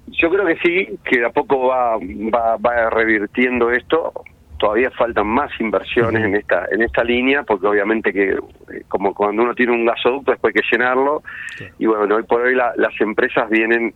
Yo 0.07 0.29
creo 0.29 0.45
que 0.45 0.57
sí, 0.57 0.99
que 1.05 1.19
de 1.19 1.25
a 1.25 1.29
poco 1.29 1.67
va, 1.67 1.97
va, 1.97 2.57
va 2.57 2.89
revirtiendo 2.89 3.71
esto. 3.71 4.11
Todavía 4.59 4.91
faltan 4.91 5.27
más 5.27 5.49
inversiones 5.59 6.23
en 6.23 6.35
esta 6.35 6.67
en 6.71 6.81
esta 6.83 7.03
línea, 7.03 7.43
porque 7.43 7.67
obviamente 7.67 8.13
que 8.13 8.29
eh, 8.31 8.37
como 8.87 9.13
cuando 9.13 9.43
uno 9.43 9.53
tiene 9.55 9.73
un 9.73 9.85
gasoducto 9.85 10.31
después 10.31 10.55
hay 10.55 10.61
que 10.61 10.67
llenarlo, 10.71 11.21
y 11.79 11.85
bueno, 11.85 12.15
hoy 12.15 12.23
por 12.23 12.41
hoy 12.41 12.55
la- 12.55 12.73
las 12.77 12.93
empresas 13.01 13.49
vienen 13.49 13.93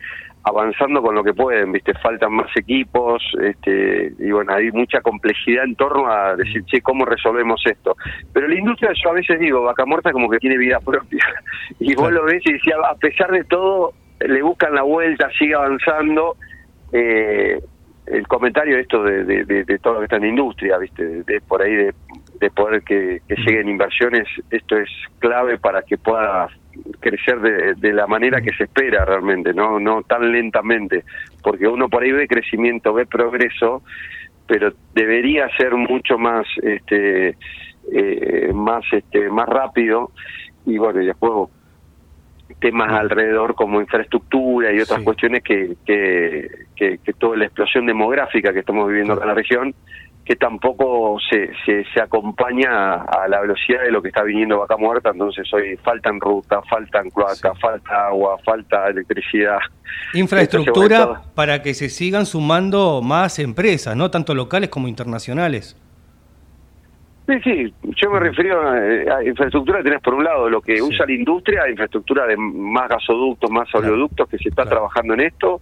avanzando 0.48 1.02
con 1.02 1.14
lo 1.16 1.24
que 1.24 1.34
pueden, 1.34 1.72
viste, 1.72 1.94
faltan 1.96 2.34
más 2.34 2.50
equipos, 2.56 3.22
este, 3.42 4.14
y 4.20 4.32
bueno, 4.32 4.54
hay 4.54 4.72
mucha 4.72 5.02
complejidad 5.02 5.66
en 5.66 5.76
torno 5.76 6.10
a 6.12 6.36
decir, 6.36 6.64
che, 6.66 6.82
¿cómo 6.82 7.06
resolvemos 7.06 7.62
esto? 7.66 7.96
Pero 8.34 8.48
la 8.48 8.56
industria, 8.56 8.92
yo 9.04 9.10
a 9.10 9.14
veces 9.14 9.40
digo, 9.40 9.62
vaca 9.64 9.86
muerta 9.86 10.12
como 10.12 10.30
que 10.30 10.38
tiene 10.40 10.58
vida 10.58 10.80
propia, 10.80 11.24
y 11.80 11.94
vos 11.96 12.12
lo 12.12 12.24
ves 12.26 12.42
y 12.46 12.54
decía, 12.54 12.76
a 12.90 12.96
pesar 12.96 13.32
de 13.32 13.44
todo, 13.44 13.94
le 14.20 14.42
buscan 14.42 14.74
la 14.74 14.84
vuelta, 14.84 15.30
sigue 15.38 15.56
avanzando, 15.56 16.36
eh, 16.94 17.60
el 18.08 18.26
comentario 18.28 18.76
de 18.76 18.82
esto 18.84 19.04
de, 19.04 19.26
de, 19.26 19.44
de- 19.44 19.64
de 19.66 19.80
todo 19.80 19.94
lo 19.96 20.00
que 20.00 20.06
está 20.06 20.16
en 20.16 20.22
la 20.24 20.28
industria, 20.30 20.78
viste, 20.78 21.06
de, 21.06 21.24
de 21.24 21.42
por 21.42 21.62
ahí 21.62 21.76
de, 21.76 21.94
de 22.40 22.50
poder 22.52 22.84
que, 22.84 23.22
que 23.28 23.36
lleguen 23.36 23.70
inversiones, 23.70 24.28
esto 24.52 24.78
es 24.78 24.90
clave 25.20 25.58
para 25.58 25.82
que 25.82 25.98
pueda 25.98 26.48
crecer 27.00 27.40
de, 27.40 27.74
de 27.76 27.94
la 27.94 28.08
manera 28.08 28.42
que 28.42 28.54
se 28.54 28.66
espera 28.66 29.06
realmente, 29.06 29.54
no 29.54 29.80
no 29.80 30.04
tan 30.04 30.32
lentamente, 30.32 31.04
porque 31.42 31.68
uno 31.68 31.90
por 31.90 32.04
ahí 32.04 32.12
ve 32.12 32.28
crecimiento, 32.28 32.94
ve 32.94 33.06
progreso, 33.06 33.82
pero 34.46 34.74
debería 34.94 35.50
ser 35.58 35.76
mucho 35.76 36.18
más 36.18 36.46
este 36.62 37.36
eh, 37.92 38.52
más 38.54 38.84
este 38.92 39.30
más 39.30 39.48
rápido 39.48 40.12
y 40.66 40.78
bueno, 40.78 41.02
y 41.02 41.08
después 41.08 41.50
temas 42.60 42.92
alrededor 42.92 43.56
como 43.56 43.82
infraestructura 43.82 44.74
y 44.74 44.80
otras 44.80 45.02
cuestiones 45.04 45.44
que, 45.44 45.76
que, 45.86 46.66
que, 46.76 46.98
que 47.00 47.14
toda 47.14 47.38
la 47.38 47.46
explosión 47.46 47.86
demográfica 47.86 48.54
que 48.54 48.60
estamos 48.60 48.88
viviendo 48.88 49.14
acá 49.14 49.24
en 49.24 49.28
la 49.28 49.34
región, 49.34 49.76
que 50.28 50.36
tampoco 50.36 51.18
se, 51.30 51.52
se, 51.66 51.86
se 51.94 52.02
acompaña 52.02 52.70
a, 52.96 53.24
a 53.24 53.28
la 53.30 53.40
velocidad 53.40 53.82
de 53.84 53.92
lo 53.92 54.02
que 54.02 54.10
está 54.10 54.24
viniendo 54.24 54.60
Vaca 54.60 54.76
Muerta, 54.76 55.12
entonces 55.12 55.48
hoy 55.54 55.78
faltan 55.78 56.20
rutas, 56.20 56.60
faltan 56.70 57.10
cloacas, 57.12 57.58
falta 57.62 58.08
agua, 58.08 58.38
falta 58.44 58.90
electricidad. 58.90 59.60
Infraestructura 60.14 61.22
para 61.34 61.62
que 61.62 61.74
se 61.74 61.88
sigan 61.88 62.26
sumando 62.26 63.02
más 63.02 63.40
empresas, 63.40 63.96
¿no? 63.96 64.12
Tanto 64.12 64.36
locales 64.36 64.70
como 64.70 64.90
internacionales. 64.90 65.78
Sí, 67.26 67.34
sí, 67.44 67.74
yo 67.96 68.10
me 68.10 68.20
refiero 68.20 68.62
a, 68.62 69.18
a 69.18 69.24
infraestructura, 69.24 69.82
tenés 69.82 70.02
por 70.02 70.14
un 70.14 70.26
lado 70.26 70.50
lo 70.50 70.60
que 70.60 70.82
usa 70.82 71.06
la 71.06 71.14
industria, 71.14 71.70
infraestructura 71.70 72.26
de 72.28 72.36
más 72.36 72.90
gasoductos, 72.90 73.50
más 73.50 73.74
oleoductos, 73.74 74.28
que 74.28 74.38
se 74.38 74.50
está 74.50 74.66
trabajando 74.66 75.14
en 75.14 75.22
esto. 75.22 75.62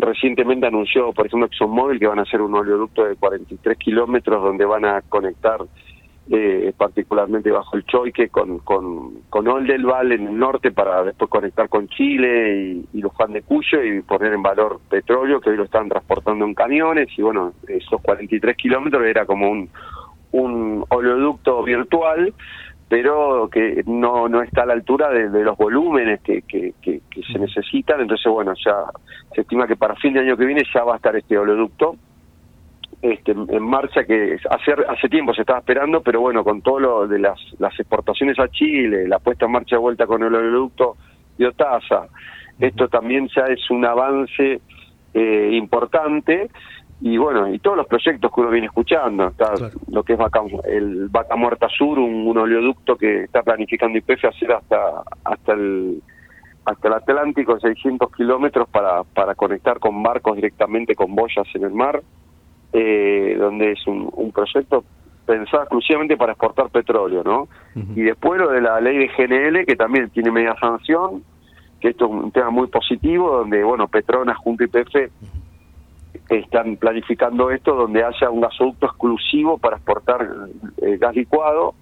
Recientemente 0.00 0.66
anunció, 0.66 1.12
por 1.12 1.26
ejemplo, 1.26 1.46
ExxonMobil 1.46 1.98
que 1.98 2.06
van 2.06 2.20
a 2.20 2.22
hacer 2.22 2.40
un 2.40 2.54
oleoducto 2.54 3.04
de 3.04 3.16
43 3.16 3.76
kilómetros 3.78 4.42
donde 4.42 4.64
van 4.64 4.84
a 4.84 5.02
conectar 5.02 5.58
eh, 6.30 6.72
particularmente 6.76 7.50
bajo 7.50 7.76
el 7.76 7.84
Choique, 7.84 8.28
con, 8.28 8.58
con, 8.60 9.22
con 9.28 9.48
Oldelval 9.48 10.12
en 10.12 10.28
el 10.28 10.38
norte 10.38 10.70
para 10.70 11.02
después 11.02 11.28
conectar 11.28 11.68
con 11.68 11.88
Chile 11.88 12.84
y, 12.92 12.98
y 12.98 13.00
Luján 13.00 13.32
de 13.32 13.42
Cuyo 13.42 13.82
y 13.82 14.02
poner 14.02 14.34
en 14.34 14.42
valor 14.42 14.78
petróleo, 14.88 15.40
que 15.40 15.50
hoy 15.50 15.56
lo 15.56 15.64
están 15.64 15.88
transportando 15.88 16.44
en 16.44 16.54
camiones. 16.54 17.08
Y 17.16 17.22
bueno, 17.22 17.54
esos 17.66 18.00
43 18.00 18.56
kilómetros 18.56 19.04
era 19.04 19.26
como 19.26 19.50
un, 19.50 19.68
un 20.30 20.84
oleoducto 20.90 21.62
virtual 21.64 22.32
pero 22.88 23.48
que 23.50 23.82
no, 23.86 24.28
no 24.28 24.42
está 24.42 24.62
a 24.62 24.66
la 24.66 24.72
altura 24.72 25.10
de, 25.10 25.28
de 25.28 25.44
los 25.44 25.56
volúmenes 25.56 26.20
que, 26.22 26.42
que, 26.42 26.72
que, 26.80 27.02
que 27.10 27.22
se 27.22 27.38
necesitan. 27.38 28.00
Entonces, 28.00 28.32
bueno, 28.32 28.54
ya 28.64 28.84
se 29.34 29.42
estima 29.42 29.66
que 29.66 29.76
para 29.76 29.94
fin 29.96 30.14
de 30.14 30.20
año 30.20 30.36
que 30.36 30.46
viene 30.46 30.62
ya 30.72 30.84
va 30.84 30.94
a 30.94 30.96
estar 30.96 31.14
este 31.14 31.36
oleoducto 31.36 31.96
este, 33.02 33.32
en 33.32 33.62
marcha 33.62 34.04
que 34.04 34.38
hace, 34.50 34.72
hace 34.88 35.08
tiempo 35.08 35.32
se 35.34 35.42
estaba 35.42 35.60
esperando, 35.60 36.00
pero 36.00 36.20
bueno, 36.20 36.42
con 36.42 36.62
todo 36.62 36.80
lo 36.80 37.06
de 37.06 37.18
las, 37.18 37.38
las 37.58 37.78
exportaciones 37.78 38.38
a 38.38 38.48
Chile, 38.48 39.06
la 39.06 39.18
puesta 39.18 39.46
en 39.46 39.52
marcha 39.52 39.76
de 39.76 39.80
vuelta 39.80 40.06
con 40.06 40.22
el 40.22 40.34
oleoducto 40.34 40.96
de 41.36 41.46
Otasa, 41.46 42.08
esto 42.58 42.88
también 42.88 43.28
ya 43.28 43.44
es 43.44 43.70
un 43.70 43.84
avance 43.84 44.60
eh, 45.14 45.50
importante 45.52 46.50
y 47.00 47.16
bueno, 47.16 47.52
y 47.52 47.60
todos 47.60 47.76
los 47.76 47.86
proyectos 47.86 48.32
que 48.32 48.40
uno 48.40 48.50
viene 48.50 48.66
escuchando, 48.66 49.28
está 49.28 49.52
lo 49.90 50.02
que 50.02 50.14
es 50.14 50.18
Vaca, 50.18 50.40
el 50.64 51.08
Vaca 51.08 51.36
Muerta 51.36 51.68
Sur, 51.68 51.98
un, 51.98 52.26
un 52.26 52.38
oleoducto 52.38 52.96
que 52.96 53.24
está 53.24 53.42
planificando 53.42 53.98
IPF 53.98 54.24
hacer 54.24 54.52
hasta 54.52 55.02
hasta 55.24 55.52
el 55.52 56.02
hasta 56.64 56.88
el 56.88 56.94
Atlántico, 56.94 57.58
600 57.58 58.14
kilómetros 58.14 58.68
para, 58.68 59.02
para 59.04 59.34
conectar 59.34 59.78
con 59.78 60.02
barcos 60.02 60.36
directamente 60.36 60.94
con 60.94 61.14
boyas 61.14 61.46
en 61.54 61.64
el 61.64 61.72
mar, 61.72 62.02
eh, 62.74 63.36
donde 63.38 63.72
es 63.72 63.86
un, 63.86 64.10
un 64.12 64.32
proyecto 64.32 64.84
pensado 65.24 65.62
exclusivamente 65.62 66.16
para 66.16 66.32
exportar 66.32 66.68
petróleo, 66.68 67.22
¿no? 67.24 67.48
Y 67.94 68.02
después 68.02 68.40
lo 68.40 68.50
de 68.50 68.60
la 68.60 68.80
ley 68.80 68.98
de 68.98 69.08
GNL, 69.08 69.64
que 69.64 69.76
también 69.76 70.10
tiene 70.10 70.30
media 70.30 70.54
sanción, 70.60 71.22
que 71.80 71.88
esto 71.88 72.06
es 72.06 72.10
un 72.10 72.32
tema 72.32 72.50
muy 72.50 72.66
positivo, 72.66 73.38
donde, 73.38 73.62
bueno, 73.62 73.88
Petronas 73.88 74.36
junto 74.36 74.64
a 74.64 74.66
IPF 74.66 75.10
están 76.28 76.76
planificando 76.76 77.50
esto 77.50 77.74
donde 77.74 78.04
haya 78.04 78.30
un 78.30 78.40
gasoducto 78.40 78.86
exclusivo 78.86 79.58
para 79.58 79.76
exportar 79.76 80.28
eh, 80.82 80.96
gas 80.98 81.14
licuado. 81.14 81.74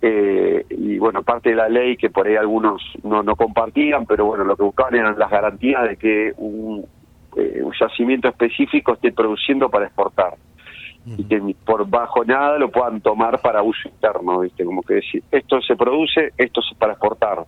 Eh, 0.00 0.64
y 0.70 0.96
bueno 0.98 1.24
parte 1.24 1.50
de 1.50 1.56
la 1.56 1.68
ley 1.68 1.96
que 1.96 2.08
por 2.08 2.28
ahí 2.28 2.36
algunos 2.36 2.80
no, 3.02 3.24
no 3.24 3.34
compartían 3.34 4.06
pero 4.06 4.26
bueno 4.26 4.44
lo 4.44 4.54
que 4.54 4.62
buscaban 4.62 4.94
eran 4.94 5.18
las 5.18 5.28
garantías 5.28 5.88
de 5.88 5.96
que 5.96 6.32
un, 6.36 6.86
eh, 7.36 7.64
yacimiento 7.80 8.28
específico 8.28 8.92
esté 8.92 9.10
produciendo 9.12 9.68
para 9.68 9.86
exportar. 9.86 10.34
Y 11.04 11.24
que 11.24 11.40
por 11.64 11.88
bajo 11.88 12.24
nada 12.24 12.58
lo 12.58 12.70
puedan 12.70 13.00
tomar 13.00 13.40
para 13.40 13.62
uso 13.62 13.88
interno 13.88 14.40
viste 14.40 14.64
como 14.64 14.82
que 14.82 14.94
decir 14.94 15.22
esto 15.32 15.60
se 15.62 15.74
produce 15.74 16.32
esto 16.36 16.60
es 16.60 16.78
para 16.78 16.92
exportar. 16.92 17.44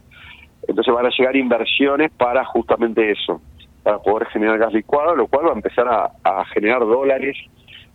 Entonces 0.66 0.92
van 0.92 1.06
a 1.06 1.10
llegar 1.10 1.36
inversiones 1.36 2.10
para 2.10 2.44
justamente 2.44 3.12
eso 3.12 3.40
para 3.82 3.98
poder 3.98 4.28
generar 4.28 4.58
gas 4.58 4.72
licuado, 4.72 5.14
lo 5.16 5.26
cual 5.26 5.46
va 5.46 5.50
a 5.50 5.54
empezar 5.54 5.88
a, 5.88 6.12
a 6.22 6.44
generar 6.46 6.80
dólares 6.80 7.36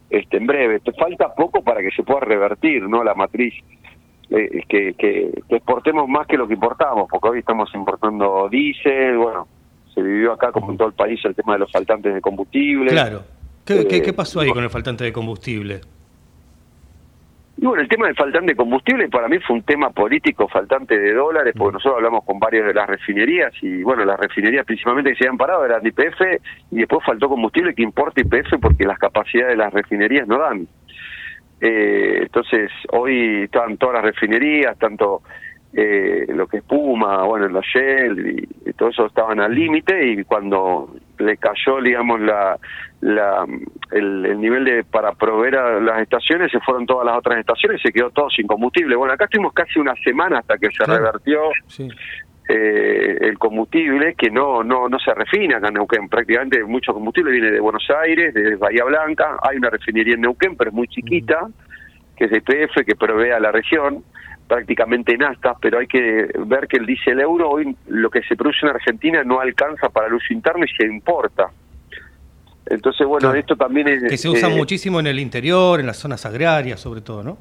este, 0.09 0.37
en 0.37 0.47
breve. 0.47 0.79
Te 0.79 0.91
falta 0.93 1.33
poco 1.33 1.63
para 1.63 1.81
que 1.81 1.91
se 1.91 2.03
pueda 2.03 2.21
revertir 2.21 2.83
no 2.83 3.03
la 3.03 3.13
matriz, 3.13 3.53
eh, 4.29 4.63
que, 4.67 4.93
que, 4.95 5.31
que 5.47 5.55
exportemos 5.55 6.07
más 6.07 6.25
que 6.27 6.37
lo 6.37 6.47
que 6.47 6.55
importamos, 6.55 7.07
porque 7.09 7.29
hoy 7.29 7.39
estamos 7.39 7.73
importando 7.75 8.49
diésel, 8.49 9.17
bueno, 9.17 9.47
se 9.93 10.01
vivió 10.01 10.33
acá 10.33 10.51
como 10.51 10.71
en 10.71 10.77
todo 10.77 10.87
el 10.87 10.93
país 10.93 11.19
el 11.23 11.35
tema 11.35 11.53
de 11.53 11.59
los 11.59 11.71
faltantes 11.71 12.13
de 12.13 12.21
combustible. 12.21 12.91
Claro. 12.91 13.21
¿Qué, 13.65 13.87
qué, 13.87 13.97
Eh, 13.97 14.01
qué 14.01 14.13
pasó 14.13 14.41
ahí 14.41 14.49
con 14.49 14.63
el 14.63 14.69
faltante 14.69 15.03
de 15.03 15.13
combustible? 15.13 15.81
Y 17.57 17.65
bueno, 17.65 17.81
el 17.81 17.87
tema 17.87 18.07
del 18.07 18.15
faltante 18.15 18.51
de 18.51 18.55
combustible 18.55 19.07
para 19.07 19.29
mí 19.29 19.39
fue 19.39 19.55
un 19.55 19.63
tema 19.63 19.89
político, 19.89 20.47
faltante 20.49 20.99
de 20.99 21.13
dólares, 21.13 21.53
porque 21.57 21.73
nosotros 21.73 21.97
hablamos 21.97 22.25
con 22.25 22.37
varias 22.37 22.67
de 22.67 22.73
las 22.73 22.87
refinerías 22.87 23.53
y 23.61 23.81
bueno, 23.81 24.03
las 24.03 24.19
refinerías 24.19 24.65
principalmente 24.65 25.11
que 25.11 25.17
se 25.17 25.23
habían 25.23 25.37
parado 25.37 25.65
eran 25.65 25.81
de 25.81 25.89
IPF 25.89 26.21
y 26.71 26.77
después 26.77 27.05
faltó 27.05 27.29
combustible 27.29 27.73
que 27.73 27.83
importa 27.83 28.19
IPF 28.19 28.59
porque 28.61 28.85
las 28.85 28.99
capacidades 28.99 29.51
de 29.51 29.57
las 29.57 29.73
refinerías 29.73 30.27
no 30.27 30.37
dan. 30.39 30.67
Eh, 31.61 32.19
entonces, 32.23 32.69
hoy 32.91 33.43
estaban 33.43 33.77
todas 33.77 33.95
las 33.95 34.03
refinerías, 34.03 34.77
tanto 34.77 35.21
eh, 35.77 36.25
lo 36.29 36.47
que 36.47 36.57
es 36.57 36.63
Puma, 36.63 37.23
bueno, 37.23 37.49
los 37.49 37.65
Shell 37.65 38.27
y, 38.27 38.69
y 38.69 38.73
todo 38.73 38.89
eso 38.89 39.07
estaban 39.07 39.41
al 39.41 39.53
límite 39.53 40.07
y 40.07 40.23
cuando 40.23 40.95
le 41.19 41.35
cayó, 41.35 41.81
digamos, 41.81 42.21
la, 42.21 42.57
la 43.01 43.45
el, 43.91 44.25
el 44.25 44.39
nivel 44.39 44.63
de 44.63 44.85
para 44.85 45.11
proveer 45.13 45.57
a 45.57 45.79
las 45.81 46.01
estaciones, 46.01 46.49
se 46.49 46.61
fueron 46.61 46.85
todas 46.85 47.05
las 47.05 47.17
otras 47.17 47.39
estaciones 47.39 47.81
y 47.81 47.87
se 47.87 47.93
quedó 47.93 48.09
todo 48.11 48.29
sin 48.29 48.47
combustible. 48.47 48.95
Bueno, 48.95 49.13
acá 49.13 49.25
estuvimos 49.25 49.51
casi 49.51 49.77
una 49.79 49.95
semana 49.95 50.39
hasta 50.39 50.57
que 50.57 50.69
se 50.71 50.85
revertió 50.85 51.41
eh, 52.47 53.17
el 53.19 53.37
combustible 53.37 54.13
que 54.15 54.29
no 54.29 54.63
no 54.63 54.87
no 54.87 54.97
se 54.99 55.13
refina 55.13 55.57
acá 55.57 55.67
en 55.67 55.73
Neuquén. 55.73 56.07
Prácticamente 56.07 56.63
mucho 56.63 56.93
combustible 56.93 57.31
viene 57.31 57.51
de 57.51 57.59
Buenos 57.59 57.85
Aires, 58.01 58.33
de 58.33 58.55
Bahía 58.55 58.85
Blanca. 58.85 59.37
Hay 59.41 59.57
una 59.57 59.69
refinería 59.69 60.13
en 60.13 60.21
Neuquén, 60.21 60.55
pero 60.55 60.69
es 60.69 60.73
muy 60.73 60.87
chiquita, 60.87 61.49
que 62.15 62.25
es 62.25 62.31
de 62.31 62.37
IPF, 62.37 62.85
que 62.85 62.95
provee 62.95 63.31
a 63.31 63.41
la 63.41 63.51
región 63.51 64.05
prácticamente 64.47 65.17
nafta, 65.17 65.55
pero 65.59 65.79
hay 65.79 65.87
que 65.87 66.29
ver 66.45 66.67
que 66.67 66.77
el 66.77 66.85
diésel 66.85 67.19
euro 67.19 67.49
hoy 67.49 67.75
lo 67.87 68.09
que 68.09 68.21
se 68.23 68.35
produce 68.35 68.59
en 68.63 68.69
Argentina 68.69 69.23
no 69.23 69.39
alcanza 69.39 69.89
para 69.89 70.07
el 70.07 70.13
uso 70.13 70.33
interno 70.33 70.63
y 70.65 70.67
se 70.69 70.85
importa. 70.85 71.49
Entonces, 72.67 73.05
bueno, 73.05 73.27
Claro. 73.27 73.39
esto 73.39 73.55
también 73.55 73.87
es... 73.87 74.03
Que 74.03 74.17
se 74.17 74.29
usa 74.29 74.49
eh, 74.49 74.55
muchísimo 74.55 74.99
en 74.99 75.07
el 75.07 75.19
interior, 75.19 75.79
en 75.79 75.85
las 75.85 75.97
zonas 75.97 76.25
agrarias, 76.25 76.79
sobre 76.79 77.01
todo, 77.01 77.23
¿no? 77.23 77.37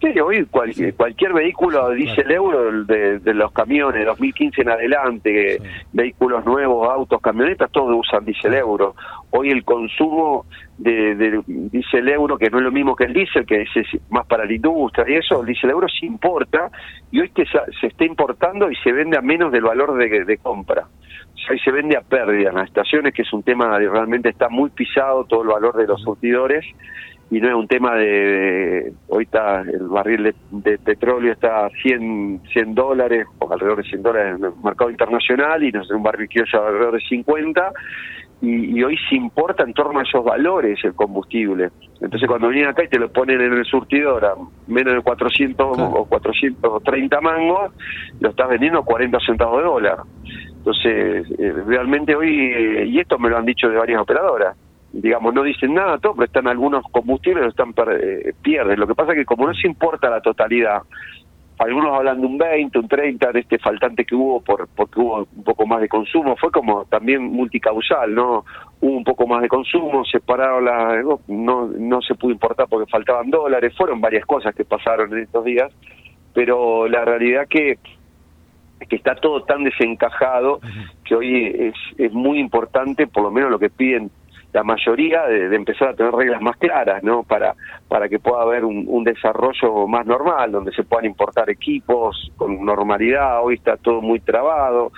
Sí, 0.00 0.18
hoy 0.18 0.46
cual- 0.46 0.72
cualquier 0.96 1.34
vehículo 1.34 1.90
diésel 1.90 2.30
euro 2.30 2.84
de, 2.84 3.18
de 3.18 3.34
los 3.34 3.52
camiones 3.52 4.06
2015 4.06 4.62
en 4.62 4.70
adelante, 4.70 5.58
vehículos 5.92 6.42
nuevos, 6.46 6.88
autos, 6.88 7.20
camionetas, 7.20 7.70
todos 7.70 7.94
usan 7.98 8.24
diésel 8.24 8.54
euro. 8.54 8.94
Hoy 9.28 9.50
el 9.50 9.62
consumo 9.62 10.46
de, 10.78 11.14
de 11.16 11.42
diésel 11.46 12.08
euro, 12.08 12.38
que 12.38 12.48
no 12.48 12.56
es 12.58 12.64
lo 12.64 12.72
mismo 12.72 12.96
que 12.96 13.04
el 13.04 13.12
diésel, 13.12 13.44
que 13.44 13.60
es, 13.62 13.68
es 13.74 13.86
más 14.10 14.26
para 14.26 14.46
la 14.46 14.52
industria 14.54 15.04
y 15.06 15.14
eso, 15.18 15.40
el 15.40 15.46
diésel 15.46 15.68
euro 15.70 15.86
se 15.88 16.06
importa 16.06 16.70
y 17.10 17.20
hoy 17.20 17.28
que 17.28 17.44
se, 17.44 17.58
se 17.78 17.88
está 17.88 18.04
importando 18.06 18.70
y 18.70 18.76
se 18.76 18.92
vende 18.92 19.18
a 19.18 19.20
menos 19.20 19.52
del 19.52 19.62
valor 19.64 19.94
de, 19.98 20.24
de 20.24 20.38
compra. 20.38 20.86
O 20.86 21.36
sea, 21.42 21.52
ahí 21.52 21.58
se 21.58 21.70
vende 21.72 21.96
a 21.98 22.00
pérdida 22.00 22.48
en 22.48 22.56
las 22.56 22.68
estaciones, 22.68 23.12
que 23.12 23.22
es 23.22 23.32
un 23.34 23.42
tema 23.42 23.78
que 23.78 23.88
realmente 23.88 24.30
está 24.30 24.48
muy 24.48 24.70
pisado 24.70 25.24
todo 25.24 25.42
el 25.42 25.48
valor 25.48 25.76
de 25.76 25.86
los 25.86 26.00
surtidores 26.00 26.64
y 27.30 27.40
no 27.40 27.48
es 27.48 27.54
un 27.54 27.68
tema 27.68 27.94
de, 27.94 28.92
hoy 29.08 29.24
está 29.24 29.60
el 29.60 29.86
barril 29.86 30.24
de, 30.24 30.34
de 30.50 30.78
petróleo 30.78 31.32
está 31.32 31.66
a 31.66 31.70
100, 31.70 32.42
100 32.52 32.74
dólares 32.74 33.26
o 33.38 33.52
alrededor 33.52 33.82
de 33.82 33.88
100 33.88 34.02
dólares 34.02 34.36
en 34.36 34.44
el 34.46 34.52
mercado 34.64 34.90
internacional 34.90 35.62
y 35.62 35.70
no 35.70 35.84
sé, 35.84 35.94
un 35.94 36.02
barril 36.02 36.28
criollo 36.28 36.66
alrededor 36.66 36.94
de 36.94 37.00
50 37.08 37.72
y, 38.42 38.78
y 38.78 38.82
hoy 38.82 38.98
se 39.08 39.14
importa 39.14 39.62
en 39.62 39.74
torno 39.74 40.00
a 40.00 40.02
esos 40.02 40.24
valores 40.24 40.82
el 40.82 40.94
combustible. 40.94 41.70
Entonces 42.00 42.28
cuando 42.28 42.48
vienen 42.48 42.70
acá 42.70 42.82
y 42.82 42.88
te 42.88 42.98
lo 42.98 43.12
ponen 43.12 43.40
en 43.40 43.52
el 43.52 43.64
surtidor 43.64 44.24
a 44.24 44.34
menos 44.66 44.94
de 44.94 45.00
400 45.00 45.78
o 45.78 46.06
430 46.06 47.20
mangos 47.20 47.72
lo 48.18 48.30
estás 48.30 48.48
vendiendo 48.48 48.80
a 48.80 48.84
40 48.84 49.18
centavos 49.24 49.58
de 49.58 49.64
dólar. 49.64 49.98
Entonces 50.56 51.30
eh, 51.38 51.52
realmente 51.64 52.16
hoy 52.16 52.52
eh, 52.52 52.86
y 52.86 52.98
esto 52.98 53.20
me 53.20 53.30
lo 53.30 53.38
han 53.38 53.46
dicho 53.46 53.68
de 53.68 53.76
varias 53.76 54.00
operadoras 54.00 54.56
digamos, 54.92 55.32
no 55.34 55.42
dicen 55.42 55.74
nada, 55.74 55.98
todo, 55.98 56.14
pero 56.14 56.26
están 56.26 56.48
algunos 56.48 56.84
combustibles, 56.90 57.46
están 57.48 57.72
per- 57.72 58.00
eh, 58.02 58.34
pierden. 58.42 58.78
Lo 58.80 58.86
que 58.86 58.94
pasa 58.94 59.12
es 59.12 59.18
que 59.18 59.24
como 59.24 59.46
no 59.46 59.54
se 59.54 59.66
importa 59.66 60.10
la 60.10 60.20
totalidad, 60.20 60.82
algunos 61.58 61.94
hablan 61.94 62.20
de 62.20 62.26
un 62.26 62.38
20, 62.38 62.78
un 62.78 62.88
30, 62.88 63.32
de 63.32 63.40
este 63.40 63.58
faltante 63.58 64.04
que 64.06 64.14
hubo 64.14 64.40
por 64.40 64.66
porque 64.74 64.98
hubo 64.98 65.28
un 65.36 65.44
poco 65.44 65.66
más 65.66 65.82
de 65.82 65.88
consumo, 65.88 66.34
fue 66.36 66.50
como 66.50 66.86
también 66.86 67.22
multicausal, 67.22 68.14
¿no? 68.14 68.44
Hubo 68.80 68.96
un 68.96 69.04
poco 69.04 69.26
más 69.26 69.42
de 69.42 69.48
consumo, 69.48 70.02
se 70.06 70.20
pararon 70.20 70.64
las, 70.64 71.04
no, 71.28 71.66
no 71.78 72.00
se 72.00 72.14
pudo 72.14 72.32
importar 72.32 72.66
porque 72.68 72.90
faltaban 72.90 73.28
dólares, 73.30 73.74
fueron 73.76 74.00
varias 74.00 74.24
cosas 74.24 74.54
que 74.54 74.64
pasaron 74.64 75.12
en 75.12 75.24
estos 75.24 75.44
días, 75.44 75.70
pero 76.32 76.88
la 76.88 77.04
realidad 77.04 77.46
que 77.48 77.78
que 78.88 78.96
está 78.96 79.14
todo 79.14 79.42
tan 79.42 79.62
desencajado 79.62 80.58
que 81.04 81.14
hoy 81.14 81.44
es, 81.44 81.74
es 81.98 82.12
muy 82.14 82.38
importante, 82.38 83.06
por 83.06 83.22
lo 83.22 83.30
menos 83.30 83.50
lo 83.50 83.58
que 83.58 83.68
piden 83.68 84.10
la 84.52 84.64
mayoría, 84.64 85.26
de, 85.26 85.54
empezar 85.54 85.90
a 85.90 85.94
tener 85.94 86.12
reglas 86.12 86.42
más 86.42 86.56
claras, 86.56 87.02
¿no? 87.02 87.22
Para, 87.22 87.54
para 87.88 88.08
que 88.08 88.18
pueda 88.18 88.42
haber 88.42 88.64
un, 88.64 88.84
un 88.88 89.04
desarrollo 89.04 89.86
más 89.86 90.06
normal, 90.06 90.50
donde 90.50 90.72
se 90.72 90.82
puedan 90.82 91.06
importar 91.06 91.48
equipos 91.50 92.32
con 92.36 92.64
normalidad. 92.64 93.44
Hoy 93.44 93.54
está 93.54 93.76
todo 93.76 94.00
muy 94.00 94.20
trabado. 94.20 94.92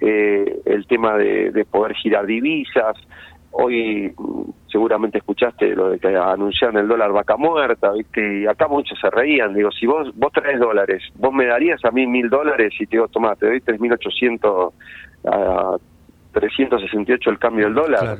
Eh, 0.00 0.60
el 0.64 0.86
tema 0.86 1.16
de, 1.16 1.52
de 1.52 1.64
poder 1.64 1.94
girar 1.94 2.26
divisas. 2.26 2.96
Hoy 3.52 4.12
mm, 4.16 4.50
seguramente 4.70 5.18
escuchaste 5.18 5.74
lo 5.74 5.90
de 5.90 5.98
que 5.98 6.08
anunciaron 6.08 6.78
el 6.78 6.88
dólar 6.88 7.12
vaca 7.12 7.36
muerta, 7.36 7.92
¿viste? 7.92 8.40
Y 8.42 8.46
acá 8.46 8.66
muchos 8.66 8.98
se 8.98 9.08
reían. 9.08 9.54
Digo, 9.54 9.70
si 9.70 9.86
vos 9.86 10.10
vos 10.16 10.32
traes 10.32 10.58
dólares, 10.58 11.02
vos 11.14 11.32
me 11.32 11.46
darías 11.46 11.84
a 11.84 11.90
mí 11.92 12.06
mil 12.06 12.28
dólares 12.28 12.74
y 12.78 12.86
te 12.86 12.96
digo, 12.96 13.08
tomá, 13.08 13.36
te 13.36 13.46
doy 13.46 13.60
3.800 13.60 14.72
a 15.26 15.76
368 16.32 17.30
el 17.30 17.38
cambio 17.38 17.64
del 17.66 17.74
dólar. 17.74 18.18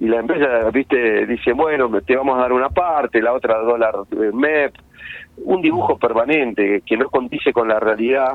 Y 0.00 0.06
la 0.06 0.20
empresa, 0.20 0.70
viste, 0.70 1.26
dice, 1.26 1.52
bueno, 1.52 1.90
te 2.00 2.16
vamos 2.16 2.38
a 2.38 2.40
dar 2.40 2.52
una 2.54 2.70
parte, 2.70 3.20
la 3.20 3.34
otra 3.34 3.58
dólar 3.58 3.94
eh, 4.12 4.30
MEP, 4.32 4.74
un 5.44 5.60
dibujo 5.60 5.98
permanente 5.98 6.82
que 6.86 6.96
no 6.96 7.10
condice 7.10 7.52
con 7.52 7.68
la 7.68 7.78
realidad. 7.78 8.32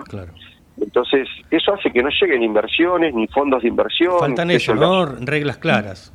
Entonces, 0.80 1.28
eso 1.50 1.74
hace 1.74 1.92
que 1.92 2.04
no 2.04 2.10
lleguen 2.22 2.44
inversiones 2.44 3.16
ni 3.16 3.28
fondos 3.28 3.64
de 3.64 3.70
inversión. 3.70 4.20
Faltan 4.20 4.52
eso, 4.52 4.76
¿no? 4.76 5.08
Reglas 5.08 5.58
claras. 5.58 6.14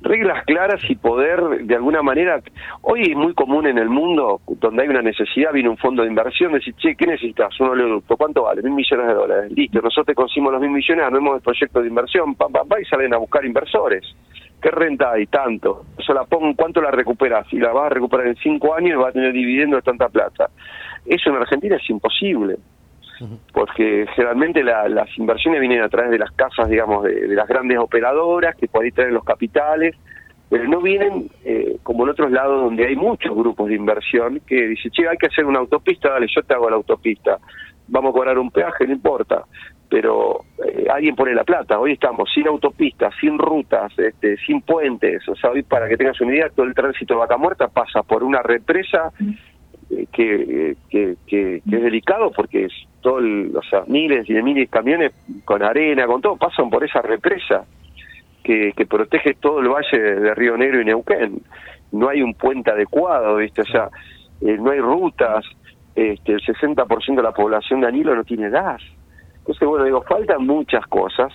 reglas 0.00 0.44
claras 0.44 0.80
y 0.88 0.94
poder 0.94 1.40
de 1.64 1.74
alguna 1.74 2.00
manera 2.00 2.40
hoy 2.82 3.02
es 3.02 3.16
muy 3.16 3.34
común 3.34 3.66
en 3.66 3.78
el 3.78 3.88
mundo 3.88 4.40
donde 4.46 4.82
hay 4.84 4.88
una 4.88 5.02
necesidad 5.02 5.52
viene 5.52 5.68
un 5.68 5.76
fondo 5.76 6.02
de 6.02 6.08
inversión 6.08 6.52
decir 6.52 6.72
che 6.76 6.94
qué 6.94 7.04
necesitas 7.04 7.58
un 7.58 7.70
oleoducto 7.70 8.16
cuánto 8.16 8.44
vale 8.44 8.62
mil 8.62 8.74
millones 8.74 9.08
de 9.08 9.14
dólares 9.14 9.50
listo 9.50 9.80
nosotros 9.80 10.06
te 10.06 10.14
conseguimos 10.14 10.52
los 10.52 10.62
mil 10.62 10.70
millones 10.70 11.04
armemos 11.04 11.34
el 11.34 11.42
proyecto 11.42 11.82
de 11.82 11.88
inversión 11.88 12.36
pam, 12.36 12.52
pam, 12.52 12.68
pam, 12.68 12.80
y 12.80 12.84
salen 12.84 13.12
a 13.12 13.16
buscar 13.16 13.44
inversores 13.44 14.04
qué 14.60 14.70
renta 14.70 15.12
hay 15.12 15.26
tanto 15.26 15.84
eso 15.98 16.12
la 16.14 16.24
pongo 16.24 16.54
cuánto 16.56 16.80
la 16.80 16.90
recuperas 16.90 17.46
y 17.52 17.58
la 17.58 17.72
vas 17.72 17.86
a 17.86 17.94
recuperar 17.94 18.26
en 18.26 18.36
cinco 18.36 18.74
años 18.74 18.90
y 18.92 18.94
vas 18.94 19.10
a 19.10 19.12
tener 19.12 19.32
dividendo 19.32 19.76
de 19.76 19.82
tanta 19.82 20.08
plata. 20.08 20.50
Eso 21.04 21.30
en 21.30 21.36
Argentina 21.36 21.76
es 21.76 21.90
imposible 21.90 22.56
porque 23.52 24.06
generalmente 24.14 24.62
la- 24.62 24.88
las 24.88 25.08
inversiones 25.16 25.60
vienen 25.60 25.80
a 25.82 25.88
través 25.88 26.10
de 26.10 26.18
las 26.18 26.30
casas, 26.32 26.68
digamos, 26.68 27.04
de, 27.04 27.28
de 27.28 27.34
las 27.34 27.48
grandes 27.48 27.78
operadoras 27.78 28.54
que 28.56 28.68
por 28.68 28.84
ahí 28.84 28.90
traen 28.92 29.14
los 29.14 29.24
capitales, 29.24 29.94
pero 30.50 30.64
no 30.68 30.80
vienen 30.80 31.28
eh, 31.44 31.78
como 31.82 32.04
en 32.04 32.10
otros 32.10 32.30
lados 32.30 32.62
donde 32.62 32.86
hay 32.86 32.94
muchos 32.94 33.34
grupos 33.34 33.68
de 33.68 33.74
inversión 33.74 34.40
que 34.46 34.68
dicen, 34.68 34.90
che, 34.92 35.08
hay 35.08 35.16
que 35.16 35.26
hacer 35.26 35.44
una 35.44 35.60
autopista, 35.60 36.10
dale, 36.10 36.26
yo 36.28 36.42
te 36.42 36.54
hago 36.54 36.68
la 36.68 36.76
autopista, 36.76 37.38
vamos 37.88 38.10
a 38.10 38.12
cobrar 38.12 38.38
un 38.38 38.50
peaje, 38.50 38.86
no 38.86 38.92
importa, 38.92 39.44
pero 39.88 40.40
eh, 40.64 40.86
alguien 40.92 41.14
pone 41.14 41.34
la 41.34 41.44
plata, 41.44 41.78
hoy 41.78 41.92
estamos 41.92 42.28
sin 42.34 42.46
autopistas, 42.48 43.14
sin 43.20 43.38
rutas, 43.38 43.92
este, 43.98 44.36
sin 44.38 44.60
puentes, 44.62 45.26
o 45.28 45.36
sea, 45.36 45.50
hoy 45.50 45.62
para 45.62 45.88
que 45.88 45.96
tengas 45.96 46.20
una 46.20 46.34
idea, 46.34 46.48
todo 46.50 46.66
el 46.66 46.74
tránsito 46.74 47.14
de 47.14 47.20
Vaca 47.20 47.36
Muerta 47.36 47.68
pasa 47.68 48.02
por 48.02 48.24
una 48.24 48.42
represa 48.42 49.12
eh, 49.90 50.06
que, 50.12 50.76
que, 50.90 51.56
es 51.56 51.62
delicado 51.64 52.32
porque 52.32 52.64
es 52.64 52.72
todo 53.00 53.18
el- 53.20 53.52
o 53.56 53.62
sea, 53.62 53.84
miles 53.86 54.28
y 54.28 54.34
de 54.34 54.42
miles 54.42 54.64
de 54.64 54.68
camiones 54.68 55.12
con 55.44 55.62
arena, 55.62 56.06
con 56.06 56.20
todo, 56.20 56.36
pasan 56.36 56.68
por 56.70 56.82
esa 56.82 57.00
represa 57.02 57.64
que, 58.42 58.72
protege 58.88 59.34
todo 59.34 59.60
el 59.60 59.68
valle 59.68 59.98
de 59.98 60.34
Río 60.34 60.56
Negro 60.56 60.80
y 60.80 60.84
Neuquén. 60.84 61.40
No 61.92 62.08
hay 62.08 62.22
un 62.22 62.34
puente 62.34 62.70
adecuado, 62.70 63.36
¿viste? 63.36 63.62
O 63.62 63.66
sea, 63.66 63.88
eh, 64.40 64.56
no 64.58 64.70
hay 64.70 64.80
rutas, 64.80 65.44
este, 65.94 66.32
el 66.32 66.40
60% 66.40 67.16
de 67.16 67.22
la 67.22 67.32
población 67.32 67.80
de 67.80 67.88
Anilo 67.88 68.14
no 68.14 68.24
tiene 68.24 68.50
gas. 68.50 68.82
Entonces, 69.46 69.68
bueno, 69.68 69.84
digo, 69.84 70.02
faltan 70.02 70.44
muchas 70.44 70.84
cosas. 70.88 71.32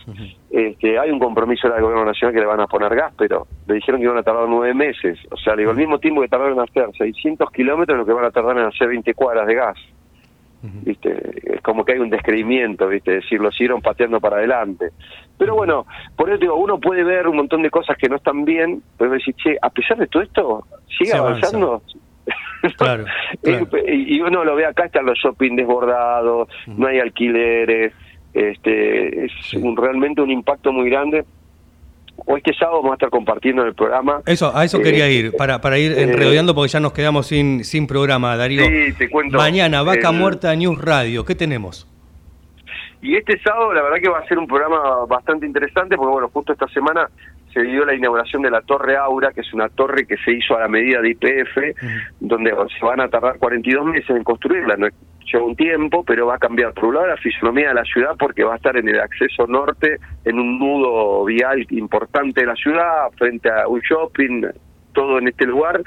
este, 0.50 1.00
hay 1.00 1.12
un 1.12 1.20
compromiso 1.20 1.70
del 1.70 1.82
gobierno 1.82 2.04
nacional 2.04 2.34
que 2.34 2.42
le 2.42 2.46
van 2.46 2.60
a 2.60 2.68
poner 2.68 2.94
gas, 2.94 3.14
pero 3.18 3.48
le 3.68 3.76
dijeron 3.76 4.02
que 4.02 4.06
iban 4.06 4.18
a 4.18 4.24
tardar 4.24 4.50
nueve 4.50 4.74
meses. 4.74 5.18
O 5.32 5.38
sea, 5.38 5.56
digo, 5.56 5.72
el 5.72 5.78
mismo 5.78 5.98
tiempo 5.98 6.22
que 6.22 6.28
tardaron 6.28 6.56
en 6.56 6.60
hacer 6.60 6.90
600 6.98 7.50
kilómetros, 7.52 7.98
lo 7.98 8.06
que 8.06 8.12
van 8.12 8.26
a 8.26 8.32
tardar 8.32 8.58
en 8.58 8.66
hacer 8.66 8.90
20 8.90 9.14
cuadras 9.14 9.48
de 9.48 9.56
gas. 9.56 9.78
¿Viste? 10.62 11.56
Es 11.56 11.62
como 11.62 11.84
que 11.84 11.94
hay 11.94 12.00
un 12.00 12.12
descreimiento, 12.12 12.88
¿viste? 12.88 13.18
Es 13.18 13.24
decir, 13.24 13.40
lo 13.40 13.50
siguieron 13.52 13.82
pateando 13.82 14.20
para 14.20 14.38
adelante. 14.38 14.92
Pero 15.38 15.56
bueno, 15.56 15.88
por 16.16 16.30
eso 16.30 16.38
digo, 16.38 16.56
uno 16.56 16.80
puede 16.80 17.04
ver 17.04 17.28
un 17.28 17.38
montón 17.38 17.64
de 17.64 17.72
cosas 17.72 17.98
que 17.98 18.08
no 18.10 18.18
están 18.18 18.46
bien, 18.46 18.84
pero 18.98 19.10
decir, 19.10 19.34
che, 19.36 19.58
a 19.60 19.72
pesar 19.72 19.98
de 19.98 20.06
todo 20.06 20.22
esto, 20.22 20.66
sigue 20.88 21.12
Se 21.12 21.18
avanza. 21.18 21.58
Claro, 22.78 23.06
y 23.88 24.18
y 24.18 24.22
uno 24.22 24.44
lo 24.46 24.56
ve 24.56 24.66
acá, 24.66 24.86
están 24.86 25.06
los 25.06 25.18
shopping 25.18 25.56
desbordados, 25.56 26.48
no 26.68 26.88
hay 26.88 27.00
alquileres, 27.00 27.92
este 28.34 29.26
es 29.26 29.32
un, 29.56 29.76
realmente 29.76 30.22
un 30.22 30.30
impacto 30.30 30.72
muy 30.72 30.90
grande. 30.90 31.26
Hoy 32.28 32.40
este 32.46 32.54
sábado 32.54 32.78
vamos 32.78 32.92
a 32.92 32.96
estar 32.96 33.10
compartiendo 33.10 33.64
en 33.64 33.70
el 33.70 33.74
programa. 33.74 34.22
Eso, 34.28 34.56
a 34.56 34.64
eso 34.64 34.78
eh, 34.78 34.84
quería 34.84 35.10
ir, 35.10 35.36
para, 35.36 35.60
para 35.60 35.80
ir 35.80 35.92
eh, 35.94 36.04
enredodeando 36.04 36.54
porque 36.54 36.70
ya 36.70 36.80
nos 36.80 36.94
quedamos 36.94 37.26
sin, 37.26 37.64
sin 37.64 37.88
programa, 37.88 38.36
Darío. 38.38 38.64
Sí, 38.64 38.94
te 38.94 39.10
cuento. 39.10 39.38
Mañana, 39.38 39.82
Vaca 39.82 40.10
El- 40.10 40.18
Muerta 40.18 40.56
News 40.56 40.80
Radio, 40.80 41.26
¿qué 41.26 41.34
tenemos? 41.34 41.88
Y 43.02 43.16
este 43.16 43.40
sábado 43.40 43.74
la 43.74 43.82
verdad 43.82 43.98
que 44.00 44.10
va 44.10 44.20
a 44.20 44.28
ser 44.28 44.38
un 44.38 44.46
programa 44.46 45.06
bastante 45.08 45.48
interesante 45.48 45.96
porque 45.98 46.12
bueno, 46.12 46.30
justo 46.32 46.54
esta 46.54 46.68
semana 46.68 47.10
se 47.54 47.62
dio 47.64 47.86
la 47.86 47.94
inauguración 47.96 48.42
de 48.42 48.52
la 48.52 48.62
Torre 48.62 48.96
Aura, 48.98 49.32
que 49.32 49.42
es 49.42 49.54
una 49.54 49.70
torre 49.70 50.06
que 50.06 50.18
se 50.18 50.32
hizo 50.32 50.56
a 50.56 50.62
la 50.62 50.68
medida 50.68 51.02
de 51.02 51.10
IPF, 51.12 51.58
donde 52.20 52.52
se 52.80 52.86
van 52.86 53.02
a 53.02 53.08
tardar 53.10 53.38
42 53.40 53.86
meses 53.86 54.10
en 54.10 54.24
construirla. 54.24 54.76
No 54.78 54.88
es- 54.88 54.94
lleva 55.32 55.46
un 55.46 55.56
tiempo, 55.56 56.04
pero 56.04 56.26
va 56.28 56.36
a 56.36 56.40
cambiar 56.40 56.74
por 56.74 56.86
un 56.86 56.96
lado 56.96 57.08
la 57.08 57.16
fisonomía 57.18 57.70
de 57.70 57.74
la 57.76 57.84
ciudad 57.86 58.16
porque 58.20 58.44
va 58.44 58.54
a 58.54 58.58
estar 58.58 58.76
en 58.76 58.90
el 58.90 59.00
acceso 59.00 59.48
norte, 59.48 59.98
en 60.26 60.40
un 60.40 60.60
nudo 60.60 61.24
vial 61.26 61.66
importante 61.70 62.42
de 62.42 62.48
la 62.48 62.56
ciudad, 62.56 63.10
frente 63.18 63.50
a 63.50 63.68
un 63.68 63.80
shopping, 63.80 64.46
todo 64.94 65.20
en 65.20 65.28
este 65.30 65.46
lugar. 65.46 65.82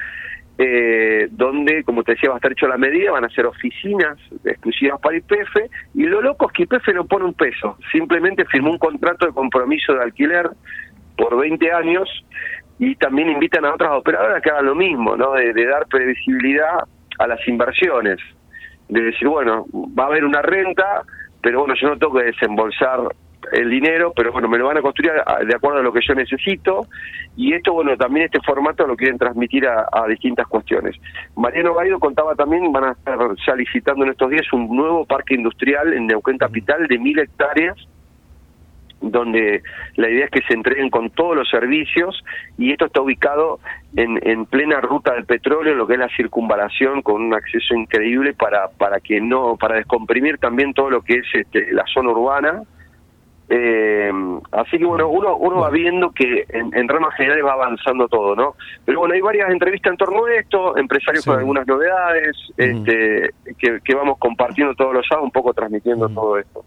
eh, 0.56 1.26
donde, 1.32 1.82
como 1.82 2.04
te 2.04 2.12
decía, 2.12 2.28
va 2.28 2.36
a 2.36 2.38
estar 2.38 2.52
hecho 2.52 2.66
a 2.66 2.68
la 2.68 2.78
medida, 2.78 3.10
van 3.10 3.24
a 3.24 3.28
ser 3.30 3.44
oficinas 3.44 4.16
exclusivas 4.44 5.00
para 5.00 5.16
IPF, 5.16 5.68
y 5.94 6.04
lo 6.04 6.22
loco 6.22 6.46
es 6.46 6.52
que 6.52 6.62
IPF 6.62 6.94
no 6.94 7.06
pone 7.06 7.24
un 7.24 7.34
peso, 7.34 7.76
simplemente 7.90 8.44
firmó 8.44 8.70
un 8.70 8.78
contrato 8.78 9.26
de 9.26 9.32
compromiso 9.32 9.94
de 9.94 10.02
alquiler 10.04 10.48
por 11.16 11.38
20 11.38 11.72
años 11.72 12.08
y 12.78 12.96
también 12.96 13.30
invitan 13.30 13.64
a 13.64 13.74
otras 13.74 13.92
operadoras 13.92 14.42
que 14.42 14.50
hagan 14.50 14.66
lo 14.66 14.74
mismo, 14.74 15.16
¿no? 15.16 15.32
De, 15.32 15.52
de 15.52 15.66
dar 15.66 15.86
previsibilidad 15.86 16.80
a 17.18 17.26
las 17.26 17.46
inversiones, 17.46 18.18
de 18.88 19.00
decir, 19.00 19.28
bueno, 19.28 19.66
va 19.72 20.04
a 20.04 20.06
haber 20.08 20.24
una 20.24 20.42
renta, 20.42 21.02
pero 21.40 21.60
bueno, 21.60 21.74
yo 21.80 21.88
no 21.88 21.98
tengo 21.98 22.14
que 22.14 22.24
desembolsar 22.24 23.00
el 23.52 23.70
dinero, 23.70 24.12
pero 24.16 24.32
bueno, 24.32 24.48
me 24.48 24.58
lo 24.58 24.66
van 24.66 24.78
a 24.78 24.82
construir 24.82 25.12
de 25.12 25.54
acuerdo 25.54 25.80
a 25.80 25.82
lo 25.82 25.92
que 25.92 26.00
yo 26.06 26.14
necesito 26.14 26.86
y 27.36 27.52
esto, 27.52 27.74
bueno, 27.74 27.96
también 27.96 28.26
este 28.26 28.40
formato 28.40 28.86
lo 28.86 28.96
quieren 28.96 29.18
transmitir 29.18 29.66
a, 29.66 29.86
a 29.92 30.06
distintas 30.08 30.46
cuestiones. 30.46 30.96
Mariano 31.36 31.74
Gaido 31.74 31.98
contaba 31.98 32.34
también, 32.34 32.72
van 32.72 32.84
a 32.84 32.92
estar 32.92 33.18
ya 33.46 33.54
licitando 33.54 34.04
en 34.04 34.12
estos 34.12 34.30
días 34.30 34.50
un 34.52 34.74
nuevo 34.74 35.04
parque 35.04 35.34
industrial 35.34 35.92
en 35.92 36.06
Neuquén 36.06 36.38
Capital 36.38 36.86
de 36.86 36.98
mil 36.98 37.18
hectáreas 37.18 37.76
donde 39.10 39.62
la 39.96 40.08
idea 40.08 40.24
es 40.26 40.30
que 40.30 40.42
se 40.42 40.54
entreguen 40.54 40.90
con 40.90 41.10
todos 41.10 41.36
los 41.36 41.48
servicios 41.48 42.22
y 42.58 42.72
esto 42.72 42.86
está 42.86 43.00
ubicado 43.00 43.60
en, 43.96 44.18
en 44.22 44.46
plena 44.46 44.80
ruta 44.80 45.14
del 45.14 45.24
petróleo, 45.24 45.74
lo 45.74 45.86
que 45.86 45.94
es 45.94 45.98
la 45.98 46.08
circunvalación 46.16 47.02
con 47.02 47.22
un 47.22 47.34
acceso 47.34 47.74
increíble 47.74 48.34
para 48.34 48.68
para 48.68 49.00
que 49.00 49.20
no 49.20 49.56
para 49.56 49.76
descomprimir 49.76 50.38
también 50.38 50.74
todo 50.74 50.90
lo 50.90 51.02
que 51.02 51.14
es 51.14 51.26
este, 51.32 51.72
la 51.72 51.84
zona 51.92 52.10
urbana. 52.10 52.62
Eh, 53.50 54.10
así 54.52 54.78
que 54.78 54.86
bueno, 54.86 55.06
uno 55.08 55.36
uno 55.36 55.60
va 55.60 55.68
viendo 55.68 56.10
que 56.12 56.46
en, 56.48 56.74
en 56.74 56.88
ramas 56.88 57.14
generales 57.14 57.44
va 57.44 57.52
avanzando 57.52 58.08
todo, 58.08 58.34
¿no? 58.34 58.54
Pero 58.86 59.00
bueno, 59.00 59.14
hay 59.14 59.20
varias 59.20 59.50
entrevistas 59.50 59.92
en 59.92 59.98
torno 59.98 60.24
a 60.24 60.32
esto, 60.32 60.78
empresarios 60.78 61.26
con 61.26 61.38
algunas 61.38 61.66
novedades, 61.66 62.34
este, 62.56 63.30
que, 63.58 63.80
que 63.84 63.94
vamos 63.94 64.16
compartiendo 64.18 64.74
todos 64.74 64.94
los 64.94 65.06
sábados, 65.06 65.26
un 65.26 65.30
poco 65.30 65.52
transmitiendo 65.52 66.08
todo 66.08 66.38
esto. 66.38 66.64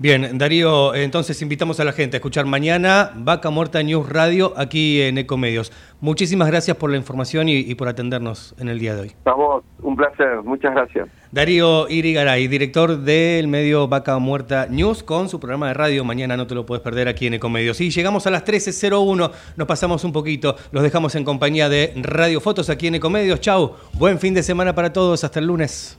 Bien, 0.00 0.38
Darío, 0.38 0.94
entonces 0.94 1.42
invitamos 1.42 1.80
a 1.80 1.84
la 1.84 1.90
gente 1.90 2.16
a 2.16 2.18
escuchar 2.18 2.46
mañana 2.46 3.10
Vaca 3.16 3.50
Muerta 3.50 3.82
News 3.82 4.08
Radio 4.08 4.52
aquí 4.56 5.02
en 5.02 5.18
Ecomedios. 5.18 5.72
Muchísimas 6.00 6.46
gracias 6.46 6.76
por 6.76 6.88
la 6.88 6.96
información 6.96 7.48
y, 7.48 7.56
y 7.56 7.74
por 7.74 7.88
atendernos 7.88 8.54
en 8.60 8.68
el 8.68 8.78
día 8.78 8.94
de 8.94 9.00
hoy. 9.00 9.12
A 9.24 9.32
vos, 9.32 9.64
un 9.82 9.96
placer, 9.96 10.40
muchas 10.44 10.72
gracias. 10.72 11.08
Darío 11.32 11.88
Irigaray, 11.88 12.46
director 12.46 12.96
del 12.96 13.48
medio 13.48 13.88
Vaca 13.88 14.16
Muerta 14.20 14.68
News, 14.70 15.02
con 15.02 15.28
su 15.28 15.40
programa 15.40 15.66
de 15.66 15.74
radio. 15.74 16.04
Mañana 16.04 16.36
no 16.36 16.46
te 16.46 16.54
lo 16.54 16.64
puedes 16.64 16.84
perder 16.84 17.08
aquí 17.08 17.26
en 17.26 17.34
Ecomedios. 17.34 17.80
Y 17.80 17.90
llegamos 17.90 18.24
a 18.28 18.30
las 18.30 18.44
13.01, 18.44 19.32
nos 19.56 19.66
pasamos 19.66 20.04
un 20.04 20.12
poquito, 20.12 20.54
los 20.70 20.84
dejamos 20.84 21.16
en 21.16 21.24
compañía 21.24 21.68
de 21.68 21.92
Radio 21.96 22.40
Fotos 22.40 22.70
aquí 22.70 22.86
en 22.86 22.94
Ecomedios. 22.94 23.40
Chau, 23.40 23.74
buen 23.94 24.20
fin 24.20 24.32
de 24.32 24.44
semana 24.44 24.76
para 24.76 24.92
todos, 24.92 25.24
hasta 25.24 25.40
el 25.40 25.46
lunes. 25.46 25.98